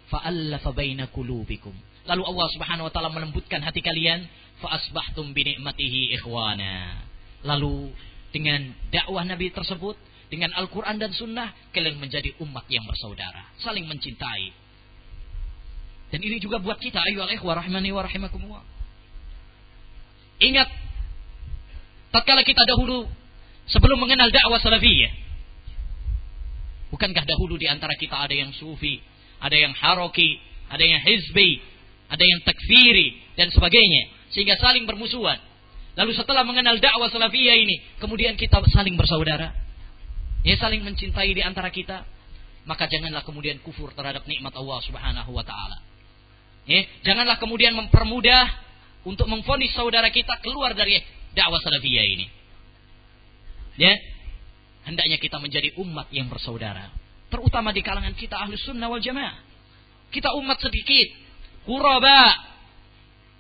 Fa'allafa 0.07 0.71
baina 0.71 1.11
qulubikum. 1.11 1.75
Lalu 2.07 2.23
Allah 2.23 2.47
Subhanahu 2.55 2.87
wa 2.87 2.91
taala 2.95 3.11
melembutkan 3.11 3.59
hati 3.59 3.83
kalian, 3.83 4.23
fa 4.63 4.79
asbahtum 4.79 5.35
bi 5.35 5.43
ni'matihi 5.43 6.15
ikhwana. 6.15 7.03
Lalu 7.43 7.91
dengan 8.31 8.71
dakwah 8.87 9.27
Nabi 9.27 9.51
tersebut, 9.51 9.99
dengan 10.31 10.55
Al-Quran 10.55 10.95
dan 10.95 11.11
Sunnah, 11.11 11.51
kalian 11.75 11.99
menjadi 11.99 12.31
umat 12.39 12.63
yang 12.71 12.87
bersaudara, 12.87 13.51
saling 13.59 13.83
mencintai. 13.83 14.55
Dan 16.07 16.23
ini 16.23 16.39
juga 16.39 16.63
buat 16.63 16.79
kita, 16.79 17.03
ayo 17.03 17.27
wa 17.27 17.53
rahmani 17.59 17.91
wa 17.91 18.01
rahimakumullah. 18.07 18.76
Ingat, 20.37 20.69
tatkala 22.13 22.45
kita 22.45 22.61
dahulu 22.65 23.09
sebelum 23.65 23.97
mengenal 23.97 24.29
dakwah 24.29 24.61
salafiyah, 24.61 25.09
bukankah 26.93 27.25
dahulu 27.25 27.57
di 27.57 27.65
antara 27.65 27.97
kita 27.97 28.13
ada 28.13 28.33
yang 28.33 28.53
sufi, 28.53 29.01
ada 29.41 29.57
yang 29.57 29.73
haroki, 29.73 30.37
ada 30.69 30.83
yang 30.83 31.01
hizbi, 31.01 31.57
ada 32.07 32.21
yang 32.21 32.39
takfiri 32.45 33.17
dan 33.33 33.49
sebagainya, 33.49 34.13
sehingga 34.29 34.55
saling 34.61 34.85
bermusuhan. 34.85 35.41
Lalu 35.97 36.13
setelah 36.13 36.45
mengenal 36.45 36.77
dakwah 36.77 37.09
salafiyah 37.09 37.57
ini, 37.57 37.81
kemudian 37.97 38.37
kita 38.37 38.61
saling 38.69 38.93
bersaudara. 38.93 39.65
ya 40.45 40.55
saling 40.55 40.85
mencintai 40.85 41.33
di 41.33 41.41
antara 41.41 41.73
kita, 41.73 42.05
maka 42.69 42.85
janganlah 42.85 43.25
kemudian 43.25 43.57
kufur 43.65 43.89
terhadap 43.95 44.27
nikmat 44.29 44.53
Allah 44.53 44.79
Subhanahu 44.85 45.31
wa 45.33 45.41
taala. 45.41 45.81
Ya, 46.67 46.83
janganlah 47.01 47.39
kemudian 47.39 47.73
mempermudah 47.73 48.66
untuk 49.07 49.31
memfonis 49.31 49.71
saudara 49.71 50.11
kita 50.11 50.35
keluar 50.43 50.75
dari 50.75 50.99
dakwah 51.31 51.63
salafiyah 51.63 52.03
ini. 52.03 52.27
Ya, 53.79 53.95
hendaknya 54.83 55.15
kita 55.15 55.39
menjadi 55.39 55.71
umat 55.79 56.11
yang 56.11 56.27
bersaudara, 56.27 56.91
terutama 57.31 57.71
di 57.71 57.79
kalangan 57.79 58.11
kita 58.17 58.35
ahli 58.35 58.59
sunnah 58.59 58.91
wal 58.91 58.99
jamaah. 58.99 59.39
Kita 60.11 60.35
umat 60.35 60.59
sedikit, 60.59 61.07
kuraba, 61.63 62.35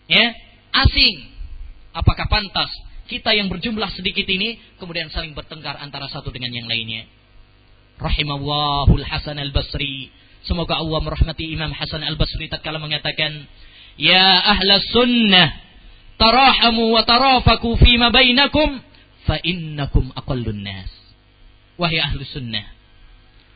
ya, 0.07 0.25
asing. 0.87 1.35
Apakah 1.91 2.29
pantas 2.29 2.69
kita 3.09 3.33
yang 3.33 3.49
berjumlah 3.49 3.89
sedikit 3.97 4.27
ini 4.29 4.61
kemudian 4.77 5.09
saling 5.09 5.33
bertengkar 5.33 5.75
antara 5.81 6.07
satu 6.07 6.31
dengan 6.31 6.53
yang 6.53 6.69
lainnya? 6.69 7.09
Rahimahullah 7.97 8.93
Hasan 9.09 9.41
al-Basri 9.41 10.13
Semoga 10.47 10.79
Allah 10.79 11.03
merahmati 11.03 11.43
Imam 11.43 11.75
Hasan 11.75 12.07
Al-Basri 12.07 12.47
tatkala 12.47 12.79
mengatakan, 12.79 13.35
Ya 13.97 14.37
ahla 14.45 14.77
sunnah, 14.93 15.57
tarahamu 16.21 16.93
wa 16.93 17.01
tarafaku 17.01 17.81
fima 17.81 18.13
bainakum, 18.13 18.77
fa 19.25 19.41
innakum 19.41 20.13
aqallun 20.13 20.61
nas. 20.61 20.89
Wahai 21.77 22.01
ahli 22.01 22.25
sunnah, 22.25 22.65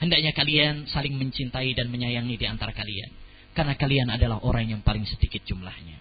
hendaknya 0.02 0.34
kalian 0.34 0.86
saling 0.89 1.18
mencintai 1.18 1.74
dan 1.74 1.89
menyayangi 1.89 2.38
di 2.38 2.46
antara 2.46 2.74
kalian. 2.74 3.10
Karena 3.54 3.76
kalian 3.76 4.08
adalah 4.10 4.42
orang 4.46 4.70
yang 4.70 4.82
paling 4.82 5.04
sedikit 5.06 5.44
jumlahnya. 5.44 5.98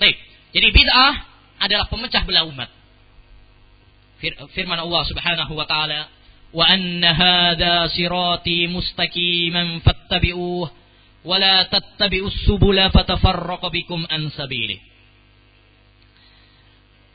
Baik, 0.00 0.16
jadi 0.50 0.68
bid'ah 0.74 1.14
adalah 1.60 1.86
pemecah 1.86 2.22
belah 2.26 2.46
umat. 2.48 2.70
Firman 4.56 4.80
Allah 4.80 5.02
Subhanahu 5.04 5.52
wa 5.52 5.66
taala, 5.68 6.08
"Wa 6.54 6.64
anna 6.64 7.10
hadha 7.12 7.92
sirati 7.92 8.70
mustaqiman 8.72 9.84
fattabi'uh 9.84 10.83
wala 11.24 11.66
tattabi'us 11.72 12.44
subula 12.44 12.92
fatafarraqa 12.92 13.72
bikum 13.72 14.04
an 14.06 14.28
sabilih. 14.30 14.78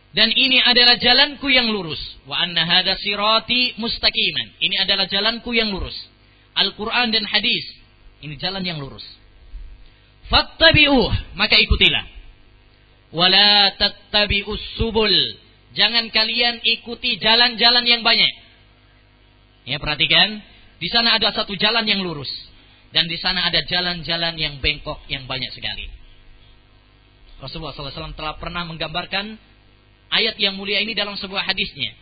Dan 0.10 0.34
ini 0.34 0.58
adalah 0.58 0.98
jalanku 0.98 1.46
yang 1.54 1.70
lurus. 1.70 2.02
Wa 2.26 2.42
anna 2.42 2.66
hadha 2.66 2.98
sirati 2.98 3.78
mustaqiman. 3.78 4.58
Ini 4.58 4.82
adalah 4.82 5.06
jalanku 5.06 5.54
yang 5.54 5.70
lurus. 5.70 5.94
Al-Qur'an 6.58 7.14
dan 7.14 7.30
hadis 7.30 7.62
ini 8.26 8.36
jalan 8.42 8.66
yang 8.66 8.82
lurus. 8.82 9.06
Fattabi'uh, 10.34 11.38
maka 11.38 11.62
ikutilah. 11.62 12.06
Wala 13.14 13.70
tattabi'us 13.78 14.82
subul. 14.82 15.14
Jangan 15.78 16.10
kalian 16.10 16.58
ikuti 16.66 17.22
jalan-jalan 17.22 17.86
yang 17.86 18.02
banyak. 18.02 18.34
Ya, 19.70 19.78
perhatikan, 19.78 20.42
di 20.82 20.90
sana 20.90 21.22
ada 21.22 21.30
satu 21.30 21.54
jalan 21.54 21.86
yang 21.86 22.02
lurus 22.02 22.49
dan 22.90 23.06
di 23.06 23.18
sana 23.22 23.46
ada 23.46 23.62
jalan-jalan 23.62 24.34
yang 24.38 24.58
bengkok 24.58 24.98
yang 25.12 25.30
banyak 25.30 25.54
sekali. 25.54 25.86
Rasulullah 27.40 27.72
SAW 27.72 28.18
telah 28.18 28.36
pernah 28.42 28.66
menggambarkan 28.68 29.38
ayat 30.12 30.36
yang 30.42 30.58
mulia 30.58 30.82
ini 30.82 30.98
dalam 30.98 31.16
sebuah 31.16 31.46
hadisnya. 31.46 31.94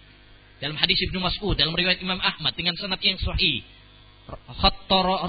Dalam 0.58 0.74
hadis 0.74 0.98
Ibnu 1.06 1.22
Mas'ud, 1.22 1.54
dalam 1.54 1.78
riwayat 1.78 2.02
Imam 2.02 2.18
Ahmad 2.18 2.58
dengan 2.58 2.74
sanad 2.80 2.98
yang 3.04 3.20
sahih. 3.22 3.62
Rasulullah 4.58 5.22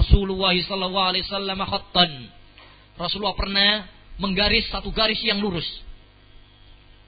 khattan. 1.69 2.11
Rasulullah 2.97 3.37
pernah 3.37 3.85
menggaris 4.17 4.67
satu 4.73 4.89
garis 4.89 5.21
yang 5.21 5.37
lurus. 5.37 5.67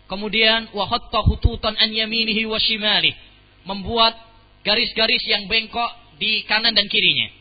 Kemudian 0.05 0.69
wa 0.75 0.85
khatta 0.85 1.23
khututan 1.23 1.73
an 1.79 1.89
yaminihi 1.89 2.45
wa 2.45 2.61
shimalihi. 2.61 3.17
Membuat 3.65 4.13
garis-garis 4.61 5.23
yang 5.25 5.49
bengkok 5.49 5.89
di 6.21 6.45
kanan 6.45 6.77
dan 6.77 6.85
kirinya. 6.85 7.40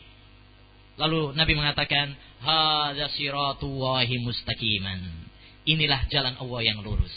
Lalu 0.99 1.35
Nabi 1.37 1.53
mengatakan, 1.55 2.13
"Hadza 2.43 3.07
siratullahi 3.15 4.19
mustaqiman." 4.21 5.29
Inilah 5.63 6.09
jalan 6.09 6.35
Allah 6.41 6.61
yang 6.65 6.81
lurus. 6.81 7.13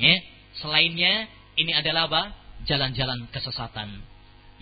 Ya, 0.00 0.16
selainnya 0.56 1.28
ini 1.60 1.76
adalah 1.76 2.08
apa? 2.08 2.22
Jalan-jalan 2.64 3.28
kesesatan. 3.28 4.00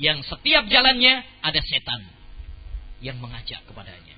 Yang 0.01 0.27
setiap 0.27 0.67
jalannya 0.67 1.23
ada 1.45 1.61
setan 1.63 2.03
yang 3.05 3.21
mengajak 3.23 3.63
kepadanya. 3.69 4.17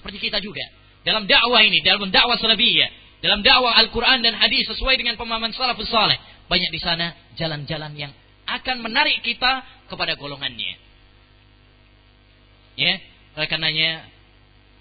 Seperti 0.00 0.18
kita 0.18 0.40
juga. 0.40 0.64
Dalam 1.04 1.28
dakwah 1.28 1.60
ini, 1.60 1.84
dalam 1.84 2.08
dakwah 2.08 2.40
salafiyah, 2.40 2.88
dalam 3.20 3.44
dakwah 3.44 3.76
Al-Quran 3.80 4.24
dan 4.24 4.36
hadis 4.36 4.68
sesuai 4.72 5.00
dengan 5.00 5.16
pemahaman 5.20 5.52
salafus 5.52 5.88
saleh. 5.88 6.16
Banyak 6.48 6.70
di 6.72 6.80
sana 6.80 7.12
jalan-jalan 7.40 7.92
yang 7.96 8.12
akan 8.44 8.84
menarik 8.84 9.24
kita 9.24 9.64
kepada 9.88 10.16
golongannya. 10.16 10.76
Ya, 12.74 12.98
oleh 13.38 13.48
karenanya 13.50 14.06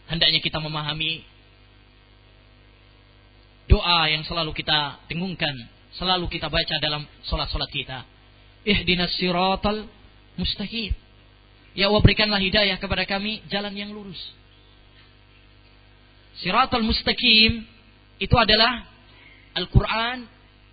hendaknya 0.09 0.41
kita 0.41 0.57
memahami 0.57 1.21
doa 3.69 4.09
yang 4.09 4.25
selalu 4.25 4.51
kita 4.53 5.01
dengungkan, 5.09 5.53
selalu 5.97 6.29
kita 6.29 6.49
baca 6.49 6.75
dalam 6.81 7.05
solat-solat 7.25 7.69
kita. 7.69 8.05
Ihdinas 8.63 9.13
siratal 9.17 9.85
mustaqim. 10.39 10.93
Ya 11.73 11.89
Allah 11.89 12.01
berikanlah 12.05 12.41
hidayah 12.41 12.77
kepada 12.77 13.05
kami 13.05 13.41
jalan 13.49 13.73
yang 13.73 13.93
lurus. 13.93 14.19
Siratal 16.41 16.85
mustaqim 16.85 17.65
itu 18.17 18.35
adalah 18.37 18.85
Al-Quran 19.53 20.25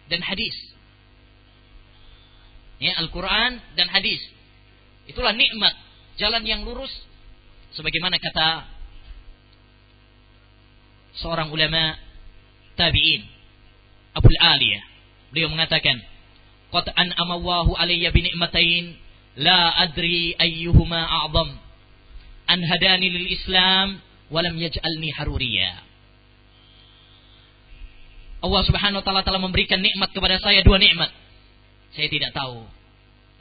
dan 0.09 0.21
hadis 0.25 0.71
ya 2.81 2.97
Al-Quran 3.05 3.61
dan 3.77 3.87
hadis. 3.93 4.19
Itulah 5.05 5.37
nikmat 5.37 5.77
jalan 6.17 6.43
yang 6.49 6.65
lurus 6.65 6.91
sebagaimana 7.75 8.17
kata 8.19 8.67
seorang 11.21 11.51
ulama 11.51 11.99
tabi'in 12.79 13.23
Abdul 14.15 14.41
Aliyah 14.41 14.85
beliau 15.31 15.51
mengatakan 15.51 15.99
qad 16.71 16.87
an'ama 16.95 17.39
Allahu 17.39 17.75
alayya 17.79 18.15
bi 18.15 18.27
ni'matain 18.27 18.95
la 19.39 19.75
adri 19.87 20.35
ayyuhuma 20.39 20.99
a'zam. 20.99 21.51
An 22.51 22.59
hadani 22.67 23.07
lil 23.11 23.27
Islam 23.31 24.03
wa 24.31 24.41
lam 24.43 24.59
yaj'alni 24.59 25.11
haruriya. 25.15 25.71
Allah 28.41 28.63
Subhanahu 28.65 28.99
wa 29.03 29.05
taala 29.05 29.23
telah 29.23 29.39
memberikan 29.39 29.79
nikmat 29.79 30.11
kepada 30.11 30.41
saya 30.41 30.65
dua 30.65 30.81
nikmat. 30.81 31.13
Saya 31.95 32.09
tidak 32.11 32.35
tahu 32.35 32.65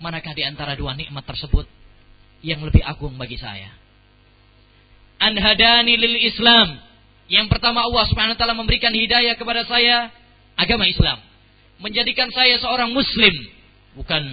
manakah 0.04 0.34
di 0.36 0.44
antara 0.46 0.76
dua 0.76 0.94
nikmat 0.94 1.26
tersebut 1.26 1.66
yang 2.46 2.62
lebih 2.62 2.84
agung 2.86 3.16
bagi 3.18 3.40
saya. 3.40 3.72
Anhadani 5.20 6.00
lil 6.00 6.18
Islam. 6.26 6.80
Yang 7.30 7.54
pertama 7.54 7.86
Allah 7.86 8.10
Subhanahu 8.10 8.34
wa 8.34 8.40
taala 8.40 8.58
memberikan 8.58 8.90
hidayah 8.90 9.38
kepada 9.38 9.68
saya 9.70 10.10
agama 10.58 10.90
Islam. 10.90 11.22
Menjadikan 11.80 12.28
saya 12.34 12.60
seorang 12.60 12.92
muslim, 12.92 13.32
bukan 13.96 14.24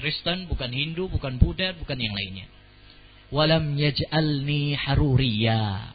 Kristen, 0.00 0.50
bukan 0.50 0.70
Hindu, 0.72 1.06
bukan 1.06 1.38
Buddha, 1.38 1.76
bukan 1.76 1.98
yang 2.00 2.14
lainnya. 2.16 2.46
Walam 3.30 3.76
yaj'alni 3.76 4.74
haruriya. 4.74 5.94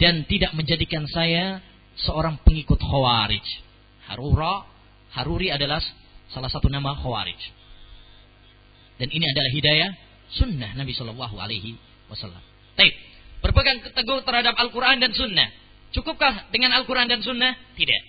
Dan 0.00 0.26
tidak 0.26 0.56
menjadikan 0.56 1.06
saya 1.06 1.62
seorang 1.94 2.40
pengikut 2.42 2.80
Khawarij. 2.80 3.44
Harura, 4.10 4.66
Haruri 5.14 5.54
adalah 5.54 5.78
Salah 6.32 6.48
satu 6.48 6.72
nama 6.72 6.96
Khawarij. 6.96 7.40
Dan 8.96 9.08
ini 9.12 9.24
adalah 9.28 9.50
hidayah 9.52 9.90
sunnah 10.32 10.70
Nabi 10.72 10.96
Shallallahu 10.96 11.36
Alaihi 11.36 11.76
Wasallam. 12.08 12.40
Taib. 12.72 12.92
Berpegang 13.42 13.82
teguh 13.82 14.22
terhadap 14.22 14.54
Al-Quran 14.54 15.02
dan 15.02 15.10
Sunnah. 15.12 15.50
Cukupkah 15.92 16.48
dengan 16.54 16.72
Al-Quran 16.78 17.10
dan 17.10 17.20
Sunnah? 17.20 17.52
Tidak. 17.74 18.02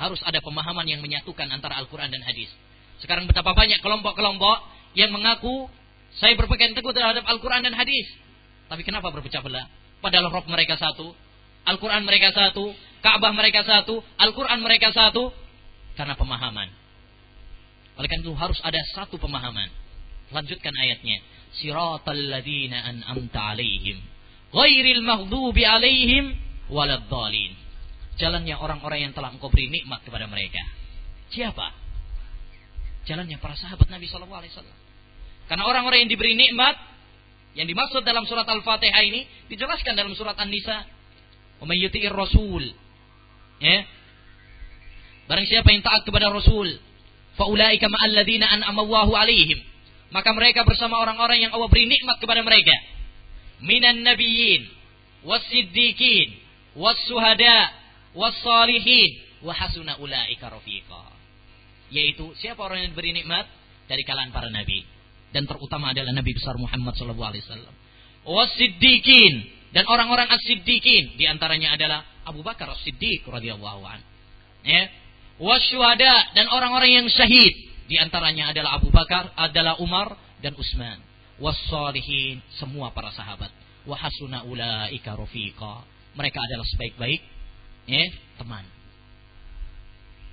Harus 0.00 0.18
ada 0.26 0.42
pemahaman 0.42 0.88
yang 0.88 0.98
menyatukan 1.04 1.46
antara 1.52 1.78
Al-Quran 1.78 2.10
dan 2.10 2.24
hadis. 2.26 2.50
Sekarang 2.98 3.28
betapa 3.28 3.52
banyak 3.54 3.78
kelompok-kelompok 3.84 4.56
yang 4.96 5.12
mengaku 5.14 5.70
saya 6.18 6.38
berpegang 6.38 6.74
teguh 6.74 6.94
terhadap 6.94 7.26
Al-Quran 7.26 7.62
dan 7.66 7.74
hadis. 7.74 8.06
Tapi 8.70 8.82
kenapa 8.86 9.10
berpecah 9.10 9.42
belah? 9.42 9.66
Padahal 9.98 10.30
roh 10.30 10.46
mereka 10.46 10.78
satu, 10.78 11.14
Al-Quran 11.64 12.04
mereka 12.04 12.30
satu, 12.30 12.70
Ka'bah 13.00 13.32
mereka 13.32 13.64
satu, 13.64 14.00
Al-Quran 14.20 14.60
mereka 14.62 14.92
satu. 14.92 15.32
Karena 15.94 16.18
pemahaman. 16.18 16.68
Oleh 17.94 18.08
karena 18.10 18.26
itu 18.26 18.34
harus 18.34 18.58
ada 18.66 18.80
satu 18.94 19.14
pemahaman. 19.16 19.70
Lanjutkan 20.34 20.74
ayatnya. 20.74 21.22
Siratal 21.54 22.18
ladina 22.18 22.82
an'amta 22.82 23.54
alaihim. 23.54 24.02
Ghairil 24.54 25.02
maghdubi 25.02 25.66
alaihim 25.66 26.38
waladhalin. 26.70 27.52
Jalannya 28.14 28.54
orang-orang 28.54 29.10
yang 29.10 29.12
telah 29.12 29.34
engkau 29.34 29.50
beri 29.50 29.66
nikmat 29.66 30.06
kepada 30.06 30.30
mereka. 30.30 30.62
Siapa? 31.34 31.74
Jalannya 33.10 33.36
para 33.42 33.58
sahabat 33.58 33.90
Nabi 33.90 34.06
Shallallahu 34.06 34.40
Alaihi 34.40 34.54
Wasallam. 34.54 34.78
Karena 35.50 35.64
orang-orang 35.66 36.06
yang 36.06 36.10
diberi 36.14 36.38
nikmat, 36.38 36.78
yang 37.58 37.66
dimaksud 37.66 38.06
dalam 38.06 38.24
surat 38.24 38.46
Al-Fatihah 38.46 39.02
ini 39.02 39.26
dijelaskan 39.50 39.98
dalam 39.98 40.14
surat 40.14 40.38
An-Nisa. 40.38 40.86
Umayyuti'ir 41.58 42.14
Rasul. 42.14 42.70
Ya. 43.58 43.86
Barang 45.26 45.46
siapa 45.50 45.68
yang 45.74 45.82
taat 45.82 46.06
kepada 46.06 46.30
Rasul, 46.30 46.78
Faulaika 47.34 47.90
an'amallahu 47.90 49.12
alaihim. 49.12 49.58
Maka 50.14 50.30
mereka 50.30 50.62
bersama 50.62 51.02
orang-orang 51.02 51.42
yang 51.42 51.50
Allah 51.50 51.66
beri 51.66 51.90
nikmat 51.90 52.22
kepada 52.22 52.46
mereka. 52.46 52.74
Minan 53.64 54.04
nabiyyin, 54.04 54.68
was-siddiqin, 55.24 56.28
was-suhada, 56.76 57.72
was-salihin, 58.12 59.10
wa 59.40 59.56
hasuna 59.56 59.96
ulaika 59.98 60.52
rafiqa. 60.52 61.04
Yaitu 61.88 62.36
siapa 62.40 62.60
orang 62.60 62.84
yang 62.84 62.90
diberi 62.92 63.16
nikmat 63.16 63.48
dari 63.88 64.04
kalangan 64.04 64.32
para 64.32 64.48
nabi 64.52 64.84
dan 65.34 65.50
terutama 65.50 65.90
adalah 65.90 66.14
Nabi 66.14 66.30
besar 66.30 66.54
Muhammad 66.54 66.94
sallallahu 66.94 67.30
alaihi 67.34 67.42
wasallam. 67.42 67.74
Was-siddiqin 68.22 69.34
dan 69.74 69.84
orang-orang 69.90 70.30
as-siddiqin 70.30 71.18
di 71.18 71.26
antaranya 71.26 71.74
adalah 71.74 72.06
Abu 72.22 72.46
Bakar 72.46 72.70
As-Siddiq 72.70 73.26
radhiyallahu 73.26 73.82
an. 73.82 74.00
Ya. 74.62 74.88
Wasyuhada 75.42 76.38
dan 76.38 76.46
orang-orang 76.46 77.02
yang 77.02 77.06
syahid 77.10 77.52
di 77.90 77.98
antaranya 77.98 78.54
adalah 78.54 78.78
Abu 78.78 78.88
Bakar, 78.94 79.34
adalah 79.34 79.76
Umar 79.82 80.14
dan 80.38 80.54
Utsman. 80.54 81.02
Wassalihin 81.42 82.42
semua 82.58 82.94
para 82.94 83.10
sahabat. 83.10 83.50
Wa 83.84 83.96
hasuna 83.98 84.46
ulaika 84.46 85.18
rafiqa. 85.18 85.82
Mereka 86.14 86.38
adalah 86.38 86.66
sebaik-baik 86.74 87.20
ya, 87.90 88.04
teman. 88.38 88.64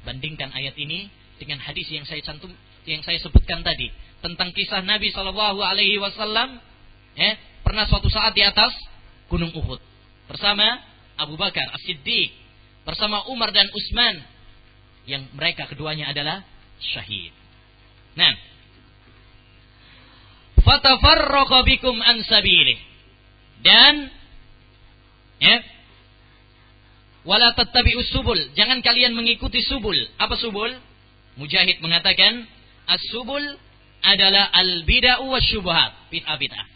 Bandingkan 0.06 0.54
ayat 0.54 0.78
ini 0.78 1.10
dengan 1.42 1.58
hadis 1.62 1.90
yang 1.90 2.06
saya 2.06 2.22
cantum 2.22 2.54
yang 2.86 3.02
saya 3.06 3.18
sebutkan 3.22 3.62
tadi 3.62 3.90
tentang 4.22 4.54
kisah 4.54 4.82
Nabi 4.86 5.10
Shallallahu 5.14 5.62
Alaihi 5.62 5.98
Wasallam 6.02 6.58
ya, 7.18 7.38
pernah 7.66 7.86
suatu 7.90 8.10
saat 8.10 8.34
di 8.34 8.46
atas 8.46 8.74
Gunung 9.30 9.54
Uhud 9.54 9.82
bersama 10.30 10.82
Abu 11.18 11.38
Bakar 11.38 11.70
As-Siddiq 11.78 12.34
bersama 12.86 13.26
Umar 13.30 13.54
dan 13.54 13.70
Utsman 13.70 14.22
yang 15.06 15.26
mereka 15.34 15.66
keduanya 15.70 16.10
adalah 16.14 16.46
syahid. 16.82 17.34
Nah, 18.18 18.34
fatafarraqa 20.66 21.66
bikum 21.66 21.98
an 22.02 22.22
sabilih. 22.26 22.80
Dan 23.62 24.10
ya 25.42 25.62
wala 27.22 27.54
tattabi'us 27.54 28.10
subul, 28.10 28.38
jangan 28.58 28.82
kalian 28.82 29.14
mengikuti 29.14 29.62
subul. 29.62 29.98
Apa 30.18 30.38
subul? 30.42 30.74
Mujahid 31.38 31.80
mengatakan 31.80 32.44
as-subul 32.90 33.42
adalah 34.02 34.50
al-bid'ah 34.52 35.22
wa 35.22 35.38
syubhat, 35.38 36.10
bid'ah 36.10 36.36
bid'ah. 36.36 36.68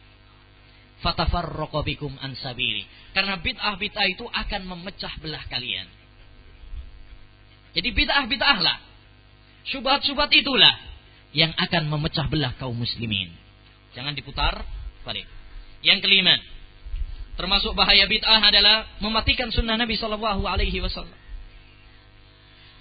Fatafarraqa 1.01 1.81
bikum 1.83 2.13
an 2.21 2.37
sabili. 2.37 2.85
Karena 3.11 3.41
bid'ah 3.41 3.75
bid'ah 3.75 4.07
itu 4.07 4.25
akan 4.25 4.61
memecah 4.69 5.11
belah 5.19 5.43
kalian. 5.49 5.89
Jadi 7.75 7.89
bid'ah 7.91 8.25
bid'ah 8.29 8.59
lah. 8.63 8.77
Syubhat-syubhat 9.65 10.31
itulah 10.31 10.71
yang 11.35 11.51
akan 11.57 11.91
memecah 11.91 12.29
belah 12.31 12.55
kaum 12.55 12.77
muslimin. 12.77 13.33
Jangan 13.95 14.13
diputar 14.13 14.67
balik. 15.07 15.23
Yang 15.81 16.03
kelima, 16.03 16.35
termasuk 17.39 17.71
bahaya 17.73 18.05
bid'ah 18.05 18.43
adalah 18.43 18.85
mematikan 18.99 19.49
sunnah 19.49 19.79
Nabi 19.79 19.95
Shallallahu 19.95 20.43
Alaihi 20.43 20.83
Wasallam. 20.83 21.15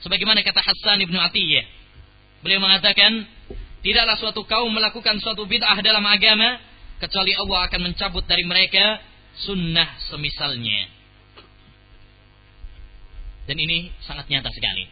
Sebagaimana 0.02 0.42
kata 0.44 0.60
Hasan 0.60 1.00
ibnu 1.06 1.16
Atiyah, 1.16 1.64
beliau 2.42 2.60
mengatakan, 2.60 3.24
Tidaklah 3.84 4.16
suatu 4.16 4.48
kaum 4.48 4.72
melakukan 4.72 5.20
suatu 5.20 5.44
bid'ah 5.44 5.76
dalam 5.84 6.00
agama 6.08 6.56
kecuali 6.96 7.36
Allah 7.36 7.68
akan 7.68 7.80
mencabut 7.92 8.24
dari 8.24 8.40
mereka 8.48 8.96
sunnah 9.44 10.00
semisalnya. 10.08 10.88
Dan 13.44 13.60
ini 13.60 13.92
sangat 14.08 14.24
nyata 14.32 14.48
sekali. 14.48 14.88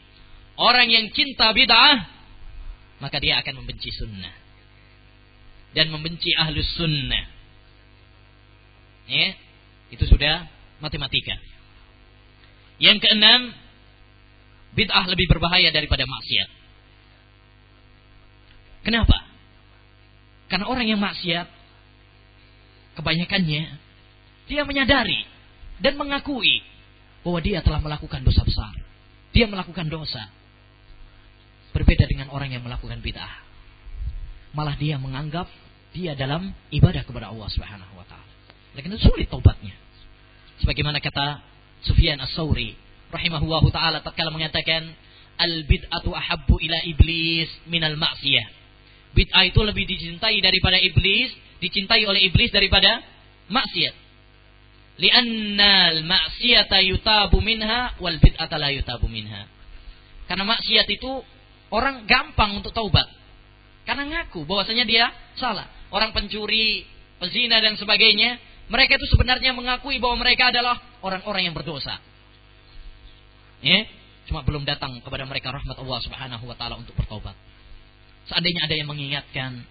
Orang 0.60 0.92
yang 0.92 1.08
cinta 1.16 1.56
bid'ah 1.56 2.04
maka 3.00 3.16
dia 3.16 3.40
akan 3.40 3.64
membenci 3.64 3.88
sunnah 3.96 4.41
dan 5.72 5.88
membenci 5.88 6.32
ahlus 6.36 6.68
sunnah. 6.76 7.24
Ya, 9.08 9.36
itu 9.92 10.04
sudah 10.08 10.48
matematika. 10.80 11.36
Yang 12.80 13.04
keenam, 13.04 13.52
bid'ah 14.72 15.04
lebih 15.08 15.28
berbahaya 15.28 15.68
daripada 15.68 16.08
maksiat. 16.08 16.48
Kenapa? 18.82 19.30
Karena 20.50 20.66
orang 20.68 20.86
yang 20.88 21.00
maksiat, 21.00 21.46
kebanyakannya, 22.98 23.62
dia 24.50 24.62
menyadari 24.66 25.24
dan 25.78 25.94
mengakui 25.96 26.60
bahwa 27.22 27.38
dia 27.38 27.62
telah 27.62 27.78
melakukan 27.78 28.20
dosa 28.26 28.42
besar. 28.42 28.74
Dia 29.32 29.48
melakukan 29.48 29.88
dosa. 29.88 30.28
Berbeda 31.72 32.04
dengan 32.04 32.28
orang 32.28 32.52
yang 32.52 32.60
melakukan 32.66 33.00
bid'ah. 33.00 33.51
Malah 34.52 34.76
dia 34.76 35.00
menganggap 35.00 35.48
dia 35.92 36.16
dalam 36.16 36.52
ibadah 36.72 37.04
kepada 37.04 37.28
Allah 37.32 37.48
Subhanahu 37.52 37.92
wa 37.96 38.04
taala. 38.08 38.32
Lakin 38.76 38.96
sulit 39.00 39.28
taubatnya. 39.28 39.76
Sebagaimana 40.60 41.00
kata 41.00 41.40
Sufyan 41.84 42.20
As-Sauri 42.20 42.76
rahimahullahu 43.12 43.68
taala 43.72 44.00
tatkala 44.00 44.32
mengatakan 44.32 44.88
al 45.36 45.64
bid'atu 45.68 46.12
ahabbu 46.12 46.56
ila 46.60 46.78
iblis 46.88 47.48
minal 47.68 47.96
ma'siyah. 47.96 48.46
Bid'ah 49.12 49.44
itu 49.44 49.60
lebih 49.60 49.84
dicintai 49.84 50.40
daripada 50.40 50.80
iblis, 50.80 51.28
dicintai 51.60 52.08
oleh 52.08 52.32
iblis 52.32 52.48
daripada 52.48 53.04
maksiat. 53.52 53.94
Li'annal 55.00 56.04
maksiata 56.04 56.80
yutabu 56.84 57.40
minha 57.44 57.92
wal 58.00 58.16
bid'ata 58.16 58.56
la 58.56 58.72
yutabu 58.72 59.08
minha. 59.08 59.44
Karena 60.28 60.48
maksiat 60.48 60.88
itu 60.88 61.20
orang 61.68 62.08
gampang 62.08 62.56
untuk 62.56 62.72
taubat. 62.72 63.08
Karena 63.82 64.06
ngaku 64.06 64.46
bahwasanya 64.46 64.86
dia 64.86 65.10
salah. 65.34 65.66
Orang 65.92 66.14
pencuri, 66.14 66.86
pezina 67.18 67.58
dan 67.58 67.76
sebagainya, 67.76 68.38
mereka 68.70 68.96
itu 68.96 69.06
sebenarnya 69.12 69.52
mengakui 69.52 69.98
bahwa 69.98 70.22
mereka 70.22 70.48
adalah 70.54 70.78
orang-orang 71.02 71.50
yang 71.50 71.54
berdosa. 71.54 71.98
Ya, 73.62 73.86
cuma 74.26 74.42
belum 74.42 74.66
datang 74.66 74.98
kepada 75.02 75.22
mereka 75.28 75.54
rahmat 75.54 75.76
Allah 75.78 75.98
Subhanahu 76.02 76.44
wa 76.48 76.56
taala 76.56 76.80
untuk 76.80 76.96
bertobat. 76.98 77.36
Seandainya 78.26 78.66
ada 78.66 78.74
yang 78.74 78.88
mengingatkan, 78.90 79.66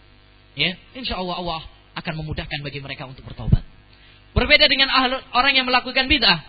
ya, 0.55 0.75
insya 0.95 1.19
Allah 1.19 1.39
Allah 1.39 1.61
akan 1.97 2.13
memudahkan 2.23 2.59
bagi 2.63 2.79
mereka 2.79 3.07
untuk 3.07 3.23
bertobat. 3.27 3.63
Berbeda 4.31 4.69
dengan 4.71 4.87
orang 5.35 5.53
yang 5.55 5.67
melakukan 5.67 6.07
bid'ah. 6.07 6.39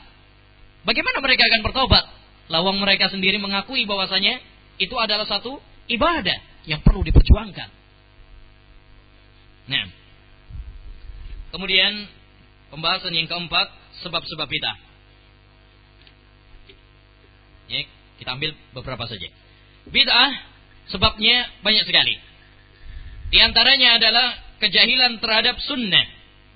Bagaimana 0.86 1.18
mereka 1.18 1.42
akan 1.50 1.60
bertobat? 1.66 2.04
Lawang 2.46 2.78
mereka 2.78 3.10
sendiri 3.10 3.38
mengakui 3.42 3.86
bahwasanya 3.86 4.38
itu 4.78 4.94
adalah 4.98 5.26
satu 5.26 5.58
ibadah 5.90 6.51
yang 6.68 6.80
perlu 6.82 7.02
diperjuangkan. 7.02 7.70
Nah, 9.70 9.84
kemudian 11.54 12.06
pembahasan 12.70 13.14
yang 13.14 13.26
keempat 13.26 13.70
sebab-sebab 14.02 14.46
bid'ah. 14.46 14.78
Ya, 17.70 17.86
kita 18.18 18.30
ambil 18.36 18.52
beberapa 18.74 19.06
saja. 19.06 19.28
Bid'ah 19.90 20.52
Sebabnya 20.90 21.62
banyak 21.62 21.84
sekali. 21.86 22.16
Di 23.30 23.38
antaranya 23.38 24.02
adalah 24.02 24.26
kejahilan 24.58 25.22
terhadap 25.22 25.56
sunnah 25.62 26.04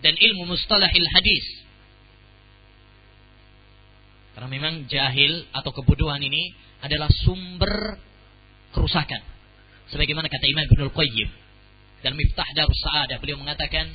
dan 0.03 0.19
ilmu 0.19 0.51
mustalahil 0.51 1.09
hadis. 1.15 1.47
Karena 4.35 4.49
memang 4.53 4.85
jahil 4.91 5.49
atau 5.55 5.73
kebodohan 5.73 6.21
ini 6.21 6.53
adalah 6.85 7.09
sumber 7.09 7.97
kerusakan. 8.77 9.23
Sebagaimana 9.95 10.27
kata 10.27 10.47
Imam 10.51 10.67
Ibnul 10.67 10.93
Qayyim 10.95 11.31
dalam 12.03 12.17
Miftah 12.19 12.49
Darus 12.55 12.81
Sa'adah 12.83 13.19
beliau 13.23 13.39
mengatakan 13.39 13.87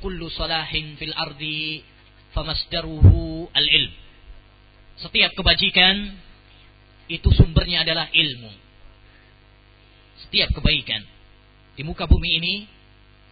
kullu 0.00 0.28
salahin 0.32 0.96
fil 0.96 1.12
ardi 1.12 1.84
famasdaruhu 2.32 3.48
al-ilm. 3.52 3.92
Setiap 5.00 5.34
kebajikan 5.36 6.16
itu 7.10 7.28
sumbernya 7.36 7.84
adalah 7.84 8.08
ilmu 8.08 8.64
setiap 10.34 10.50
kebaikan 10.56 11.02
di 11.74 11.82
muka 11.82 12.08
bumi 12.08 12.42
ini 12.42 12.54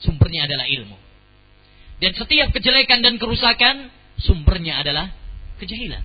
sumbernya 0.03 0.47
adalah 0.47 0.67
ilmu. 0.67 0.99
Dan 2.03 2.15
setiap 2.19 2.51
kejelekan 2.51 3.03
dan 3.03 3.15
kerusakan 3.17 3.91
sumbernya 4.19 4.83
adalah 4.83 5.11
kejahilan. 5.63 6.03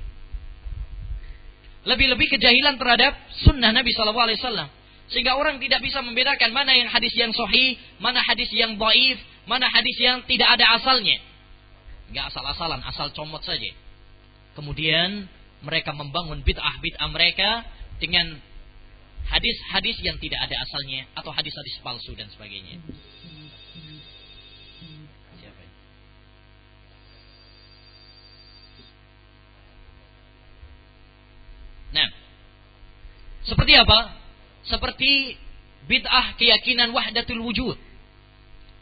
Lebih-lebih 1.86 2.28
kejahilan 2.38 2.78
terhadap 2.78 3.14
sunnah 3.46 3.74
Nabi 3.74 3.90
Shallallahu 3.94 4.26
Alaihi 4.30 4.40
Wasallam. 4.42 4.70
Sehingga 5.08 5.40
orang 5.40 5.64
tidak 5.64 5.80
bisa 5.80 6.04
membedakan 6.04 6.52
mana 6.52 6.76
yang 6.76 6.92
hadis 6.92 7.16
yang 7.16 7.32
sahih, 7.32 7.80
mana 8.04 8.20
hadis 8.20 8.52
yang 8.52 8.76
baif, 8.76 9.18
mana 9.48 9.72
hadis 9.72 9.96
yang 10.04 10.20
tidak 10.28 10.60
ada 10.60 10.76
asalnya. 10.76 11.16
Enggak 12.12 12.28
asal-asalan, 12.32 12.84
asal 12.84 13.08
comot 13.16 13.40
saja. 13.44 13.72
Kemudian 14.56 15.32
mereka 15.64 15.96
membangun 15.96 16.44
bid'ah-bid'ah 16.44 17.08
mereka 17.08 17.64
dengan 18.04 18.36
hadis-hadis 19.32 19.96
yang 20.04 20.20
tidak 20.20 20.44
ada 20.44 20.56
asalnya 20.64 21.08
atau 21.16 21.32
hadis-hadis 21.32 21.80
palsu 21.84 22.12
dan 22.16 22.28
sebagainya. 22.32 22.80
Nah, 31.88 32.08
seperti 33.48 33.74
apa? 33.80 34.27
Seperti 34.66 35.38
bid'ah 35.86 36.36
keyakinan 36.40 36.90
wahdatul 36.96 37.44
wujud. 37.46 37.78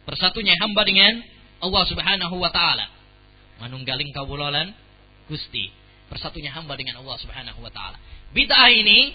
Persatunya 0.06 0.56
hamba 0.62 0.86
dengan 0.86 1.20
Allah 1.60 1.84
Subhanahu 1.90 2.36
wa 2.38 2.52
taala. 2.54 2.88
Manunggaling 3.60 4.14
kawulolan 4.14 4.72
Gusti. 5.26 5.74
Persatunya 6.08 6.54
hamba 6.54 6.78
dengan 6.78 7.02
Allah 7.02 7.18
Subhanahu 7.18 7.60
wa 7.60 7.72
taala. 7.74 7.98
Bid'ah 8.32 8.70
ini 8.70 9.14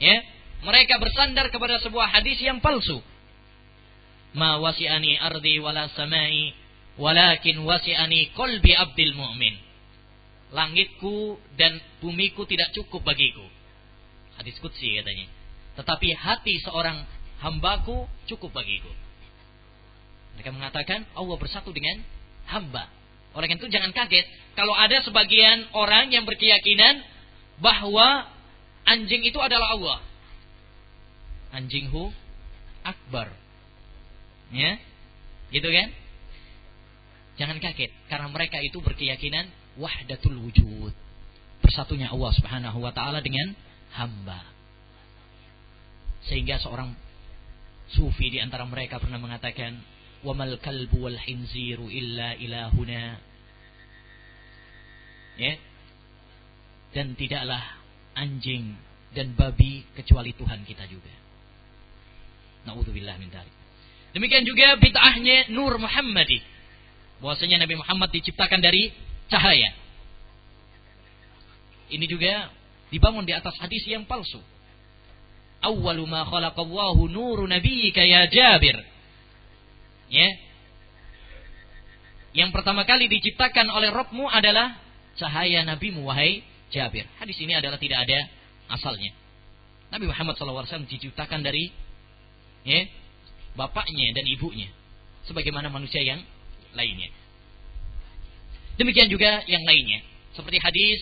ya, 0.00 0.16
mereka 0.64 0.96
bersandar 0.96 1.48
kepada 1.52 1.80
sebuah 1.84 2.08
hadis 2.08 2.40
yang 2.40 2.60
palsu. 2.64 3.00
Ma 4.36 4.62
wasi'ani 4.62 5.18
ardi 5.18 5.58
wala 5.58 5.90
samai 5.92 6.54
walakin 6.96 7.66
wasi'ani 7.66 8.30
qalbi 8.36 8.72
abdil 8.76 9.16
mu'min. 9.16 9.54
Langitku 10.50 11.38
dan 11.54 11.78
bumiku 12.02 12.42
tidak 12.46 12.74
cukup 12.74 13.06
bagiku. 13.06 13.44
Hadis 14.38 14.58
kutsi 14.58 14.98
katanya. 14.98 15.39
Tetapi 15.80 16.12
hati 16.12 16.60
seorang 16.60 17.08
hambaku 17.40 18.04
cukup 18.28 18.52
bagiku. 18.52 18.92
Mereka 20.36 20.52
mengatakan 20.52 21.08
Allah 21.16 21.36
bersatu 21.40 21.72
dengan 21.72 22.04
hamba. 22.44 22.84
Orang 23.32 23.48
itu 23.48 23.64
jangan 23.72 23.96
kaget 23.96 24.28
kalau 24.52 24.76
ada 24.76 25.00
sebagian 25.00 25.72
orang 25.72 26.12
yang 26.12 26.28
berkeyakinan 26.28 27.00
bahwa 27.64 28.28
anjing 28.84 29.24
itu 29.24 29.40
adalah 29.40 29.72
Allah. 29.72 29.98
Anjinghu 31.56 32.12
akbar. 32.84 33.32
Ya. 34.52 34.76
Gitu 35.48 35.64
kan? 35.64 35.88
Jangan 37.40 37.56
kaget 37.56 37.88
karena 38.12 38.28
mereka 38.28 38.60
itu 38.60 38.84
berkeyakinan 38.84 39.48
wahdatul 39.80 40.36
wujud. 40.44 40.92
Bersatunya 41.64 42.12
Allah 42.12 42.32
Subhanahu 42.36 42.84
wa 42.84 42.92
taala 42.92 43.24
dengan 43.24 43.56
hamba. 43.96 44.59
Sehingga 46.28 46.60
seorang 46.60 46.92
sufi 47.90 48.28
di 48.28 48.38
antara 48.42 48.68
mereka 48.68 49.00
pernah 49.00 49.16
mengatakan, 49.16 49.80
"Wamal 50.20 50.60
kalbu 50.60 51.08
wal 51.08 51.16
hinziru 51.16 51.88
illa 51.88 52.36
ilahuna." 52.36 53.16
Ya. 55.40 55.56
Dan 56.92 57.14
tidaklah 57.16 57.62
anjing 58.18 58.76
dan 59.16 59.32
babi 59.38 59.86
kecuali 59.96 60.34
Tuhan 60.36 60.66
kita 60.66 60.84
juga. 60.90 61.14
Nauzubillah 62.68 63.16
min 63.16 63.32
dzalik. 63.32 63.54
Demikian 64.10 64.42
juga 64.42 64.74
bid'ahnya 64.76 65.54
Nur 65.54 65.78
Muhammadi. 65.78 66.42
Bahwasanya 67.22 67.62
Nabi 67.62 67.78
Muhammad 67.78 68.10
diciptakan 68.10 68.58
dari 68.58 68.90
cahaya. 69.30 69.70
Ini 71.90 72.06
juga 72.10 72.50
dibangun 72.90 73.22
di 73.24 73.32
atas 73.32 73.54
hadis 73.62 73.86
yang 73.86 74.04
palsu 74.04 74.42
awwalu 75.60 76.04
ma 76.08 76.24
khalaqallahu 76.24 77.08
nuru 77.08 77.44
nabiyyika 77.46 78.00
ya 78.04 78.26
Jabir. 78.26 78.76
Ya. 80.10 80.28
Yang 82.30 82.50
pertama 82.54 82.86
kali 82.86 83.10
diciptakan 83.10 83.70
oleh 83.70 83.90
Rabbmu 83.90 84.26
adalah 84.30 84.78
cahaya 85.18 85.62
nabimu 85.66 86.06
wahai 86.06 86.42
Jabir. 86.70 87.06
Hadis 87.18 87.36
ini 87.42 87.54
adalah 87.54 87.76
tidak 87.76 88.06
ada 88.06 88.18
asalnya. 88.70 89.10
Nabi 89.90 90.06
Muhammad 90.06 90.38
SAW 90.38 90.86
diciptakan 90.86 91.42
dari 91.42 91.74
ya, 92.62 92.86
bapaknya 93.58 94.14
dan 94.14 94.24
ibunya. 94.30 94.70
Sebagaimana 95.26 95.68
manusia 95.68 96.00
yang 96.00 96.22
lainnya. 96.72 97.10
Demikian 98.78 99.10
juga 99.10 99.42
yang 99.50 99.66
lainnya. 99.66 100.00
Seperti 100.32 100.62
hadis, 100.62 101.00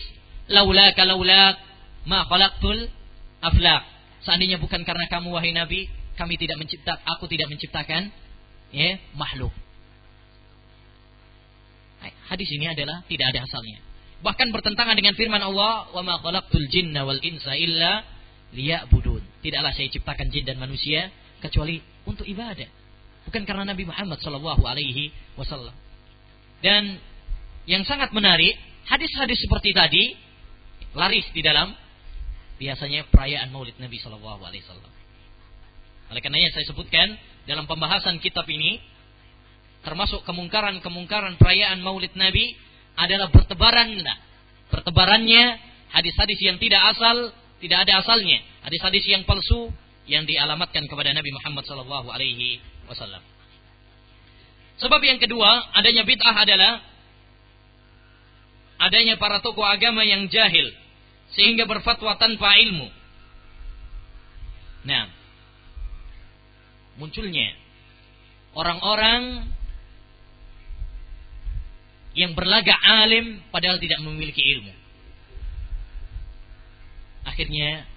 laula 0.49 0.91
kalaula 0.97 1.55
ma 2.09 2.25
khalaqtul 2.25 2.89
aflaq 3.45 3.98
Seandainya 4.23 4.59
bukan 4.59 4.83
karena 4.83 5.07
kamu 5.07 5.31
wahai 5.31 5.55
Nabi, 5.55 5.87
kami 6.19 6.35
tidak 6.35 6.59
mencipta, 6.59 6.99
aku 7.07 7.25
tidak 7.31 7.47
menciptakan 7.47 8.11
ya 8.75 8.99
makhluk. 9.15 9.55
Hadis 12.29 12.49
ini 12.53 12.69
adalah 12.69 13.01
tidak 13.09 13.33
ada 13.33 13.43
asalnya. 13.43 13.81
Bahkan 14.21 14.53
bertentangan 14.53 14.93
dengan 14.93 15.17
firman 15.17 15.41
Allah, 15.41 15.89
"Wa 15.95 16.03
ma 16.05 16.21
khalaqtul 16.21 16.67
jinna 16.69 17.07
wal 17.07 17.17
insa 17.23 17.57
illa 17.57 18.05
liya'budun." 18.53 19.41
Tidaklah 19.41 19.71
saya 19.73 19.89
ciptakan 19.89 20.27
jin 20.29 20.45
dan 20.45 20.61
manusia 20.61 21.09
kecuali 21.41 21.81
untuk 22.05 22.27
ibadah. 22.27 22.67
Bukan 23.25 23.43
karena 23.47 23.65
Nabi 23.65 23.87
Muhammad 23.87 24.19
sallallahu 24.21 24.61
alaihi 24.67 25.09
wasallam. 25.39 25.73
Dan 26.59 26.99
yang 27.65 27.81
sangat 27.87 28.11
menarik, 28.11 28.59
hadis-hadis 28.85 29.39
seperti 29.39 29.71
tadi 29.71 30.03
laris 30.93 31.25
di 31.31 31.41
dalam 31.41 31.71
biasanya 32.59 33.07
perayaan 33.07 33.49
Maulid 33.55 33.79
Nabi 33.79 33.97
Shallallahu 33.97 34.43
Alaihi 34.43 34.61
Wasallam. 34.67 34.91
Oleh 36.11 36.21
karenanya 36.21 36.51
saya 36.51 36.67
sebutkan 36.67 37.15
dalam 37.47 37.65
pembahasan 37.65 38.19
kitab 38.19 38.43
ini 38.51 38.83
termasuk 39.81 40.27
kemungkaran-kemungkaran 40.27 41.39
perayaan 41.39 41.79
Maulid 41.79 42.11
Nabi 42.19 42.51
adalah 42.99 43.31
bertebaran 43.31 43.95
bertebarannya 44.69 45.57
hadis-hadis 45.95 46.39
yang 46.43 46.59
tidak 46.59 46.83
asal, 46.93 47.31
tidak 47.63 47.87
ada 47.87 48.03
asalnya, 48.03 48.43
hadis-hadis 48.67 49.07
yang 49.07 49.23
palsu 49.23 49.71
yang 50.05 50.27
dialamatkan 50.27 50.83
kepada 50.85 51.15
Nabi 51.15 51.31
Muhammad 51.31 51.63
Shallallahu 51.63 52.11
Alaihi 52.11 52.59
Wasallam. 52.91 53.23
Sebab 54.83 55.01
yang 55.03 55.19
kedua, 55.19 55.71
adanya 55.75 56.03
bid'ah 56.03 56.35
adalah 56.35 56.83
adanya 58.79 59.15
para 59.15 59.43
tokoh 59.43 59.63
agama 59.63 60.03
yang 60.03 60.27
jahil 60.31 60.71
sehingga 61.39 61.63
berfatwa 61.63 62.19
tanpa 62.19 62.59
ilmu. 62.59 62.91
Nah, 64.83 65.07
munculnya 66.99 67.55
orang-orang 68.59 69.47
yang 72.11 72.35
berlagak 72.35 72.75
alim 72.83 73.39
padahal 73.55 73.79
tidak 73.79 74.03
memiliki 74.03 74.43
ilmu. 74.43 74.75
Akhirnya 77.23 77.87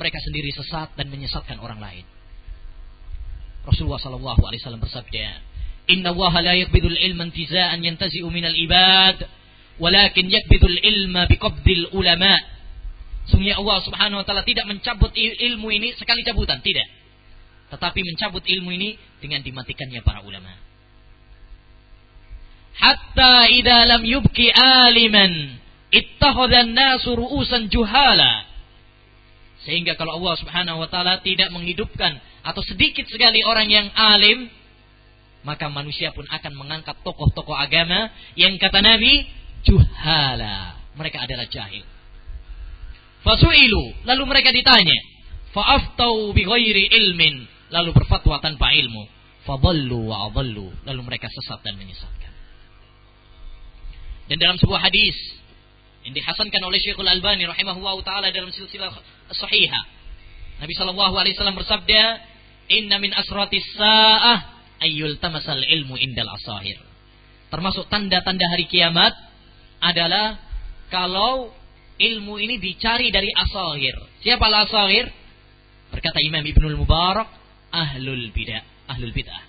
mereka 0.00 0.16
sendiri 0.24 0.48
sesat 0.56 0.96
dan 0.96 1.12
menyesatkan 1.12 1.60
orang 1.60 1.76
lain. 1.76 2.08
Rasulullah 3.68 4.00
sallallahu 4.00 4.40
alaihi 4.48 4.64
wasallam 4.64 4.80
bersabda, 4.80 5.26
"Inna 5.92 6.16
Allah 6.16 6.34
la 6.40 6.54
yaqbidul 6.56 6.96
ilma 6.96 7.28
intiza'an 7.28 7.84
yantazi'u 7.84 8.32
minal 8.32 8.56
ibad." 8.56 9.28
Walakin 9.82 10.26
yakbidul 10.28 10.78
ilma 10.80 11.28
biqabdil 11.28 11.92
ulama. 11.92 12.36
Sungguh 13.26 13.54
Allah 13.54 13.78
Subhanahu 13.82 14.22
wa 14.22 14.24
taala 14.26 14.46
tidak 14.46 14.70
mencabut 14.70 15.10
ilmu 15.16 15.68
ini 15.74 15.92
sekali 15.98 16.22
cabutan, 16.22 16.62
tidak. 16.62 16.86
Tetapi 17.74 18.00
mencabut 18.06 18.46
ilmu 18.46 18.70
ini 18.70 18.94
dengan 19.18 19.42
dimatikannya 19.42 20.00
para 20.06 20.22
ulama. 20.22 20.54
Hatta 22.76 23.50
idza 23.50 23.78
lam 23.88 24.02
yubki 24.06 24.52
aliman 24.52 25.58
ittakhadha 25.90 26.62
an-nasu 26.62 27.18
ru'usan 27.18 27.66
juhala. 27.72 28.46
Sehingga 29.66 29.98
kalau 29.98 30.22
Allah 30.22 30.34
Subhanahu 30.38 30.78
wa 30.78 30.86
taala 30.86 31.18
tidak 31.26 31.50
menghidupkan 31.50 32.22
atau 32.46 32.62
sedikit 32.62 33.10
sekali 33.10 33.42
orang 33.42 33.66
yang 33.66 33.90
alim, 33.90 34.46
maka 35.42 35.66
manusia 35.66 36.14
pun 36.14 36.22
akan 36.30 36.52
mengangkat 36.54 36.94
tokoh-tokoh 37.02 37.54
agama 37.58 38.14
yang 38.38 38.54
kata 38.62 38.78
Nabi 38.78 39.26
juhala. 39.66 40.78
Mereka 40.96 41.18
adalah 41.20 41.44
jahil. 41.50 41.84
Fasu'ilu. 43.26 44.06
Lalu 44.06 44.22
mereka 44.24 44.54
ditanya. 44.54 44.96
Fa'aftau 45.50 46.30
bi 46.30 46.46
ghairi 46.46 46.88
ilmin. 46.94 47.44
Lalu 47.74 47.90
berfatwa 47.90 48.38
tanpa 48.38 48.70
ilmu. 48.70 49.02
Fadallu 49.42 50.08
wa 50.08 50.30
adallu. 50.30 50.70
Lalu 50.86 51.00
mereka 51.02 51.26
sesat 51.26 51.60
dan 51.66 51.74
menyesatkan. 51.74 52.32
Dan 54.26 54.42
dalam 54.42 54.56
sebuah 54.58 54.82
hadis 54.82 55.14
yang 56.06 56.14
dihasankan 56.14 56.62
oleh 56.62 56.78
Syekhul 56.82 57.06
Albani 57.06 57.46
rahimahullah 57.46 57.98
taala 58.06 58.30
dalam 58.30 58.50
silsilah 58.54 58.90
sahihah. 59.30 59.84
Nabi 60.62 60.74
sallallahu 60.74 61.14
alaihi 61.14 61.34
wasallam 61.38 61.58
bersabda, 61.58 62.02
"Inna 62.74 62.96
min 62.98 63.14
asratis 63.14 63.66
sa'ah 63.74 64.38
ayyul 64.82 65.18
tamasal 65.22 65.58
ilmu 65.62 65.94
indal 65.98 66.30
asahir." 66.30 66.78
Termasuk 67.50 67.86
tanda-tanda 67.86 68.46
hari 68.50 68.66
kiamat 68.66 69.14
adalah 69.86 70.38
kalau 70.90 71.54
ilmu 71.96 72.34
ini 72.42 72.58
dicari 72.58 73.14
dari 73.14 73.30
asahir. 73.32 73.94
Siapa 74.20 74.42
al-asahir? 74.46 75.06
Berkata 75.90 76.18
Imam 76.20 76.42
Ibnul 76.42 76.76
Mubarak, 76.76 77.30
ahlul 77.70 78.30
bidah, 78.34 78.62
ahlul 78.90 79.14
bidah. 79.14 79.42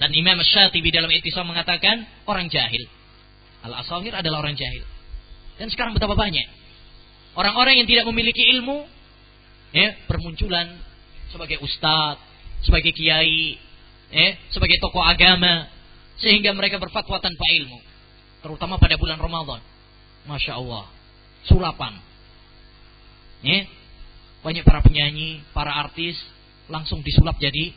Dan 0.00 0.12
Imam 0.16 0.40
Syatibi 0.40 0.92
dalam 0.92 1.12
itisam 1.12 1.44
mengatakan 1.44 2.04
orang 2.24 2.48
jahil. 2.48 2.84
Al-asahir 3.64 4.16
adalah 4.16 4.40
orang 4.44 4.56
jahil. 4.56 4.84
Dan 5.60 5.68
sekarang 5.68 5.92
betapa 5.92 6.16
banyak 6.16 6.60
orang-orang 7.36 7.82
yang 7.82 7.88
tidak 7.88 8.04
memiliki 8.08 8.48
ilmu 8.58 8.88
ya, 9.70 9.94
bermunculan 10.10 10.66
sebagai 11.30 11.62
ustadz, 11.62 12.18
sebagai 12.64 12.90
kiai, 12.90 13.54
ya, 14.10 14.28
sebagai 14.50 14.80
tokoh 14.82 15.04
agama 15.04 15.70
sehingga 16.18 16.52
mereka 16.52 16.76
berfatwa 16.76 17.22
tanpa 17.22 17.44
ilmu 17.60 17.89
terutama 18.40 18.76
pada 18.76 18.96
bulan 18.96 19.20
Ramadan. 19.20 19.60
Masya 20.28 20.56
Allah, 20.56 20.84
surapan. 21.48 21.96
Ya. 23.40 23.64
banyak 24.40 24.64
para 24.64 24.80
penyanyi, 24.84 25.44
para 25.52 25.72
artis 25.72 26.16
langsung 26.68 27.04
disulap 27.04 27.36
jadi 27.36 27.72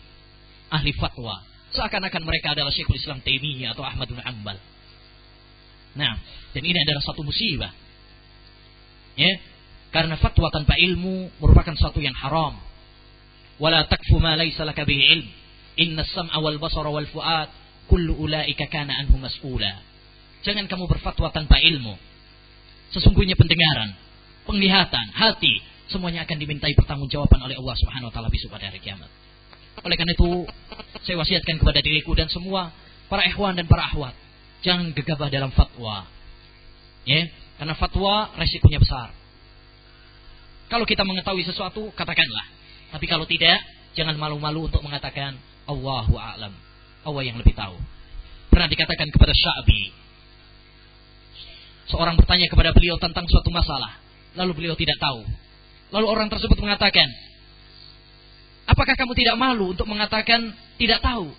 ahli 0.72 0.91
fatwa. 0.95 1.43
Seakan-akan 1.76 2.24
mereka 2.24 2.55
adalah 2.55 2.72
Syekhul 2.72 2.99
Islam 2.99 3.20
Taimiyah 3.20 3.74
atau 3.76 3.84
Ahmad 3.84 4.07
bin 4.07 4.22
Ambal. 4.22 4.57
Nah, 5.93 6.14
dan 6.53 6.64
ini 6.64 6.78
adalah 6.78 7.01
satu 7.01 7.22
musibah. 7.26 7.74
Ya, 9.14 9.32
karena 9.93 10.18
fatwa 10.18 10.49
tanpa 10.49 10.74
ilmu 10.78 11.30
merupakan 11.38 11.78
satu 11.78 12.01
yang 12.01 12.18
haram. 12.18 12.57
Wala 13.61 13.86
takfu 13.86 14.18
ma 14.18 14.34
laysa 14.34 14.66
laka 14.66 14.86
bihi 14.88 15.03
ilm. 15.20 15.28
Inna 15.78 16.05
sam'a 16.05 16.38
wal 16.41 16.57
basara 16.57 16.89
wal 16.89 17.05
fuad 17.09 17.49
kullu 17.89 18.18
ulaika 18.18 18.66
kana 18.70 18.93
anhu 19.05 19.22
mas'ula. 19.22 19.93
Jangan 20.44 20.68
kamu 20.68 20.86
berfatwa 20.91 21.32
tanpa 21.32 21.60
ilmu. 21.60 21.96
Sesungguhnya 22.91 23.34
pendengaran, 23.34 23.96
penglihatan, 24.46 25.06
hati, 25.16 25.64
semuanya 25.89 26.28
akan 26.28 26.38
dimintai 26.38 26.76
pertanggungjawaban 26.78 27.41
oleh 27.41 27.56
Allah 27.58 27.76
Subhanahu 27.80 28.12
wa 28.12 28.14
taala 28.14 28.30
besok 28.30 28.54
pada 28.54 28.70
hari 28.70 28.84
kiamat. 28.84 29.10
Oleh 29.82 29.96
karena 29.98 30.14
itu, 30.14 30.46
saya 31.02 31.16
wasiatkan 31.18 31.58
kepada 31.58 31.82
diriku 31.82 32.14
dan 32.14 32.30
semua 32.30 32.70
para 33.10 33.26
ikhwan 33.26 33.58
dan 33.58 33.66
para 33.66 33.89
ahwat, 33.89 34.14
jangan 34.62 34.94
gegabah 34.94 35.34
dalam 35.34 35.50
fatwa. 35.50 36.06
Ya, 37.04 37.28
karena 37.58 37.74
fatwa 37.76 38.32
resikonya 38.38 38.80
besar. 38.80 39.10
Kalau 40.72 40.86
kita 40.88 41.04
mengetahui 41.04 41.44
sesuatu, 41.46 41.91
katakanlah. 41.94 42.46
Tapi 42.94 43.06
kalau 43.10 43.26
tidak, 43.30 43.60
jangan 43.94 44.18
malu-malu 44.18 44.70
untuk 44.70 44.82
mengatakan 44.82 45.38
Allahu 45.70 46.18
a'lam. 46.18 46.54
Allah 47.04 47.24
yang 47.26 47.38
lebih 47.38 47.54
tahu. 47.54 47.76
Pernah 48.50 48.70
dikatakan 48.70 49.10
kepada 49.12 49.34
Sya'bi. 49.34 49.94
Seorang 51.94 52.18
bertanya 52.18 52.50
kepada 52.50 52.74
beliau 52.74 52.98
tentang 52.98 53.30
suatu 53.30 53.54
masalah. 53.54 54.02
Lalu 54.34 54.52
beliau 54.58 54.74
tidak 54.74 54.98
tahu. 54.98 55.22
Lalu 55.94 56.06
orang 56.10 56.28
tersebut 56.34 56.58
mengatakan, 56.58 57.06
Apakah 58.64 58.96
kamu 58.96 59.14
tidak 59.14 59.36
malu 59.36 59.76
untuk 59.76 59.86
mengatakan 59.86 60.56
tidak 60.80 61.04
tahu? 61.04 61.30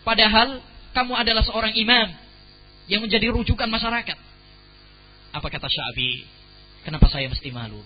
Padahal 0.00 0.64
kamu 0.96 1.12
adalah 1.12 1.44
seorang 1.44 1.76
imam 1.76 2.08
yang 2.88 3.04
menjadi 3.04 3.30
rujukan 3.30 3.68
masyarakat. 3.68 4.18
Apa 5.30 5.46
kata 5.46 5.68
Syabi? 5.70 6.26
Kenapa 6.82 7.06
saya 7.12 7.28
mesti 7.28 7.52
malu? 7.52 7.84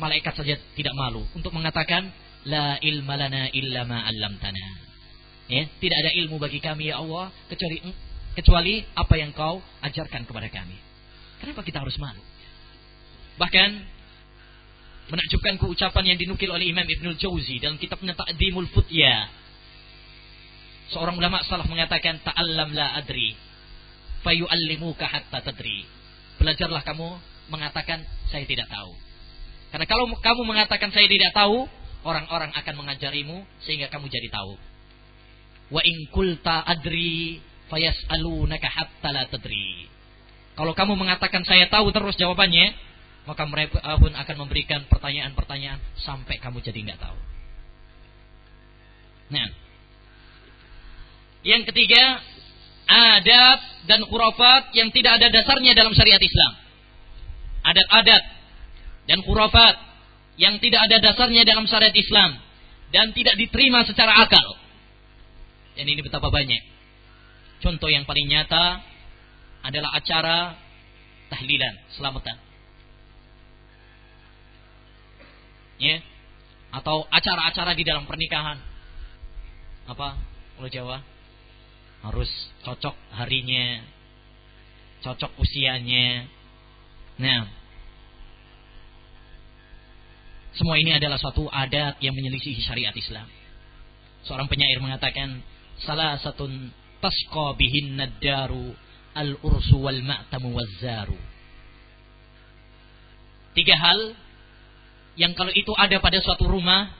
Malaikat 0.00 0.32
saja 0.32 0.56
tidak 0.74 0.94
malu 0.96 1.28
untuk 1.36 1.52
mengatakan 1.52 2.08
la 2.48 2.80
ilma 2.80 3.20
lana 3.20 3.52
illa 3.52 3.84
ma 3.84 4.00
'allamtana. 4.08 4.88
Ya, 5.52 5.68
tidak 5.76 5.96
ada 6.08 6.10
ilmu 6.24 6.40
bagi 6.40 6.58
kami 6.58 6.88
ya 6.88 7.04
Allah 7.04 7.28
kecuali 7.52 7.84
kecuali 8.38 8.84
apa 8.94 9.14
yang 9.18 9.34
kau 9.34 9.58
ajarkan 9.82 10.26
kepada 10.26 10.48
kami. 10.48 10.76
Kenapa 11.40 11.64
kita 11.64 11.82
harus 11.82 11.96
malu? 11.96 12.22
Bahkan 13.40 14.00
Menakjubkan 15.10 15.58
keucapan 15.58 16.14
yang 16.14 16.18
dinukil 16.22 16.54
oleh 16.54 16.70
Imam 16.70 16.86
Ibnul 16.86 17.18
Jauzi 17.18 17.58
dalam 17.58 17.82
kitabnya 17.82 18.14
Ta'dimul 18.14 18.70
Futya. 18.70 19.26
Seorang 20.94 21.18
ulama 21.18 21.42
salah 21.42 21.66
mengatakan 21.66 22.22
ta'allam 22.22 22.70
la 22.70 22.94
adri 22.94 23.34
fayu'allimuka 24.22 25.10
hatta 25.10 25.42
tadri. 25.42 25.82
Belajarlah 26.38 26.86
kamu 26.86 27.18
mengatakan 27.50 28.06
saya 28.30 28.46
tidak 28.46 28.70
tahu. 28.70 28.94
Karena 29.74 29.86
kalau 29.90 30.06
kamu 30.14 30.42
mengatakan 30.46 30.94
saya 30.94 31.10
tidak 31.10 31.34
tahu, 31.34 31.66
orang-orang 32.06 32.54
akan 32.54 32.74
mengajarimu 32.78 33.42
sehingga 33.66 33.90
kamu 33.90 34.06
jadi 34.06 34.30
tahu. 34.30 34.54
Wa 35.74 35.82
in 35.82 36.06
adri 36.46 37.42
fayas'alunaka 37.70 38.68
hatta 38.68 39.08
la 39.14 39.24
tadri. 39.30 39.86
Kalau 40.58 40.74
kamu 40.76 40.98
mengatakan 40.98 41.46
saya 41.46 41.70
tahu 41.70 41.94
terus 41.94 42.18
jawabannya, 42.18 42.74
maka 43.24 43.46
mereka 43.46 43.80
pun 43.96 44.12
akan 44.12 44.36
memberikan 44.44 44.84
pertanyaan-pertanyaan 44.90 45.78
sampai 46.02 46.36
kamu 46.42 46.60
jadi 46.60 46.78
nggak 46.90 47.00
tahu. 47.00 47.18
Nah, 49.30 49.48
yang 51.46 51.62
ketiga, 51.64 52.20
adat 52.90 53.60
dan 53.86 54.02
khurafat 54.04 54.74
yang 54.76 54.90
tidak 54.90 55.22
ada 55.22 55.30
dasarnya 55.30 55.72
dalam 55.72 55.94
syariat 55.94 56.20
Islam. 56.20 56.52
Adat-adat 57.60 58.22
dan 59.06 59.18
khurafat 59.22 59.78
yang 60.36 60.58
tidak 60.58 60.80
ada 60.90 60.96
dasarnya 60.98 61.46
dalam 61.46 61.64
syariat 61.70 61.94
Islam 61.94 62.36
dan 62.90 63.14
tidak 63.14 63.38
diterima 63.38 63.86
secara 63.86 64.18
akal. 64.20 64.58
Dan 65.78 65.86
ini 65.86 66.02
betapa 66.02 66.28
banyak. 66.28 66.79
Contoh 67.60 67.88
yang 67.92 68.08
paling 68.08 68.26
nyata 68.28 68.80
adalah 69.60 69.92
acara 69.96 70.56
tahlilan, 71.28 71.74
selamatan. 71.96 72.36
ya. 75.80 75.96
Atau 76.70 77.08
acara-acara 77.08 77.72
di 77.74 77.82
dalam 77.82 78.04
pernikahan. 78.04 78.60
Apa? 79.88 80.16
Kalau 80.56 80.70
Jawa. 80.70 80.98
Harus 82.00 82.30
cocok 82.64 82.96
harinya 83.16 83.84
cocok 85.00 85.32
usianya. 85.40 86.28
Nah. 87.20 87.48
Semua 90.56 90.76
ini 90.76 90.92
adalah 90.92 91.16
suatu 91.16 91.48
adat 91.48 92.02
yang 92.04 92.12
menyelisihi 92.12 92.60
syariat 92.60 92.92
Islam. 92.92 93.24
Seorang 94.28 94.50
penyair 94.50 94.76
mengatakan 94.82 95.40
salah 95.80 96.20
satu 96.20 96.44
tasqa 97.00 97.56
bihin 97.56 97.96
nadaru 97.96 98.76
al 99.16 99.36
ursu 99.42 99.76
wal 99.80 100.00
ma'tamu 100.04 100.54
wazzaru. 100.54 101.18
Tiga 103.56 103.74
hal 103.74 104.14
yang 105.18 105.34
kalau 105.34 105.50
itu 105.50 105.74
ada 105.74 105.98
pada 105.98 106.22
suatu 106.22 106.46
rumah 106.46 106.94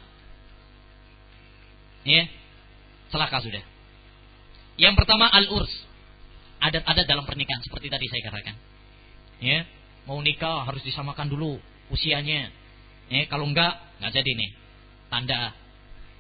ya 2.03 2.27
celaka 3.15 3.39
sudah. 3.45 3.65
Yang 4.81 4.95
pertama 4.97 5.29
al-urs. 5.29 5.71
Adat-adat 6.61 7.09
dalam 7.09 7.25
pernikahan 7.25 7.65
seperti 7.65 7.89
tadi 7.89 8.05
saya 8.09 8.23
katakan. 8.29 8.57
Ya 9.41 9.65
mau 10.05 10.21
nikah 10.21 10.69
harus 10.69 10.85
disamakan 10.85 11.29
dulu 11.29 11.57
usianya. 11.89 12.53
Ya 13.09 13.25
kalau 13.29 13.49
enggak 13.49 13.81
enggak 14.01 14.13
jadi 14.21 14.31
nih. 14.37 14.51
Tanda 15.09 15.55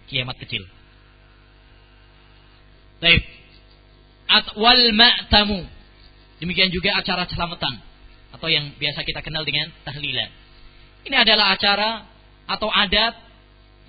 kiamat 0.08 0.36
kecil. 0.40 0.64
Baik. 3.00 3.39
Wal 4.56 4.94
ma'tamu. 4.94 5.60
Demikian 6.40 6.70
juga 6.72 6.96
acara 6.96 7.26
selamatan 7.28 7.82
atau 8.30 8.48
yang 8.48 8.72
biasa 8.78 9.04
kita 9.04 9.20
kenal 9.20 9.44
dengan 9.44 9.68
tahlilan. 9.84 10.30
Ini 11.04 11.16
adalah 11.18 11.52
acara 11.52 12.06
atau 12.46 12.70
adat 12.70 13.14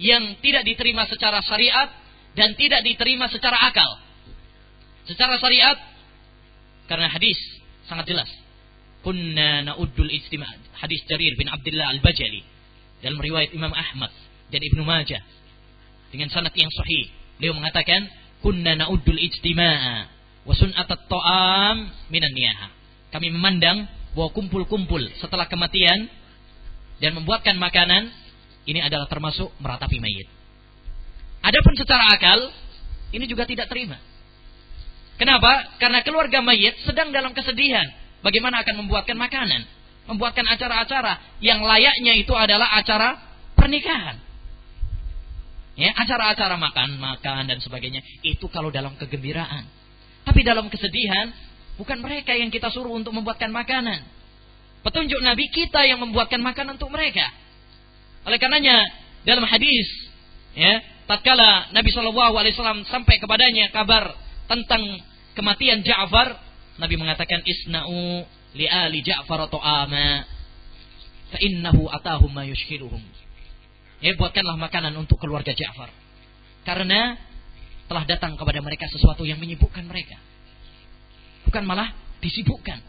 yang 0.02 0.36
tidak 0.42 0.66
diterima 0.66 1.06
secara 1.08 1.40
syariat 1.46 1.88
dan 2.34 2.58
tidak 2.58 2.82
diterima 2.82 3.30
secara 3.30 3.56
akal. 3.70 4.02
Secara 5.06 5.38
syariat 5.38 5.78
karena 6.90 7.08
hadis 7.08 7.38
sangat 7.88 8.12
jelas. 8.12 8.30
Kunna 9.02 9.66
na'uddul 9.66 10.10
ijtima' 10.10 10.78
hadis 10.78 11.02
Jarir 11.10 11.34
bin 11.34 11.50
Abdullah 11.50 11.90
Al-Bajali 11.98 12.42
dalam 13.02 13.18
riwayat 13.18 13.50
Imam 13.54 13.74
Ahmad 13.74 14.14
dan 14.54 14.62
Ibnu 14.62 14.86
Majah 14.86 15.22
dengan 16.14 16.30
sanad 16.30 16.54
yang 16.54 16.70
sahih. 16.70 17.10
Beliau 17.42 17.58
mengatakan 17.58 18.06
kunna 18.46 18.78
na'uddul 18.78 19.18
ijtima'a 19.18 20.21
wa 20.46 20.54
sun'atat 20.58 21.06
ta'am 21.06 21.78
minan 22.10 22.34
niyaha. 22.34 22.68
Kami 23.12 23.28
memandang 23.30 23.86
bahwa 24.16 24.30
kumpul-kumpul 24.32 25.02
setelah 25.20 25.48
kematian 25.48 26.08
dan 27.00 27.12
membuatkan 27.18 27.56
makanan 27.58 28.12
ini 28.70 28.80
adalah 28.80 29.10
termasuk 29.10 29.50
meratapi 29.58 29.98
mayit. 29.98 30.28
Adapun 31.42 31.74
secara 31.74 32.14
akal 32.14 32.40
ini 33.12 33.26
juga 33.26 33.50
tidak 33.50 33.68
terima. 33.68 33.98
Kenapa? 35.18 35.78
Karena 35.78 36.02
keluarga 36.02 36.42
mayit 36.42 36.78
sedang 36.86 37.14
dalam 37.14 37.34
kesedihan. 37.34 37.86
Bagaimana 38.22 38.62
akan 38.62 38.86
membuatkan 38.86 39.18
makanan? 39.18 39.66
Membuatkan 40.10 40.46
acara-acara 40.46 41.42
yang 41.42 41.62
layaknya 41.62 42.18
itu 42.18 42.34
adalah 42.34 42.74
acara 42.78 43.18
pernikahan. 43.58 44.18
Ya, 45.78 45.94
acara-acara 45.98 46.58
makan, 46.58 47.02
makan 47.02 47.50
dan 47.50 47.58
sebagainya 47.58 48.02
itu 48.22 48.46
kalau 48.50 48.70
dalam 48.70 48.94
kegembiraan. 48.98 49.66
Tapi 50.22 50.42
dalam 50.46 50.70
kesedihan 50.70 51.34
bukan 51.82 51.98
mereka 52.02 52.38
yang 52.38 52.54
kita 52.54 52.70
suruh 52.70 52.94
untuk 52.94 53.14
membuatkan 53.16 53.50
makanan. 53.50 54.06
Petunjuk 54.82 55.22
Nabi 55.22 55.46
kita 55.54 55.86
yang 55.86 56.02
membuatkan 56.02 56.42
makanan 56.42 56.78
untuk 56.78 56.90
mereka. 56.90 57.26
Oleh 58.26 58.38
karenanya 58.38 58.82
dalam 59.26 59.46
hadis 59.46 59.88
ya, 60.58 60.82
tatkala 61.06 61.70
Nabi 61.74 61.90
Shallallahu 61.94 62.34
alaihi 62.38 62.54
wasallam 62.58 62.86
sampai 62.90 63.22
kepadanya 63.22 63.70
kabar 63.74 64.14
tentang 64.50 64.82
kematian 65.38 65.86
Ja'far, 65.86 66.38
Nabi 66.82 66.96
mengatakan 66.98 67.46
isna'u 67.46 68.26
li 68.58 68.66
ali 68.68 69.06
Ja'far 69.06 69.48
ta'ama 69.50 70.08
fa 71.32 71.38
innahu 71.40 71.88
yushkiluhum. 72.50 73.02
Ya, 74.02 74.18
buatkanlah 74.18 74.58
makanan 74.58 74.98
untuk 74.98 75.22
keluarga 75.22 75.54
Ja'far. 75.54 75.94
Karena 76.66 77.18
telah 77.92 78.08
datang 78.08 78.40
kepada 78.40 78.64
mereka 78.64 78.88
sesuatu 78.88 79.28
yang 79.28 79.36
menyibukkan 79.36 79.84
mereka. 79.84 80.16
Bukan 81.44 81.68
malah 81.68 81.92
disibukkan. 82.24 82.80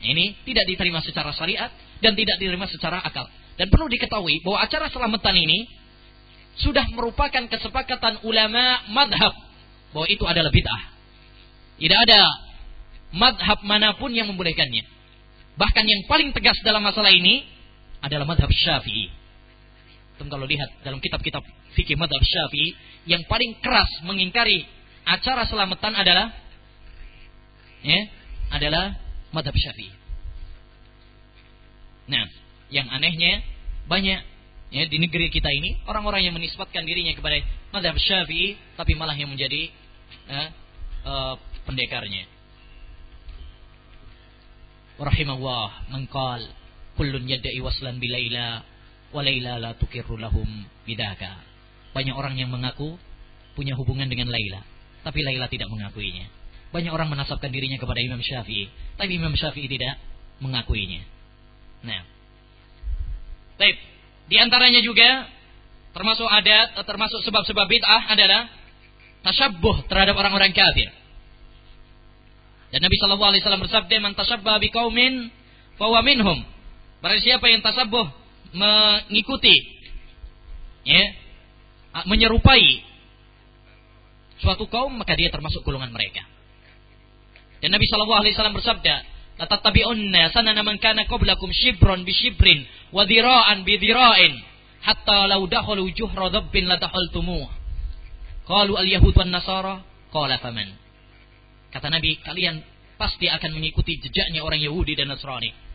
Ini 0.00 0.48
tidak 0.48 0.64
diterima 0.64 1.04
secara 1.04 1.28
syariat 1.36 1.68
dan 2.00 2.16
tidak 2.16 2.40
diterima 2.40 2.64
secara 2.72 3.04
akal. 3.04 3.28
Dan 3.60 3.68
perlu 3.68 3.84
diketahui 3.92 4.40
bahwa 4.40 4.64
acara 4.64 4.88
selamatan 4.88 5.36
ini 5.36 5.68
sudah 6.56 6.88
merupakan 6.96 7.44
kesepakatan 7.52 8.24
ulama 8.24 8.80
madhab 8.88 9.36
bahwa 9.92 10.08
itu 10.08 10.24
adalah 10.24 10.48
bid'ah. 10.48 10.82
Tidak 11.76 11.98
ada 12.08 12.20
madhab 13.12 13.60
mana 13.68 13.92
pun 14.00 14.08
yang 14.08 14.32
membolehkannya. 14.32 14.88
Bahkan 15.60 15.84
yang 15.84 16.08
paling 16.08 16.32
tegas 16.32 16.56
dalam 16.64 16.80
masalah 16.80 17.12
ini 17.12 17.44
adalah 18.00 18.24
madhab 18.24 18.48
syafi'i. 18.48 19.19
Tentu 20.20 20.36
kalau 20.36 20.44
lihat 20.44 20.84
dalam 20.84 21.00
kitab-kitab 21.00 21.40
fikih 21.72 21.96
madhab 21.96 22.20
syafi'i, 22.20 22.76
yang 23.08 23.24
paling 23.24 23.56
keras 23.64 23.88
mengingkari 24.04 24.68
acara 25.08 25.48
selamatan 25.48 25.96
adalah 25.96 26.28
ya, 27.80 28.00
adalah 28.52 29.00
madhab 29.32 29.56
syafi'i. 29.56 29.88
Nah, 32.12 32.28
yang 32.68 32.84
anehnya 32.92 33.40
banyak 33.88 34.20
ya 34.70 34.84
di 34.92 35.00
negeri 35.00 35.32
kita 35.32 35.48
ini 35.48 35.80
orang-orang 35.88 36.28
yang 36.28 36.36
menisbatkan 36.36 36.84
dirinya 36.84 37.16
kepada 37.16 37.40
madhab 37.72 37.96
syafi'i 37.96 38.60
tapi 38.76 38.92
malah 39.00 39.16
yang 39.16 39.32
menjadi 39.32 39.72
ya, 40.28 40.52
uh, 41.08 41.34
pendekarnya. 41.64 42.28
Rahimahullah 45.00 45.96
mengkal 45.96 46.44
kullun 47.00 47.24
yadda'i 47.24 47.56
waslan 47.64 47.96
bilaila 47.96 48.68
wa 49.10 49.20
laila 49.22 49.58
la 49.58 49.70
tukirru 49.74 50.18
lahum 50.18 50.46
bidaka. 50.86 51.42
Banyak 51.90 52.14
orang 52.14 52.38
yang 52.38 52.50
mengaku 52.50 52.94
punya 53.58 53.74
hubungan 53.74 54.06
dengan 54.06 54.30
Laila, 54.30 54.62
tapi 55.02 55.26
Laila 55.26 55.50
tidak 55.50 55.66
mengakuinya. 55.66 56.30
Banyak 56.70 56.94
orang 56.94 57.10
menasabkan 57.10 57.50
dirinya 57.50 57.82
kepada 57.82 57.98
Imam 57.98 58.22
Syafi'i, 58.22 58.70
tapi 58.94 59.18
Imam 59.18 59.34
Syafi'i 59.34 59.66
tidak 59.66 59.98
mengakuinya. 60.38 61.02
Nah, 61.82 62.06
Baik, 63.60 63.76
di 64.32 64.40
antaranya 64.40 64.80
juga 64.80 65.28
termasuk 65.92 66.24
adat, 66.24 66.80
termasuk 66.80 67.20
sebab-sebab 67.28 67.66
bid'ah 67.68 68.08
adalah 68.08 68.48
tasyabbuh 69.20 69.84
terhadap 69.84 70.16
orang-orang 70.16 70.56
kafir. 70.56 70.88
Dan 72.72 72.80
Nabi 72.80 72.96
Shallallahu 72.96 73.30
Alaihi 73.36 73.42
Wasallam 73.44 73.62
bersabda, 73.68 73.96
"Man 74.00 74.16
tasyabbaha 74.16 74.64
biqaumin, 74.64 75.28
fahuwa 75.76 76.00
minhum." 76.00 76.40
Barang 77.04 77.20
siapa 77.20 77.52
yang 77.52 77.60
tasabbuh 77.60 78.19
mengikuti, 78.54 79.56
ya, 80.86 81.02
menyerupai 82.06 82.82
suatu 84.40 84.66
kaum, 84.70 84.96
maka 84.96 85.14
dia 85.14 85.28
termasuk 85.28 85.62
golongan 85.62 85.92
mereka. 85.92 86.24
Dan 87.60 87.76
Nabi 87.76 87.84
Shallallahu 87.84 88.20
Alaihi 88.24 88.34
Wasallam 88.34 88.56
bersabda, 88.56 88.94
latattabi'unna 89.36 90.32
sanana 90.32 90.64
man 90.64 90.80
kana 90.80 91.04
qablakum 91.04 91.52
shibran 91.52 92.04
bi 92.04 92.12
shibrin 92.12 92.64
wa 92.92 93.04
dhira'an 93.04 93.64
bi 93.64 93.76
dhira'in 93.76 94.32
hatta 94.80 95.28
law 95.28 95.44
dakhalu 95.44 95.92
juhra 95.92 96.32
dhabbin 96.32 96.68
ladakhaltumuh. 96.68 97.48
Qalu 98.48 98.72
al-yahud 98.80 99.14
wan 99.14 99.30
nasara 99.30 99.84
qala 100.10 100.40
faman. 100.40 100.72
Kata 101.70 101.86
Nabi, 101.86 102.18
kalian 102.24 102.64
pasti 102.98 103.30
akan 103.30 103.56
mengikuti 103.56 103.96
jejaknya 104.02 104.42
orang 104.42 104.60
Yahudi 104.60 104.98
dan 104.98 105.08
Nasrani. 105.14 105.69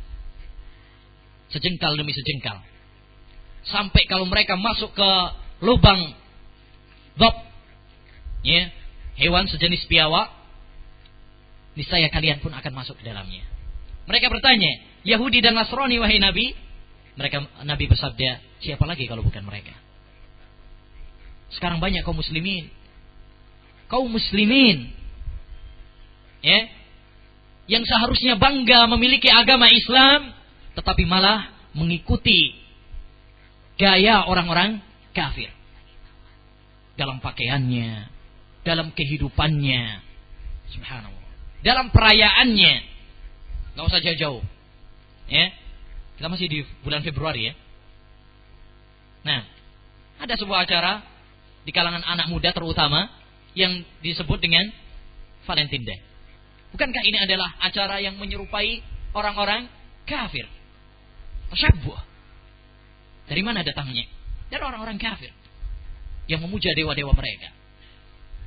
Sejengkal 1.55 1.95
demi 1.95 2.11
sejengkal. 2.11 2.59
Sampai 3.71 4.03
kalau 4.11 4.27
mereka 4.27 4.59
masuk 4.59 4.91
ke 4.91 5.11
lubang 5.63 6.11
dhab, 7.15 7.35
ya, 8.43 8.67
hewan 9.15 9.47
sejenis 9.47 9.87
biawak, 9.87 10.35
niscaya 11.79 12.11
kalian 12.11 12.43
pun 12.43 12.51
akan 12.51 12.73
masuk 12.75 12.99
ke 12.99 13.07
dalamnya. 13.07 13.47
Mereka 14.05 14.27
bertanya, 14.27 14.83
Yahudi 15.07 15.39
dan 15.39 15.55
Nasrani 15.55 15.95
wahai 15.97 16.19
Nabi? 16.19 16.51
Mereka 17.15 17.63
Nabi 17.63 17.85
bersabda, 17.87 18.59
siapa 18.59 18.83
lagi 18.83 19.07
kalau 19.07 19.23
bukan 19.23 19.47
mereka? 19.47 19.71
Sekarang 21.55 21.79
banyak 21.79 22.03
kaum 22.03 22.19
muslimin. 22.19 22.67
Kaum 23.87 24.11
muslimin. 24.11 24.91
Ya. 26.43 26.67
Yang 27.65 27.89
seharusnya 27.89 28.35
bangga 28.37 28.85
memiliki 28.91 29.31
agama 29.31 29.71
Islam, 29.71 30.35
tetapi 30.75 31.07
malah 31.07 31.49
mengikuti 31.71 32.55
gaya 33.79 34.27
orang-orang 34.27 34.79
kafir. 35.15 35.51
Dalam 36.95 37.19
pakaiannya, 37.19 38.07
dalam 38.63 38.91
kehidupannya. 38.91 40.03
Subhanallah. 40.71 41.27
Dalam 41.63 41.91
perayaannya, 41.91 42.73
nggak 43.75 43.85
usah 43.87 43.99
jauh-jauh. 44.03 44.43
Ya. 45.27 45.51
Kita 46.15 46.31
masih 46.31 46.47
di 46.47 46.59
bulan 46.79 47.03
Februari 47.03 47.51
ya. 47.51 47.53
Nah, 49.27 49.43
ada 50.21 50.39
sebuah 50.39 50.63
acara 50.63 51.03
di 51.67 51.71
kalangan 51.75 52.05
anak 52.07 52.31
muda 52.31 52.55
terutama 52.55 53.11
yang 53.51 53.83
disebut 53.99 54.39
dengan 54.39 54.63
Valentine 55.43 55.83
Day. 55.83 55.99
Bukankah 56.71 57.03
ini 57.03 57.17
adalah 57.19 57.55
acara 57.59 57.99
yang 57.99 58.15
menyerupai 58.15 58.79
orang-orang 59.11 59.67
kafir? 60.07 60.47
Tasyabuh. 61.53 61.99
Dari 63.25 63.41
mana 63.41 63.65
datangnya? 63.65 64.05
Dari 64.49 64.61
orang-orang 64.61 65.01
kafir 65.01 65.33
yang 66.25 66.41
memuja 66.41 66.73
dewa-dewa 66.73 67.13
mereka. 67.13 67.49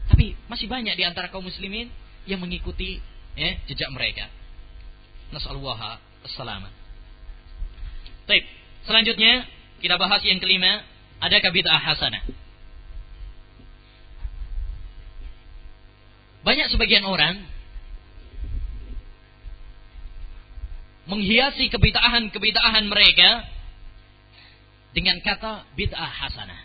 Tapi 0.08 0.34
masih 0.50 0.66
banyak 0.66 0.94
di 0.98 1.04
antara 1.06 1.30
kaum 1.30 1.46
muslimin 1.46 1.90
yang 2.26 2.42
mengikuti 2.42 2.98
ya, 3.38 3.54
jejak 3.70 3.90
mereka. 3.94 4.26
Nas'alullah 5.30 6.00
as-salamah. 6.26 6.72
Baik, 8.26 8.44
selanjutnya 8.88 9.46
kita 9.78 9.94
bahas 10.00 10.20
yang 10.26 10.42
kelima, 10.42 10.82
ada 11.22 11.38
bid'ah 11.38 11.80
hasanah. 11.80 12.22
Banyak 16.42 16.72
sebagian 16.72 17.04
orang 17.04 17.44
menghiasi 21.08 21.72
kebid'ahan-kebid'ahan 21.72 22.84
mereka 22.86 23.48
dengan 24.92 25.16
kata 25.24 25.64
bid'ah 25.74 26.12
hasanah. 26.24 26.60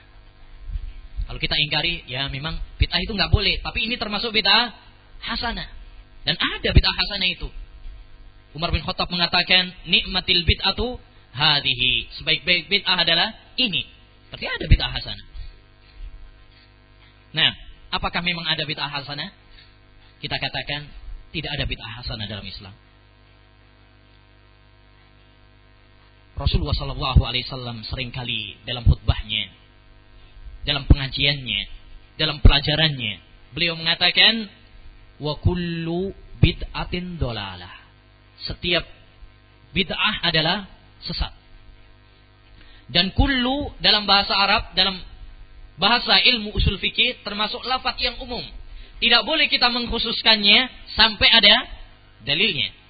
Kalau 1.24 1.40
kita 1.40 1.56
ingkari, 1.56 2.04
ya 2.06 2.28
memang 2.28 2.60
bid'ah 2.76 3.00
itu 3.00 3.16
nggak 3.16 3.32
boleh, 3.32 3.64
tapi 3.64 3.88
ini 3.88 3.96
termasuk 3.96 4.36
bid'ah 4.36 4.76
hasanah. 5.24 5.68
Dan 6.28 6.36
ada 6.36 6.70
bid'ah 6.76 6.96
hasanah 6.96 7.30
itu. 7.32 7.48
Umar 8.54 8.70
bin 8.70 8.84
Khattab 8.86 9.10
mengatakan 9.10 9.72
nikmatil 9.88 10.44
bid'atu 10.46 11.00
hadhihi. 11.34 12.12
Sebaik-baik 12.20 12.70
bid'ah 12.70 13.00
adalah 13.00 13.32
ini. 13.56 13.88
Berarti 14.30 14.46
ada 14.46 14.66
bid'ah 14.68 14.92
hasanah. 14.92 15.28
Nah, 17.34 17.52
apakah 17.90 18.22
memang 18.22 18.46
ada 18.46 18.62
bid'ah 18.68 18.92
hasanah? 18.92 19.32
Kita 20.22 20.38
katakan 20.38 20.86
tidak 21.34 21.52
ada 21.56 21.66
bid'ah 21.66 21.92
hasanah 22.04 22.28
dalam 22.30 22.46
Islam. 22.46 22.76
Rasulullah 26.34 26.74
Wasallam 27.14 27.86
sering 27.86 28.10
kali 28.10 28.58
dalam 28.66 28.82
khutbahnya, 28.90 29.54
dalam 30.66 30.90
pengajiannya, 30.90 31.62
dalam 32.18 32.42
pelajarannya, 32.42 33.22
beliau 33.54 33.78
mengatakan, 33.78 34.50
wa 35.22 35.38
kullu 35.38 36.10
bid'atin 36.42 37.22
dolalah 37.22 37.84
setiap 38.44 38.84
bid'ah 39.72 40.26
adalah 40.26 40.68
sesat. 41.06 41.32
Dan 42.92 43.16
kullu 43.16 43.72
dalam 43.80 44.04
bahasa 44.04 44.36
Arab, 44.36 44.76
dalam 44.76 45.00
bahasa 45.80 46.20
ilmu 46.20 46.54
usul 46.54 46.78
fikih 46.78 47.24
termasuk 47.26 47.64
lafaz 47.66 47.98
yang 48.02 48.20
umum. 48.22 48.44
Tidak 49.00 49.22
boleh 49.26 49.50
kita 49.50 49.68
mengkhususkannya 49.72 50.90
sampai 50.96 51.28
ada 51.32 51.56
dalilnya. 52.24 52.83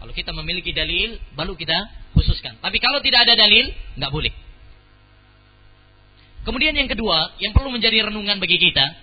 Kalau 0.00 0.12
kita 0.16 0.32
memiliki 0.32 0.72
dalil, 0.72 1.20
baru 1.36 1.52
kita 1.52 1.76
khususkan. 2.16 2.56
Tapi 2.58 2.80
kalau 2.80 3.04
tidak 3.04 3.28
ada 3.28 3.36
dalil, 3.36 3.68
nggak 4.00 4.12
boleh. 4.12 4.32
Kemudian 6.40 6.72
yang 6.72 6.88
kedua, 6.88 7.36
yang 7.36 7.52
perlu 7.52 7.68
menjadi 7.68 8.08
renungan 8.08 8.40
bagi 8.40 8.56
kita, 8.56 8.96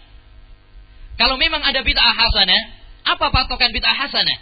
kalau 1.22 1.38
memang 1.38 1.62
ada 1.62 1.86
bid'ah 1.86 2.14
hasanah, 2.18 2.62
apa 3.14 3.26
patokan 3.30 3.70
bid'ah 3.70 3.94
hasanah? 3.94 4.40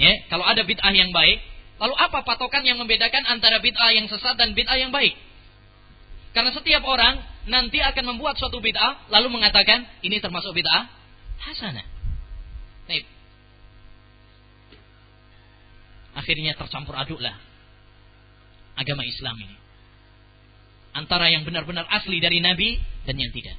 Ya, 0.00 0.12
kalau 0.32 0.48
ada 0.48 0.64
bid'ah 0.64 0.92
yang 0.96 1.12
baik, 1.12 1.44
lalu 1.76 1.94
apa 2.00 2.24
patokan 2.24 2.64
yang 2.64 2.80
membedakan 2.80 3.28
antara 3.28 3.60
bid'ah 3.60 3.92
yang 3.92 4.08
sesat 4.08 4.40
dan 4.40 4.56
bid'ah 4.56 4.80
yang 4.80 4.88
baik? 4.88 5.12
Karena 6.32 6.48
setiap 6.48 6.80
orang 6.88 7.20
nanti 7.44 7.76
akan 7.84 8.16
membuat 8.16 8.40
suatu 8.40 8.64
bid'ah 8.64 9.12
lalu 9.12 9.36
mengatakan 9.36 9.84
ini 10.00 10.16
termasuk 10.16 10.56
bid'ah 10.56 10.88
hasanah. 11.44 11.84
Baik. 12.88 13.04
Akhirnya 16.12 16.52
tercampur 16.56 16.92
aduklah 16.92 17.36
agama 18.76 19.02
Islam 19.04 19.36
ini. 19.40 19.56
Antara 20.92 21.32
yang 21.32 21.48
benar-benar 21.48 21.88
asli 21.88 22.20
dari 22.20 22.44
Nabi 22.44 22.76
dan 23.08 23.16
yang 23.16 23.32
tidak. 23.32 23.56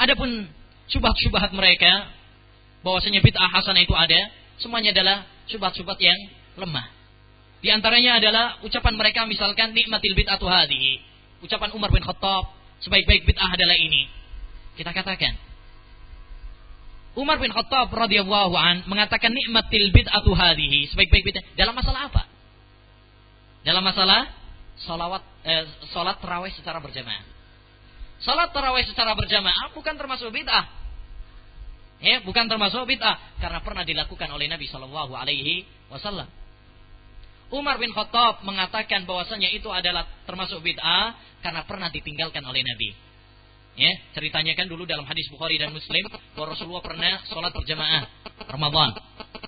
Adapun 0.00 0.48
syubhat-syubhat 0.88 1.52
mereka 1.52 2.08
bahwasanya 2.80 3.20
bid'ah 3.20 3.50
hasanah 3.52 3.82
itu 3.84 3.92
ada, 3.92 4.30
semuanya 4.56 4.96
adalah 4.96 5.26
syubhat-syubhat 5.50 6.00
yang 6.00 6.16
lemah. 6.56 6.86
Di 7.58 7.68
antaranya 7.74 8.22
adalah 8.22 8.62
ucapan 8.62 8.94
mereka 8.94 9.26
misalkan 9.26 9.74
nikmatil 9.74 10.14
bid'atu 10.14 10.46
hadhihi. 10.46 11.02
Ucapan 11.42 11.74
Umar 11.74 11.90
bin 11.90 12.00
Khattab, 12.00 12.54
sebaik-baik 12.80 13.26
bid'ah 13.26 13.50
adalah 13.52 13.76
ini. 13.76 14.06
Kita 14.78 14.94
katakan. 14.94 15.47
Umar 17.18 17.42
bin 17.42 17.50
Khattab 17.50 17.90
radhiyallahu 17.90 18.54
an 18.54 18.86
mengatakan 18.86 19.34
nikmatil 19.34 19.90
bid'atu 19.90 20.30
hadhihi, 20.38 20.86
sebaik-baik 20.94 21.26
bid'ah 21.26 21.42
dalam 21.58 21.74
masalah 21.74 22.06
apa? 22.06 22.22
Dalam 23.66 23.82
masalah 23.82 24.30
salawat 24.86 25.26
eh, 25.42 25.66
salat 25.90 26.22
tarawih 26.22 26.54
secara 26.54 26.78
berjamaah. 26.78 27.26
Salat 28.22 28.54
tarawih 28.54 28.86
secara 28.86 29.18
berjamaah 29.18 29.74
bukan 29.74 29.98
termasuk 29.98 30.30
bid'ah. 30.30 30.70
Ya, 31.98 32.22
bukan 32.22 32.46
termasuk 32.46 32.86
bid'ah 32.86 33.18
karena 33.42 33.58
pernah 33.66 33.82
dilakukan 33.82 34.30
oleh 34.30 34.46
Nabi 34.46 34.70
Shallallahu 34.70 35.18
alaihi 35.18 35.66
wasallam. 35.90 36.30
Umar 37.50 37.82
bin 37.82 37.90
Khattab 37.90 38.46
mengatakan 38.46 39.10
bahwasanya 39.10 39.50
itu 39.50 39.66
adalah 39.74 40.06
termasuk 40.22 40.62
bid'ah 40.62 41.18
karena 41.42 41.66
pernah 41.66 41.90
ditinggalkan 41.90 42.46
oleh 42.46 42.62
Nabi. 42.62 43.07
Ya, 43.78 43.94
ceritanya 44.10 44.58
kan 44.58 44.66
dulu 44.66 44.82
dalam 44.90 45.06
hadis 45.06 45.30
Bukhari 45.30 45.54
dan 45.54 45.70
Muslim 45.70 46.02
bahwa 46.34 46.50
Rasulullah 46.50 46.82
pernah 46.82 47.22
sholat 47.30 47.54
berjamaah 47.54 48.10
Ramadan, 48.50 48.90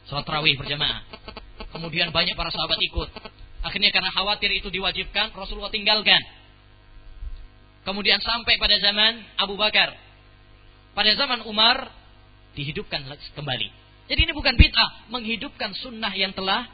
sholat 0.07 0.23
tarawih 0.23 0.55
berjamaah. 0.55 1.02
Kemudian 1.74 2.15
banyak 2.15 2.39
para 2.39 2.55
sahabat 2.55 2.78
ikut. 2.78 3.11
Akhirnya 3.66 3.90
karena 3.90 4.15
khawatir 4.15 4.55
itu 4.55 4.70
diwajibkan, 4.70 5.35
Rasulullah 5.35 5.74
tinggalkan. 5.74 6.23
Kemudian 7.82 8.23
sampai 8.23 8.55
pada 8.55 8.78
zaman 8.78 9.19
Abu 9.35 9.59
Bakar. 9.59 9.98
Pada 10.94 11.11
zaman 11.19 11.43
Umar 11.51 11.90
dihidupkan 12.55 13.02
kembali. 13.35 13.69
Jadi 14.11 14.20
ini 14.27 14.32
bukan 14.35 14.55
bid'ah, 14.55 15.11
menghidupkan 15.11 15.74
sunnah 15.74 16.11
yang 16.15 16.31
telah 16.35 16.70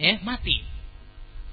eh 0.00 0.16
mati. 0.24 0.64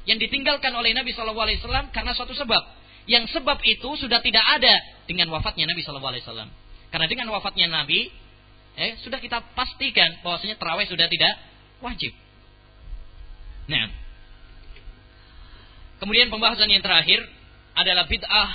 Yang 0.07 0.27
ditinggalkan 0.27 0.71
oleh 0.71 0.95
Nabi 0.95 1.11
Shallallahu 1.11 1.47
Alaihi 1.47 1.59
Wasallam 1.59 1.91
karena 1.91 2.15
suatu 2.15 2.31
sebab. 2.31 2.63
Yang 3.07 3.39
sebab 3.39 3.63
itu 3.63 3.89
sudah 3.95 4.19
tidak 4.19 4.43
ada 4.59 4.75
dengan 5.07 5.31
wafatnya 5.31 5.63
Nabi 5.63 5.79
Shallallahu 5.79 6.11
Alaihi 6.11 6.23
Wasallam. 6.27 6.51
Karena 6.91 7.07
dengan 7.07 7.31
wafatnya 7.31 7.71
Nabi, 7.71 8.11
eh 8.75 8.99
sudah 8.99 9.23
kita 9.23 9.41
pastikan 9.55 10.19
bahwasanya 10.21 10.59
terawih 10.59 10.87
sudah 10.91 11.07
tidak 11.07 11.33
wajib. 11.79 12.11
Nah, 13.67 13.91
kemudian 16.03 16.27
pembahasan 16.27 16.67
yang 16.67 16.83
terakhir 16.83 17.23
adalah 17.75 18.07
bid'ah 18.07 18.49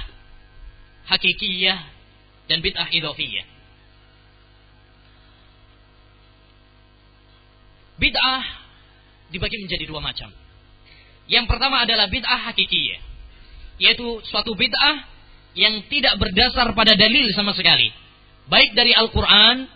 hakikiyah 1.09 1.79
dan 2.49 2.61
bid'ah 2.61 2.89
idofiyah. 2.93 3.47
Bid'ah 8.01 8.43
dibagi 9.33 9.57
menjadi 9.65 9.85
dua 9.89 10.01
macam. 10.05 10.29
Yang 11.29 11.45
pertama 11.49 11.85
adalah 11.85 12.09
bid'ah 12.13 12.53
hakikiyah. 12.53 13.12
Yaitu 13.81 14.21
suatu 14.29 14.53
bid'ah 14.57 15.09
yang 15.53 15.85
tidak 15.89 16.17
berdasar 16.17 16.73
pada 16.73 16.97
dalil 16.97 17.29
sama 17.37 17.53
sekali. 17.53 17.93
Baik 18.49 18.73
dari 18.73 18.97
Al-Quran, 18.97 19.69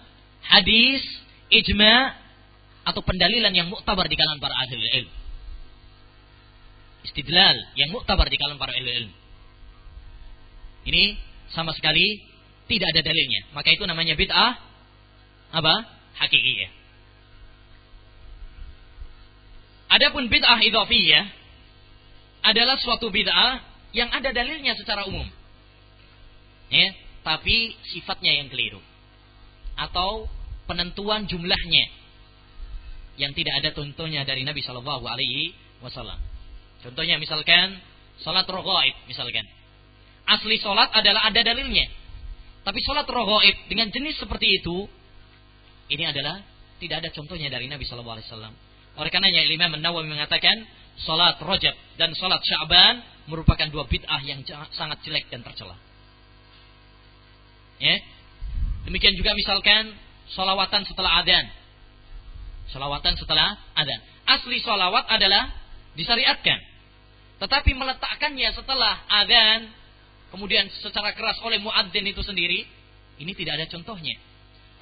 hadis, 0.42 1.04
ijma, 1.52 2.16
atau 2.86 3.02
pendalilan 3.02 3.50
yang 3.50 3.68
muktabar 3.68 4.06
di 4.06 4.14
kalangan 4.14 4.40
para 4.40 4.54
ahli 4.54 4.74
ilmu. 5.02 5.14
Istidlal 7.06 7.56
yang 7.78 7.90
muktabar 7.90 8.26
di 8.30 8.36
kalangan 8.38 8.60
para 8.62 8.72
ahli 8.74 8.90
ilmu. 9.04 9.16
Ini 10.86 11.04
sama 11.50 11.74
sekali 11.74 12.22
tidak 12.70 12.94
ada 12.94 13.00
dalilnya. 13.02 13.50
Maka 13.54 13.74
itu 13.74 13.82
namanya 13.86 14.14
bid'ah 14.14 14.52
apa? 15.54 15.74
Hakikiyah. 16.18 16.70
Adapun 19.86 20.26
bid'ah 20.26 20.58
idhafiyah 20.62 21.24
adalah 22.42 22.78
suatu 22.78 23.10
bid'ah 23.10 23.75
yang 23.96 24.12
ada 24.12 24.28
dalilnya 24.28 24.76
secara 24.76 25.08
umum. 25.08 25.24
Ya, 26.68 26.92
tapi 27.24 27.72
sifatnya 27.88 28.36
yang 28.36 28.52
keliru. 28.52 28.84
Atau 29.80 30.28
penentuan 30.68 31.24
jumlahnya 31.24 31.84
yang 33.16 33.32
tidak 33.32 33.64
ada 33.64 33.72
contohnya 33.72 34.28
dari 34.28 34.44
Nabi 34.44 34.60
Shallallahu 34.60 35.08
alaihi 35.08 35.56
wasallam. 35.80 36.20
Contohnya 36.84 37.16
misalkan 37.16 37.80
salat 38.20 38.44
raghaib 38.44 38.94
misalkan. 39.08 39.48
Asli 40.28 40.60
salat 40.60 40.92
adalah 40.92 41.32
ada 41.32 41.40
dalilnya. 41.40 41.88
Tapi 42.68 42.78
salat 42.84 43.08
raghaib 43.08 43.56
dengan 43.72 43.88
jenis 43.88 44.20
seperti 44.20 44.60
itu 44.60 44.84
ini 45.88 46.04
adalah 46.04 46.44
tidak 46.76 47.00
ada 47.00 47.08
contohnya 47.16 47.48
dari 47.48 47.72
Nabi 47.72 47.88
Shallallahu 47.88 48.20
alaihi 48.20 48.28
wasallam. 48.28 48.54
Oleh 49.00 49.10
karenanya 49.12 49.48
Imam 49.48 49.72
Nawawi 49.80 50.08
mengatakan 50.08 50.66
salat 51.04 51.36
Rajab 51.40 51.76
dan 52.00 52.12
salat 52.16 52.40
Sya'ban 52.40 53.04
merupakan 53.28 53.66
dua 53.68 53.84
bid'ah 53.84 54.22
yang 54.24 54.40
sangat 54.72 55.02
jelek 55.04 55.28
dan 55.28 55.42
tercela. 55.44 55.76
Ya. 57.76 58.00
Demikian 58.88 59.18
juga 59.18 59.34
misalkan 59.34 59.92
solawatan 60.32 60.86
setelah 60.86 61.20
adzan. 61.20 61.46
Solawatan 62.70 63.14
setelah 63.18 63.58
adzan. 63.76 64.00
Asli 64.26 64.62
solawat 64.62 65.10
adalah 65.10 65.52
disyariatkan. 65.98 66.58
Tetapi 67.42 67.70
meletakkannya 67.76 68.48
setelah 68.56 69.04
adzan 69.10 69.68
kemudian 70.32 70.66
secara 70.80 71.12
keras 71.12 71.36
oleh 71.44 71.60
muadzin 71.60 72.06
itu 72.06 72.22
sendiri 72.24 72.64
ini 73.20 73.32
tidak 73.36 73.60
ada 73.60 73.66
contohnya. 73.68 74.16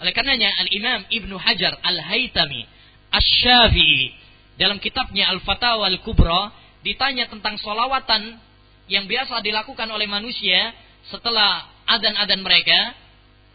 Oleh 0.02 0.10
karenanya 0.10 0.50
Al-Imam 0.66 1.06
Ibnu 1.06 1.36
Hajar 1.38 1.78
Al-Haytami 1.78 2.66
Asy-Syafi'i 3.14 4.23
dalam 4.54 4.78
kitabnya 4.78 5.30
Al-Fatawa 5.34 5.90
Al-Kubra 5.90 6.54
ditanya 6.86 7.26
tentang 7.26 7.58
solawatan 7.58 8.38
yang 8.86 9.08
biasa 9.08 9.40
dilakukan 9.40 9.88
oleh 9.88 10.04
manusia 10.04 10.76
setelah 11.08 11.68
adan-adan 11.88 12.40
mereka, 12.44 12.96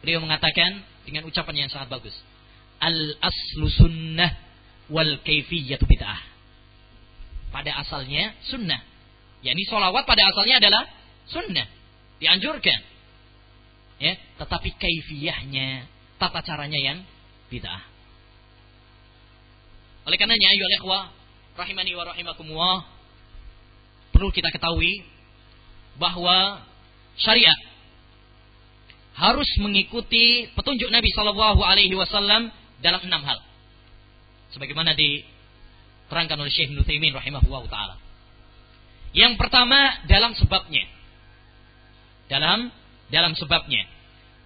beliau 0.01 0.21
mengatakan 0.21 0.81
dengan 1.05 1.25
ucapan 1.25 1.65
yang 1.65 1.69
sangat 1.69 1.89
bagus. 1.89 2.13
Al-aslu 2.79 3.65
sunnah 3.69 4.31
wal 4.89 5.21
kaifiyatu 5.21 5.85
bid'ah. 5.85 6.21
Pada 7.49 7.81
asalnya 7.81 8.37
sunnah. 8.45 8.81
yakni 9.41 9.63
solawat 9.65 10.03
pada 10.03 10.21
asalnya 10.29 10.61
adalah 10.61 10.83
sunnah. 11.29 11.65
Dianjurkan. 12.19 12.79
Ya, 13.99 14.15
tetapi 14.39 14.69
kaifiyahnya, 14.79 15.87
tata 16.19 16.39
caranya 16.43 16.79
yang 16.79 16.97
bid'ah. 17.51 17.98
Oleh 20.07 20.17
karenanya 20.19 20.47
ayo 20.55 20.65
ikhwah 20.79 21.03
rahimani 21.59 21.91
wa 21.95 22.03
rahimakumullah 22.07 22.77
perlu 24.15 24.31
kita 24.31 24.51
ketahui 24.51 25.03
bahwa 25.99 26.63
syariat 27.19 27.59
harus 29.19 29.47
mengikuti 29.59 30.47
petunjuk 30.55 30.87
Nabi 30.87 31.11
Shallallahu 31.11 31.59
Alaihi 31.59 31.91
Wasallam 31.91 32.51
dalam 32.79 33.03
enam 33.03 33.19
hal, 33.27 33.39
sebagaimana 34.55 34.95
diterangkan 34.95 36.39
oleh 36.39 36.51
Syekh 36.51 36.71
Nuthaimin 36.71 37.11
rahimahullah 37.11 37.63
taala. 37.67 37.95
Yang 39.11 39.35
pertama 39.35 39.99
dalam 40.07 40.31
sebabnya, 40.39 40.87
dalam 42.31 42.71
dalam 43.11 43.35
sebabnya. 43.35 43.83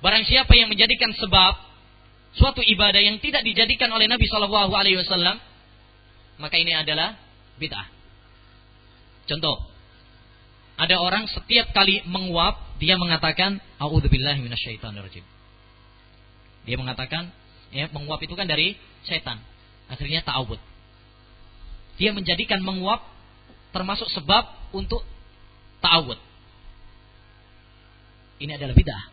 Barang 0.01 0.25
siapa 0.25 0.51
yang 0.57 0.67
menjadikan 0.73 1.13
sebab 1.15 1.53
suatu 2.37 2.61
ibadah 2.65 3.01
yang 3.01 3.21
tidak 3.21 3.45
dijadikan 3.45 3.89
oleh 3.93 4.09
Nabi 4.09 4.25
Shallallahu 4.25 4.73
Alaihi 4.73 4.97
Wasallam, 5.01 5.37
maka 6.41 6.55
ini 6.57 6.73
adalah 6.73 7.17
bid'ah. 7.61 7.87
Contoh, 9.29 9.69
ada 10.75 10.97
orang 10.99 11.29
setiap 11.29 11.69
kali 11.71 12.01
menguap 12.09 12.81
dia 12.81 12.97
mengatakan 12.97 13.61
auzubillahi 13.77 14.41
minasyaitonirrajim. 14.41 15.23
Dia 16.65 16.75
mengatakan 16.79 17.29
ya 17.69 17.87
menguap 17.93 18.19
itu 18.25 18.33
kan 18.33 18.49
dari 18.49 18.75
setan. 19.05 19.39
Akhirnya 19.87 20.25
ta'awud. 20.25 20.57
Dia 22.01 22.09
menjadikan 22.11 22.65
menguap 22.65 23.05
termasuk 23.69 24.09
sebab 24.09 24.73
untuk 24.73 25.05
ta'awud. 25.85 26.17
Ini 28.41 28.57
adalah 28.57 28.73
bid'ah 28.73 29.03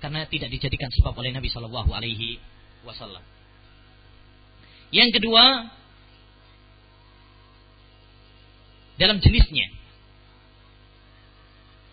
karena 0.00 0.24
tidak 0.28 0.48
dijadikan 0.50 0.88
sebab 1.00 1.12
oleh 1.20 1.30
Nabi 1.30 1.52
Shallallahu 1.52 1.92
alaihi 1.92 2.40
wasallam. 2.84 3.24
Yang 4.94 5.18
kedua, 5.20 5.74
dalam 8.94 9.18
jenisnya. 9.18 9.66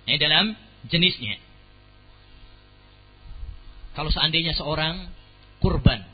Ini 0.05 0.17
dalam 0.21 0.53
jenisnya. 0.91 1.37
Kalau 3.91 4.07
seandainya 4.13 4.55
seorang 4.55 5.11
kurban 5.59 6.07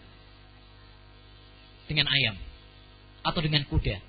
dengan 1.85 2.09
ayam 2.09 2.35
atau 3.21 3.39
dengan 3.43 3.63
kuda, 3.69 4.01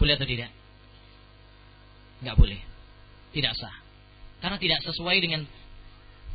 boleh 0.00 0.14
atau 0.16 0.26
tidak? 0.26 0.50
Enggak 2.24 2.36
boleh. 2.40 2.60
Tidak 3.34 3.52
sah. 3.58 3.76
Karena 4.40 4.56
tidak 4.56 4.80
sesuai 4.86 5.16
dengan 5.18 5.42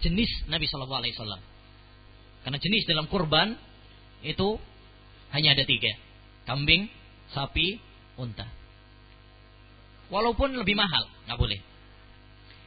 jenis 0.04 0.48
Nabi 0.52 0.68
Shallallahu 0.68 1.00
Alaihi 1.00 1.16
Wasallam. 1.16 1.42
Karena 2.50 2.66
jenis 2.66 2.90
dalam 2.90 3.06
kurban 3.06 3.54
itu 4.26 4.58
hanya 5.38 5.54
ada 5.54 5.70
tiga: 5.70 5.94
kambing, 6.50 6.90
sapi, 7.30 7.78
unta. 8.18 8.50
walaupun 10.10 10.58
lebih 10.58 10.74
mahal, 10.74 11.06
nggak 11.30 11.38
boleh. 11.38 11.62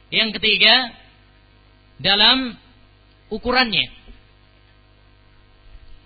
Yang 0.07 0.39
ketiga, 0.39 0.87
dalam 1.99 2.55
ukurannya. 3.27 3.83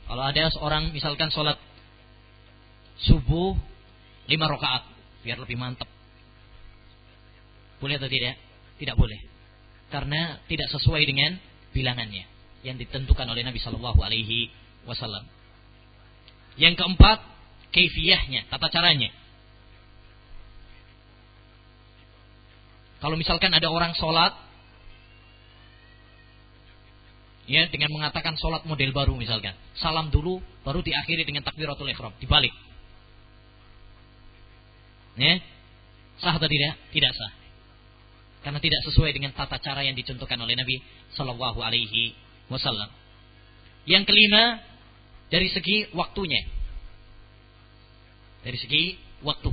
Kalau 0.10 0.26
ada 0.26 0.50
seorang 0.58 0.90
misalkan 0.90 1.30
sholat 1.30 1.62
subuh 2.98 3.54
lima 4.26 4.50
rakaat, 4.50 4.90
biar 5.22 5.38
lebih 5.38 5.54
mantap. 5.54 5.86
Boleh 7.78 8.02
atau 8.02 8.10
tidak? 8.10 8.42
Tidak 8.82 8.98
boleh. 8.98 9.22
Karena 9.94 10.42
tidak 10.50 10.66
sesuai 10.74 11.06
dengan 11.06 11.38
bilangannya 11.78 12.37
yang 12.66 12.78
ditentukan 12.78 13.28
oleh 13.28 13.46
Nabi 13.46 13.60
Shallallahu 13.62 14.00
Alaihi 14.02 14.50
Wasallam. 14.88 15.26
Yang 16.58 16.82
keempat, 16.82 17.22
keifiyahnya, 17.70 18.50
tata 18.50 18.72
caranya. 18.74 19.14
Kalau 22.98 23.14
misalkan 23.14 23.54
ada 23.54 23.70
orang 23.70 23.94
sholat, 23.94 24.34
ya 27.46 27.70
dengan 27.70 27.94
mengatakan 27.94 28.34
sholat 28.42 28.66
model 28.66 28.90
baru 28.90 29.14
misalkan, 29.14 29.54
salam 29.78 30.10
dulu, 30.10 30.42
baru 30.66 30.82
diakhiri 30.82 31.22
dengan 31.22 31.46
takbiratul 31.46 31.86
ikhram, 31.94 32.14
dibalik. 32.18 32.54
Ya, 35.18 35.42
sah 36.22 36.38
atau 36.38 36.50
tidak? 36.50 36.74
Tidak 36.94 37.12
sah. 37.14 37.34
Karena 38.42 38.62
tidak 38.62 38.82
sesuai 38.86 39.14
dengan 39.14 39.34
tata 39.34 39.58
cara 39.62 39.82
yang 39.82 39.98
dicontohkan 39.98 40.38
oleh 40.42 40.54
Nabi 40.58 40.82
Shallallahu 41.14 41.58
Alaihi 41.62 42.14
Wasallam. 42.48 42.90
Yang 43.88 44.04
kelima, 44.08 44.60
dari 45.28 45.52
segi 45.52 45.92
waktunya. 45.96 46.44
Dari 48.44 48.58
segi 48.60 48.84
waktu. 49.24 49.52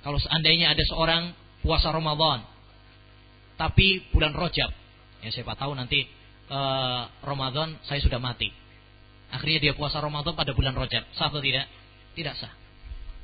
Kalau 0.00 0.18
seandainya 0.18 0.72
ada 0.72 0.82
seorang 0.86 1.36
puasa 1.60 1.92
Ramadan, 1.92 2.42
tapi 3.60 4.08
bulan 4.10 4.32
Rojab, 4.32 4.72
ya 5.20 5.28
siapa 5.28 5.52
tahu 5.52 5.76
nanti 5.76 6.08
uh, 6.48 7.04
Ramadan 7.20 7.76
saya 7.84 8.00
sudah 8.00 8.16
mati. 8.16 8.48
Akhirnya 9.30 9.70
dia 9.70 9.72
puasa 9.76 10.00
Ramadan 10.00 10.34
pada 10.34 10.56
bulan 10.56 10.74
Rojab, 10.74 11.04
sah 11.14 11.30
atau 11.30 11.38
tidak? 11.38 11.68
Tidak 12.16 12.34
sah. 12.40 12.50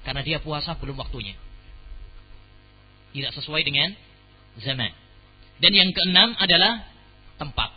Karena 0.07 0.23
dia 0.23 0.39
puasa 0.39 0.79
belum 0.79 0.95
waktunya. 0.95 1.35
Tidak 3.11 3.33
sesuai 3.35 3.65
dengan 3.67 3.91
zaman. 4.61 4.93
Dan 5.59 5.73
yang 5.73 5.91
keenam 5.91 6.37
adalah 6.37 6.85
tempat. 7.41 7.76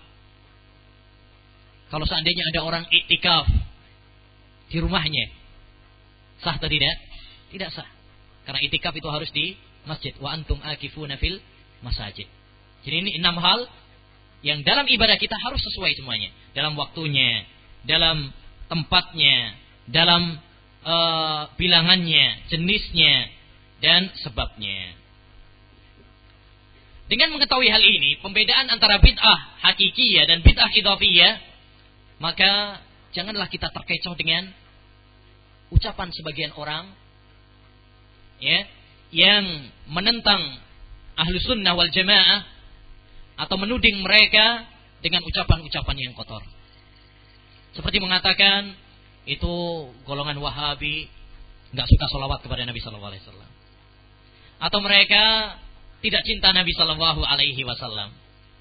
Kalau 1.89 2.05
seandainya 2.05 2.53
ada 2.53 2.61
orang 2.61 2.85
iktikaf 2.89 3.49
di 4.69 4.77
rumahnya, 4.77 5.33
sah 6.45 6.61
atau 6.61 6.69
tidak? 6.69 6.95
Tidak 7.49 7.69
sah. 7.73 7.89
Karena 8.45 8.61
iktikaf 8.61 8.93
itu 8.93 9.09
harus 9.09 9.29
di 9.33 9.57
masjid 9.89 10.13
wa 10.21 10.29
antum 10.33 10.61
akifuna 10.61 11.17
fil 11.17 11.41
masajid. 11.81 12.29
Jadi 12.85 12.95
ini 12.95 13.11
enam 13.17 13.41
hal 13.41 13.65
yang 14.45 14.63
dalam 14.63 14.87
ibadah 14.87 15.19
kita 15.19 15.35
harus 15.35 15.59
sesuai 15.59 15.97
semuanya, 15.99 16.31
dalam 16.55 16.77
waktunya, 16.79 17.43
dalam 17.83 18.31
tempatnya, 18.71 19.57
dalam 19.89 20.37
uh, 20.85 21.49
bilangannya, 21.57 22.47
jenisnya 22.47 23.27
dan 23.83 24.13
sebabnya. 24.21 24.95
Dengan 27.09 27.33
mengetahui 27.33 27.67
hal 27.73 27.81
ini, 27.81 28.21
pembedaan 28.21 28.69
antara 28.69 29.01
bid'ah 29.01 29.65
hakikiyah 29.65 30.29
dan 30.29 30.45
bid'ah 30.45 30.69
idhafiyah, 30.69 31.48
maka 32.19 32.83
janganlah 33.15 33.47
kita 33.47 33.71
terkecoh 33.71 34.13
dengan 34.19 34.51
ucapan 35.71 36.09
sebagian 36.11 36.51
orang 36.55 36.91
ya 38.43 38.67
yang 39.09 39.45
menentang 39.89 40.59
ahlu 41.17 41.37
sunnah 41.41 41.73
wal 41.73 41.89
jamaah 41.89 42.45
atau 43.39 43.55
menuding 43.55 44.03
mereka 44.03 44.67
dengan 44.99 45.23
ucapan-ucapan 45.23 45.95
yang 45.95 46.13
kotor. 46.15 46.43
Seperti 47.71 48.03
mengatakan 48.03 48.75
itu 49.23 49.53
golongan 50.03 50.39
Wahabi 50.43 51.07
nggak 51.71 51.87
suka 51.87 52.05
solawat 52.11 52.39
kepada 52.41 52.65
Nabi 52.65 52.79
Shallallahu 52.81 53.11
Alaihi 53.13 53.23
Wasallam. 53.23 53.51
Atau 54.59 54.79
mereka 54.83 55.55
tidak 56.03 56.23
cinta 56.27 56.51
Nabi 56.51 56.71
Shallallahu 56.75 57.21
Alaihi 57.23 57.61
Wasallam 57.63 58.11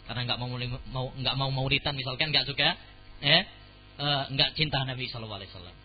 karena 0.09 0.20
nggak 0.24 0.39
mau 0.40 0.48
nggak 1.12 1.35
mau 1.36 1.51
maulitan 1.52 1.93
misalkan 1.93 2.32
nggak 2.32 2.48
suka, 2.48 2.78
ya 3.19 3.40
nggak 4.31 4.55
cinta 4.55 4.82
Nabi 4.86 5.11
Shallallahu 5.11 5.39
Alaihi 5.43 5.51
Wasallam. 5.55 5.77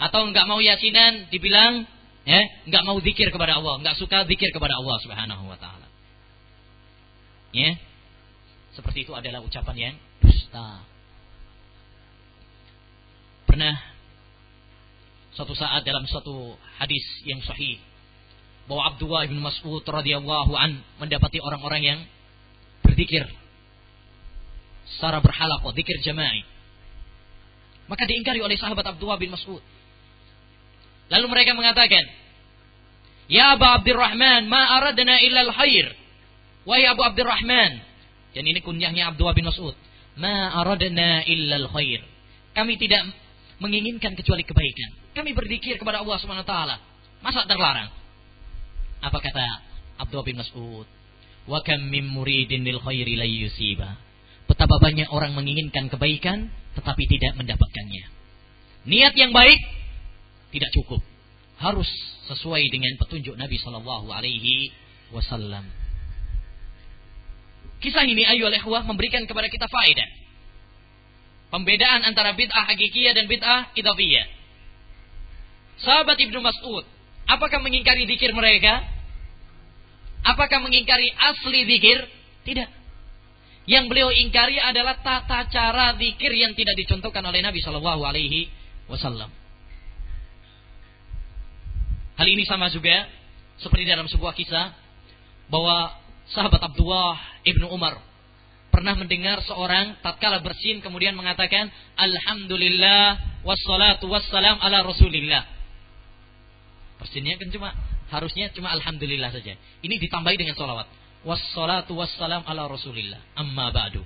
Atau 0.00 0.20
nggak 0.32 0.46
mau 0.48 0.62
yasinan 0.62 1.28
dibilang 1.28 1.84
Ya, 2.28 2.40
nggak 2.68 2.84
mau 2.84 3.00
zikir 3.00 3.32
kepada 3.32 3.56
Allah, 3.56 3.80
nggak 3.80 3.96
suka 3.96 4.28
zikir 4.28 4.52
kepada 4.52 4.76
Allah 4.76 4.96
Subhanahu 5.00 5.48
wa 5.48 5.56
taala. 5.56 5.88
Ya. 7.56 7.80
Seperti 8.76 9.08
itu 9.08 9.12
adalah 9.16 9.40
ucapan 9.40 9.76
yang 9.90 9.94
dusta. 10.20 10.84
Pernah 13.48 13.74
suatu 15.34 15.56
saat 15.56 15.82
dalam 15.82 16.04
suatu 16.06 16.54
hadis 16.78 17.02
yang 17.26 17.40
sahih 17.42 17.80
bahwa 18.68 18.94
Abdullah 18.94 19.26
bin 19.26 19.42
Mas'ud 19.42 19.82
radhiyallahu 19.82 20.54
an 20.54 20.78
mendapati 21.02 21.42
orang-orang 21.42 21.82
yang 21.82 22.00
berzikir 22.84 23.26
secara 24.86 25.18
berhalaqah, 25.24 25.72
zikir 25.74 25.98
jama'i. 26.04 26.44
Maka 27.90 28.06
diingkari 28.06 28.38
oleh 28.38 28.54
sahabat 28.54 28.86
Abdullah 28.86 29.18
bin 29.18 29.34
Mas'ud. 29.34 29.58
Lalu 31.10 31.26
mereka 31.26 31.58
mengatakan, 31.58 32.06
Ya 33.26 33.58
Abu 33.58 33.66
Abdurrahman, 33.66 34.46
ma 34.46 34.78
aradna 34.78 35.18
illa 35.18 35.50
al-khair. 35.50 35.90
Wahai 36.62 36.86
Abu 36.86 37.02
Abdurrahman. 37.02 37.82
Dan 38.30 38.46
ini 38.46 38.62
kunyahnya 38.62 39.10
Abdullah 39.10 39.34
bin 39.34 39.50
Mas'ud. 39.50 39.74
Ma 40.22 40.54
aradna 40.62 41.26
illa 41.26 41.66
al-khair. 41.66 42.06
Kami 42.54 42.78
tidak 42.78 43.10
menginginkan 43.58 44.14
kecuali 44.14 44.46
kebaikan. 44.46 44.90
Kami 45.10 45.34
berzikir 45.34 45.74
kepada 45.74 45.98
Allah 45.98 46.16
Subhanahu 46.22 46.46
wa 46.46 46.50
taala. 46.50 46.76
Masa 47.26 47.42
terlarang? 47.42 47.90
Apa 49.02 49.18
kata 49.18 49.46
Abdullah 49.98 50.26
bin 50.26 50.38
Mas'ud? 50.38 50.86
Wa 51.50 51.58
kam 51.66 51.90
min 51.90 52.06
muridin 52.06 52.62
lil 52.62 52.78
khairi 52.78 53.18
la 53.18 53.26
yusiba. 53.26 53.98
Betapa 54.46 54.78
banyak 54.78 55.10
orang 55.10 55.34
menginginkan 55.34 55.90
kebaikan 55.90 56.50
tetapi 56.78 57.02
tidak 57.10 57.34
mendapatkannya. 57.38 58.04
Niat 58.86 59.14
yang 59.18 59.34
baik 59.34 59.60
tidak 60.54 60.70
cukup. 60.74 61.02
Harus 61.60 61.88
sesuai 62.30 62.62
dengan 62.72 62.96
petunjuk 62.96 63.36
Nabi 63.36 63.60
Shallallahu 63.60 64.08
Alaihi 64.08 64.72
Wasallam. 65.12 65.66
Kisah 67.80 68.04
ini 68.04 68.24
ayu 68.28 68.48
ikhwah 68.48 68.84
memberikan 68.84 69.24
kepada 69.24 69.48
kita 69.48 69.64
faedah. 69.68 70.08
Pembedaan 71.50 72.06
antara 72.06 72.36
bid'ah 72.36 72.68
hakikiyah 72.70 73.12
dan 73.16 73.26
bid'ah 73.26 73.74
idafiyah. 73.74 74.26
Sahabat 75.80 76.20
Ibnu 76.20 76.38
Mas'ud, 76.44 76.84
apakah 77.26 77.58
mengingkari 77.64 78.04
zikir 78.06 78.30
mereka? 78.36 78.84
Apakah 80.22 80.60
mengingkari 80.60 81.08
asli 81.16 81.64
zikir? 81.64 81.98
Tidak. 82.44 82.79
Yang 83.70 83.84
beliau 83.86 84.10
ingkari 84.10 84.58
adalah 84.58 84.98
tata 84.98 85.46
cara 85.46 85.94
zikir 85.94 86.34
yang 86.34 86.58
tidak 86.58 86.74
dicontohkan 86.74 87.22
oleh 87.22 87.38
Nabi 87.38 87.62
Shallallahu 87.62 88.02
Alaihi 88.02 88.50
Wasallam. 88.90 89.30
Hal 92.18 92.26
ini 92.26 92.42
sama 92.50 92.66
juga 92.74 93.06
seperti 93.62 93.86
dalam 93.86 94.10
sebuah 94.10 94.34
kisah 94.34 94.74
bahwa 95.46 95.94
sahabat 96.34 96.58
Abdullah 96.58 97.14
ibnu 97.46 97.70
Umar 97.70 98.02
pernah 98.74 98.98
mendengar 98.98 99.38
seorang 99.46 100.02
tatkala 100.02 100.42
bersin 100.42 100.82
kemudian 100.82 101.14
mengatakan 101.14 101.70
Alhamdulillah 101.94 103.38
wassalatu 103.46 104.10
wassalam 104.10 104.58
ala 104.58 104.82
Rasulillah. 104.82 105.46
Bersinnya 106.98 107.38
kan 107.38 107.54
cuma 107.54 107.70
harusnya 108.10 108.50
cuma 108.50 108.74
Alhamdulillah 108.74 109.30
saja. 109.30 109.54
Ini 109.80 109.94
ditambahi 109.94 110.34
dengan 110.34 110.58
salawat. 110.58 110.99
Wassalatu 111.20 111.92
wassalam 111.96 112.40
ala 112.48 112.64
Rasulillah. 112.64 113.20
Amma 113.36 113.68
ba'du. 113.68 114.00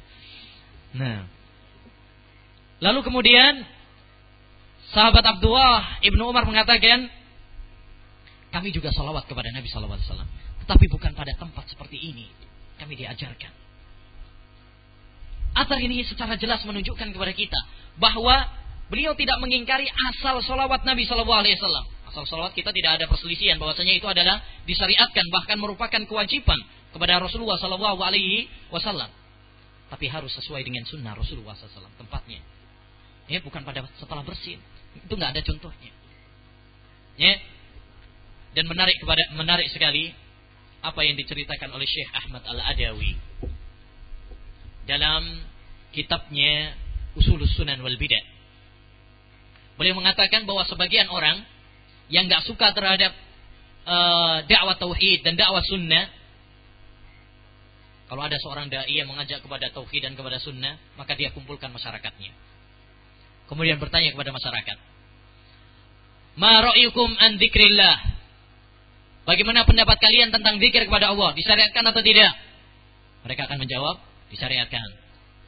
Nah. 0.98 1.26
Lalu 2.82 3.00
kemudian 3.06 3.62
sahabat 4.90 5.22
Abdullah 5.22 6.02
ibnu 6.02 6.26
Umar 6.26 6.42
mengatakan 6.42 7.06
kami 8.54 8.70
juga 8.70 8.94
salawat 8.94 9.26
kepada 9.26 9.50
Nabi 9.50 9.66
Wasallam. 9.66 10.30
Tetapi 10.62 10.84
bukan 10.86 11.10
pada 11.14 11.34
tempat 11.34 11.66
seperti 11.66 11.98
ini. 11.98 12.30
Kami 12.78 12.94
diajarkan. 12.94 13.50
Atar 15.54 15.78
ini 15.78 16.02
secara 16.02 16.34
jelas 16.34 16.62
menunjukkan 16.66 17.14
kepada 17.14 17.30
kita 17.30 17.58
bahwa 17.98 18.46
beliau 18.90 19.14
tidak 19.14 19.38
mengingkari 19.38 19.86
asal 20.10 20.38
salawat 20.42 20.82
Nabi 20.82 21.06
Wasallam. 21.06 21.86
Asal 22.10 22.26
salawat 22.30 22.54
kita 22.54 22.70
tidak 22.70 23.02
ada 23.02 23.06
perselisihan 23.10 23.58
bahwasanya 23.58 23.98
itu 23.98 24.06
adalah 24.06 24.38
disyariatkan 24.66 25.26
bahkan 25.34 25.58
merupakan 25.58 26.02
kewajiban 26.06 26.58
kepada 26.94 27.18
Rasulullah 27.18 27.58
Sallallahu 27.58 27.98
Alaihi 27.98 28.46
Wasallam. 28.70 29.10
Tapi 29.90 30.06
harus 30.06 30.30
sesuai 30.38 30.62
dengan 30.64 30.86
sunnah 30.88 31.12
Rasulullah 31.12 31.54
SAW 31.54 31.92
tempatnya. 32.00 32.40
Ya 33.28 33.38
bukan 33.44 33.62
pada 33.62 33.84
setelah 34.00 34.24
bersin. 34.24 34.58
Itu 34.96 35.12
nggak 35.14 35.36
ada 35.36 35.42
contohnya. 35.44 35.92
Ya, 37.14 37.38
dan 38.58 38.64
menarik 38.66 38.98
kepada 38.98 39.22
menarik 39.34 39.70
sekali 39.70 40.10
apa 40.82 41.00
yang 41.02 41.14
diceritakan 41.18 41.74
oleh 41.74 41.86
Syekh 41.86 42.10
Ahmad 42.10 42.42
Al-Adawi 42.46 43.14
dalam 44.84 45.22
kitabnya 45.90 46.74
Usulus 47.14 47.54
Sunan 47.54 47.78
wal 47.82 47.96
Bidah. 47.98 48.24
Beliau 49.74 49.98
mengatakan 49.98 50.46
bahwa 50.46 50.62
sebagian 50.66 51.10
orang 51.10 51.42
yang 52.12 52.30
nggak 52.30 52.46
suka 52.46 52.70
terhadap 52.70 53.10
uh, 53.88 54.44
dakwah 54.46 54.78
tauhid 54.78 55.26
dan 55.26 55.34
dakwah 55.34 55.64
sunnah, 55.66 56.10
kalau 58.04 58.20
ada 58.20 58.36
seorang 58.36 58.68
dai 58.68 58.90
yang 58.92 59.08
mengajak 59.08 59.40
kepada 59.40 59.72
tauhid 59.72 60.04
dan 60.04 60.12
kepada 60.12 60.36
sunnah, 60.36 60.76
maka 61.00 61.16
dia 61.16 61.32
kumpulkan 61.32 61.72
masyarakatnya. 61.72 62.32
Kemudian 63.48 63.80
bertanya 63.80 64.12
kepada 64.12 64.30
masyarakat, 64.32 64.78
"Ma 66.36 66.60
ra'yukum 66.64 67.08
an 67.16 67.40
dzikrillah?" 67.40 67.96
Bagaimana 69.24 69.64
pendapat 69.64 69.96
kalian 69.96 70.28
tentang 70.28 70.60
zikir 70.60 70.84
kepada 70.84 71.16
Allah? 71.16 71.32
Disyariatkan 71.32 71.80
atau 71.80 72.04
tidak? 72.04 72.28
Mereka 73.24 73.48
akan 73.48 73.56
menjawab, 73.56 73.96
disyariatkan. 74.28 74.84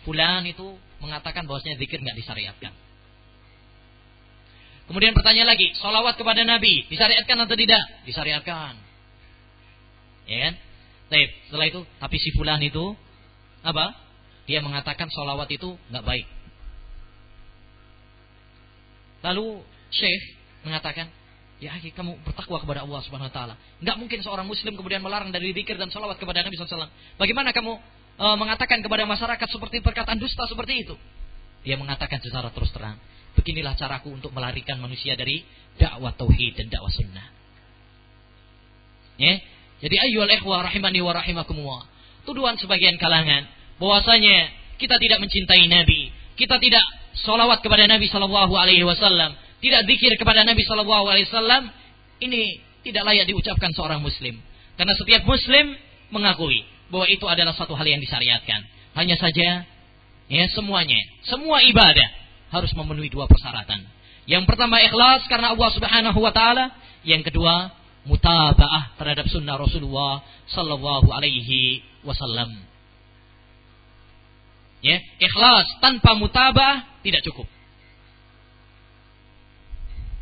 Fulan 0.08 0.48
itu 0.48 0.80
mengatakan 1.04 1.44
bahwasanya 1.44 1.76
zikir 1.76 2.00
nggak 2.00 2.16
disyariatkan. 2.16 2.72
Kemudian 4.88 5.12
pertanyaan 5.12 5.52
lagi, 5.52 5.76
solawat 5.76 6.16
kepada 6.16 6.40
Nabi, 6.46 6.88
disyariatkan 6.88 7.36
atau 7.36 7.52
tidak? 7.52 7.84
Disyariatkan. 8.08 8.80
Ya 10.24 10.38
kan? 10.48 10.54
Baik, 11.06 11.30
setelah 11.46 11.66
itu, 11.70 11.80
tapi 12.02 12.16
si 12.18 12.34
fulan 12.34 12.58
itu, 12.62 12.94
apa? 13.62 13.94
Dia 14.46 14.62
mengatakan 14.62 15.10
solawat 15.10 15.50
itu 15.50 15.74
nggak 15.90 16.04
baik. 16.06 16.26
Lalu 19.26 19.62
Syekh 19.90 20.38
mengatakan, 20.62 21.10
Ya, 21.56 21.72
kamu 21.72 22.20
bertakwa 22.20 22.60
kepada 22.60 22.84
Allah 22.84 23.00
Subhanahu 23.00 23.32
wa 23.32 23.34
taala. 23.34 23.54
Enggak 23.80 23.96
mungkin 23.96 24.20
seorang 24.20 24.44
muslim 24.44 24.76
kemudian 24.76 25.00
melarang 25.00 25.32
dari 25.32 25.56
zikir 25.56 25.80
dan 25.80 25.88
salawat 25.88 26.20
kepada 26.20 26.44
Nabi 26.44 26.52
SAW. 26.52 26.92
Bagaimana 27.16 27.56
kamu 27.56 27.72
e, 28.20 28.26
mengatakan 28.36 28.84
kepada 28.84 29.08
masyarakat 29.08 29.48
seperti 29.48 29.80
perkataan 29.80 30.20
dusta 30.20 30.44
seperti 30.44 30.84
itu? 30.84 30.92
Dia 31.64 31.80
mengatakan 31.80 32.20
secara 32.20 32.52
terus 32.52 32.68
terang, 32.76 33.00
beginilah 33.40 33.72
caraku 33.72 34.12
untuk 34.12 34.36
melarikan 34.36 34.76
manusia 34.84 35.16
dari 35.16 35.48
dakwah 35.80 36.12
tauhid 36.12 36.60
dan 36.60 36.68
dakwah 36.68 36.92
sunnah. 36.92 37.26
Ya. 39.16 39.40
Jadi 39.82 39.96
ayyuhal 40.00 40.32
ikhwah 40.40 40.64
rahimani 40.64 41.00
wa 41.04 41.12
rahimakumullah. 41.12 41.84
Tuduhan 42.24 42.56
sebagian 42.56 42.96
kalangan 42.96 43.46
bahwasanya 43.76 44.50
kita 44.80 44.96
tidak 44.98 45.18
mencintai 45.20 45.68
Nabi, 45.68 46.10
kita 46.36 46.56
tidak 46.60 46.84
salawat 47.16 47.60
kepada 47.60 47.84
Nabi 47.86 48.08
sallallahu 48.08 48.56
alaihi 48.56 48.84
wasallam, 48.84 49.36
tidak 49.66 49.88
zikir 49.88 50.12
kepada 50.20 50.44
Nabi 50.44 50.62
Shallallahu 50.68 51.08
Alaihi 51.08 51.26
Wasallam 51.32 51.72
ini 52.20 52.60
tidak 52.84 53.08
layak 53.08 53.24
diucapkan 53.26 53.72
seorang 53.72 54.04
Muslim. 54.04 54.36
Karena 54.76 54.92
setiap 54.94 55.24
Muslim 55.24 55.74
mengakui 56.12 56.62
bahwa 56.92 57.08
itu 57.08 57.24
adalah 57.24 57.56
satu 57.56 57.72
hal 57.72 57.86
yang 57.88 57.98
disyariatkan. 57.98 58.62
Hanya 58.94 59.16
saja, 59.16 59.64
ya 60.28 60.44
semuanya, 60.52 61.00
semua 61.24 61.64
ibadah 61.64 62.08
harus 62.52 62.70
memenuhi 62.76 63.08
dua 63.08 63.26
persyaratan. 63.26 63.84
Yang 64.28 64.44
pertama 64.44 64.78
ikhlas 64.84 65.24
karena 65.26 65.56
Allah 65.56 65.70
Subhanahu 65.72 66.18
Wa 66.20 66.32
Taala. 66.36 66.66
Yang 67.06 67.32
kedua 67.32 67.72
mutabaah 68.06 68.94
terhadap 68.96 69.26
sunnah 69.26 69.58
Rasulullah 69.58 70.22
Sallallahu 70.48 71.10
Alaihi 71.10 71.82
Wasallam. 72.06 72.54
Ya, 74.80 75.02
ikhlas 75.18 75.66
tanpa 75.82 76.14
mutabaah 76.14 77.02
tidak 77.02 77.26
cukup. 77.26 77.50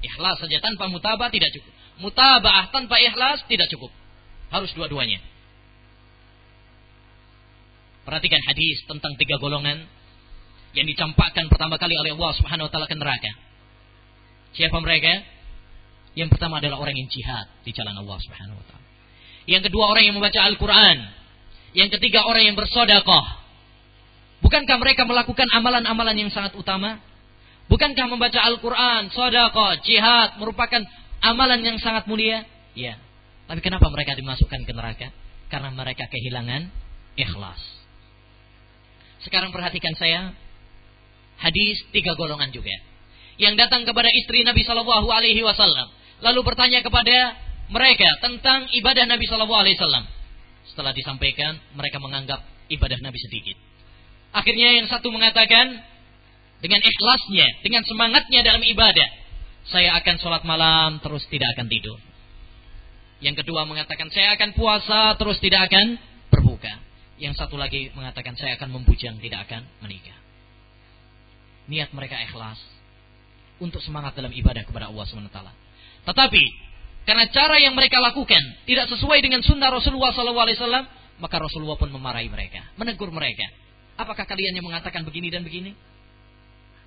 Ikhlas 0.05 0.37
saja 0.37 0.61
tanpa 0.61 0.93
mutabah 0.93 1.33
tidak 1.33 1.49
cukup. 1.57 1.73
Mutabah 2.05 2.69
tanpa 2.69 3.01
ikhlas 3.01 3.41
tidak 3.49 3.73
cukup. 3.73 3.89
Harus 4.53 4.69
dua-duanya. 4.77 5.19
Perhatikan 8.05 8.41
hadis 8.45 8.85
tentang 8.85 9.17
tiga 9.17 9.41
golongan 9.41 9.89
yang 10.77 10.85
dicampakkan 10.85 11.49
pertama 11.49 11.81
kali 11.81 11.97
oleh 11.97 12.13
Allah 12.13 12.33
Subhanahu 12.37 12.69
wa 12.69 12.71
taala 12.71 12.85
ke 12.85 12.97
neraka. 13.01 13.33
Siapa 14.53 14.77
mereka? 14.85 15.25
Yang 16.15 16.39
pertama 16.39 16.63
adalah 16.63 16.79
orang 16.79 16.95
yang 16.95 17.11
jihad 17.11 17.47
di 17.67 17.75
jalan 17.75 17.95
Allah 17.99 18.19
Subhanahu 18.23 18.59
wa 18.59 18.65
taala. 18.71 18.87
Yang 19.51 19.63
kedua 19.71 19.85
orang 19.91 20.03
yang 20.07 20.15
membaca 20.15 20.41
Al-Qur'an. 20.47 20.99
Yang 21.75 21.99
ketiga 21.99 22.23
orang 22.23 22.47
yang 22.47 22.57
bersedekah. 22.57 23.27
Bukankah 24.41 24.77
mereka 24.79 25.03
melakukan 25.05 25.49
amalan-amalan 25.51 26.15
yang 26.15 26.31
sangat 26.31 26.55
utama? 26.55 27.03
Bukankah 27.67 28.07
membaca 28.07 28.39
Al-Quran, 28.45 29.09
sodako, 29.11 29.81
jihad 29.83 30.37
merupakan 30.37 30.85
amalan 31.25 31.65
yang 31.65 31.77
sangat 31.81 32.05
mulia? 32.05 32.45
Ya. 32.77 33.01
Tapi 33.49 33.61
kenapa 33.65 33.89
mereka 33.89 34.13
dimasukkan 34.15 34.69
ke 34.69 34.73
neraka? 34.77 35.09
Karena 35.49 35.73
mereka 35.73 36.07
kehilangan 36.07 36.69
ikhlas. 37.17 37.61
Sekarang 39.25 39.51
perhatikan 39.51 39.97
saya 39.97 40.37
hadis 41.41 41.81
tiga 41.91 42.15
golongan 42.15 42.53
juga 42.53 42.71
yang 43.41 43.59
datang 43.59 43.83
kepada 43.83 44.07
istri 44.15 44.47
Nabi 44.47 44.63
Shallallahu 44.63 45.09
Alaihi 45.11 45.43
Wasallam 45.43 45.91
lalu 46.23 46.41
bertanya 46.47 46.85
kepada 46.85 47.39
mereka 47.73 48.09
tentang 48.21 48.69
ibadah 48.71 49.09
Nabi 49.09 49.25
Shallallahu 49.25 49.63
Alaihi 49.65 49.77
Wasallam. 49.81 50.05
Setelah 50.69 50.93
disampaikan, 50.93 51.59
mereka 51.75 52.03
menganggap 52.03 52.43
ibadah 52.69 52.99
Nabi 53.01 53.19
sedikit. 53.21 53.57
Akhirnya 54.35 54.83
yang 54.83 54.91
satu 54.91 55.09
mengatakan, 55.15 55.79
dengan 56.59 56.81
ikhlasnya, 56.83 57.63
dengan 57.63 57.87
semangatnya 57.87 58.41
dalam 58.43 58.65
ibadah, 58.65 59.09
saya 59.69 59.97
akan 60.01 60.15
sholat 60.21 60.43
malam 60.45 61.01
terus 61.01 61.25
tidak 61.33 61.57
akan 61.57 61.69
tidur. 61.71 61.97
Yang 63.25 63.45
kedua 63.45 63.65
mengatakan 63.65 64.13
saya 64.13 64.37
akan 64.37 64.53
puasa 64.53 65.17
terus 65.17 65.41
tidak 65.41 65.73
akan 65.73 65.97
berbuka. 66.29 66.77
Yang 67.17 67.41
satu 67.41 67.57
lagi 67.57 67.89
mengatakan 67.97 68.37
saya 68.37 68.61
akan 68.61 68.81
membujang 68.81 69.17
tidak 69.23 69.49
akan 69.49 69.65
menikah. 69.81 70.19
Niat 71.71 71.95
mereka 71.97 72.21
ikhlas 72.21 72.61
untuk 73.63 73.81
semangat 73.81 74.13
dalam 74.13 74.35
ibadah 74.35 74.67
kepada 74.69 74.93
Allah 74.93 75.05
SWT. 75.09 75.64
Tetapi 76.05 76.45
karena 77.05 77.29
cara 77.29 77.61
yang 77.61 77.77
mereka 77.77 78.01
lakukan 78.01 78.41
tidak 78.65 78.89
sesuai 78.89 79.21
dengan 79.21 79.45
sunnah 79.45 79.69
Rasulullah 79.69 80.13
SAW, 80.13 80.89
maka 81.21 81.37
Rasulullah 81.37 81.77
pun 81.77 81.93
memarahi 81.93 82.33
mereka, 82.33 82.65
menegur 82.81 83.13
mereka. 83.13 83.45
Apakah 84.01 84.25
kalian 84.25 84.57
yang 84.57 84.67
mengatakan 84.67 85.05
begini 85.05 85.29
dan 85.29 85.45
begini? 85.45 85.77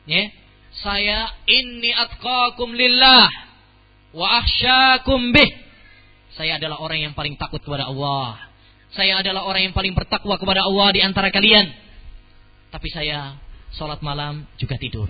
Ya, 0.10 0.28
saya 0.84 1.32
ini 1.46 1.94
atqakum 1.94 2.74
lillah 2.74 3.30
wa 4.12 4.28
akhsyakum 4.42 5.32
bih. 5.32 5.50
Saya 6.36 6.58
adalah 6.62 6.82
orang 6.82 7.02
yang 7.02 7.14
paling 7.18 7.38
takut 7.38 7.62
kepada 7.62 7.88
Allah. 7.90 8.38
Saya 8.94 9.22
adalah 9.22 9.46
orang 9.46 9.70
yang 9.70 9.76
paling 9.76 9.94
bertakwa 9.94 10.38
kepada 10.38 10.66
Allah 10.66 10.88
di 10.94 11.02
antara 11.02 11.30
kalian. 11.30 11.70
Tapi 12.74 12.88
saya 12.90 13.38
sholat 13.78 14.02
malam 14.02 14.46
juga 14.58 14.76
tidur. 14.82 15.10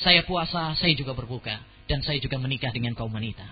Saya 0.00 0.24
puasa, 0.24 0.74
saya 0.76 0.92
juga 0.96 1.12
berbuka. 1.12 1.71
Dan 1.90 2.00
saya 2.02 2.18
juga 2.22 2.38
menikah 2.38 2.70
dengan 2.70 2.94
kaum 2.94 3.10
wanita. 3.10 3.46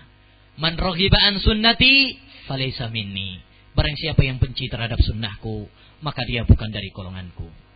Man 0.59 0.75
rohibaan 0.79 1.39
sunnati, 1.39 2.17
falaysa 2.47 2.87
minni. 2.91 3.39
Barang 3.71 3.95
siapa 3.95 4.23
yang 4.23 4.39
benci 4.39 4.67
terhadap 4.67 4.99
sunnahku, 4.99 5.67
maka 6.03 6.27
dia 6.27 6.43
bukan 6.43 6.67
dari 6.71 6.91
golonganku. 6.91 7.71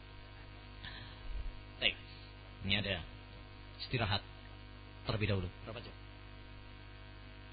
Ini 2.66 2.82
ada 2.82 2.98
istirahat 3.78 4.26
terlebih 5.06 5.30
dahulu. 5.30 5.46
Berapa 5.64 5.80
jam? 5.86 5.94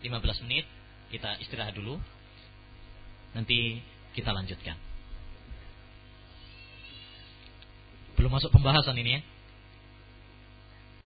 15 0.08 0.44
menit 0.48 0.64
kita 1.12 1.36
istirahat 1.44 1.76
dulu. 1.76 2.00
Nanti 3.36 3.84
kita 4.16 4.32
lanjutkan. 4.32 4.80
Belum 8.16 8.32
masuk 8.32 8.48
pembahasan 8.56 8.96
ini 8.96 9.20
ya. 9.20 9.22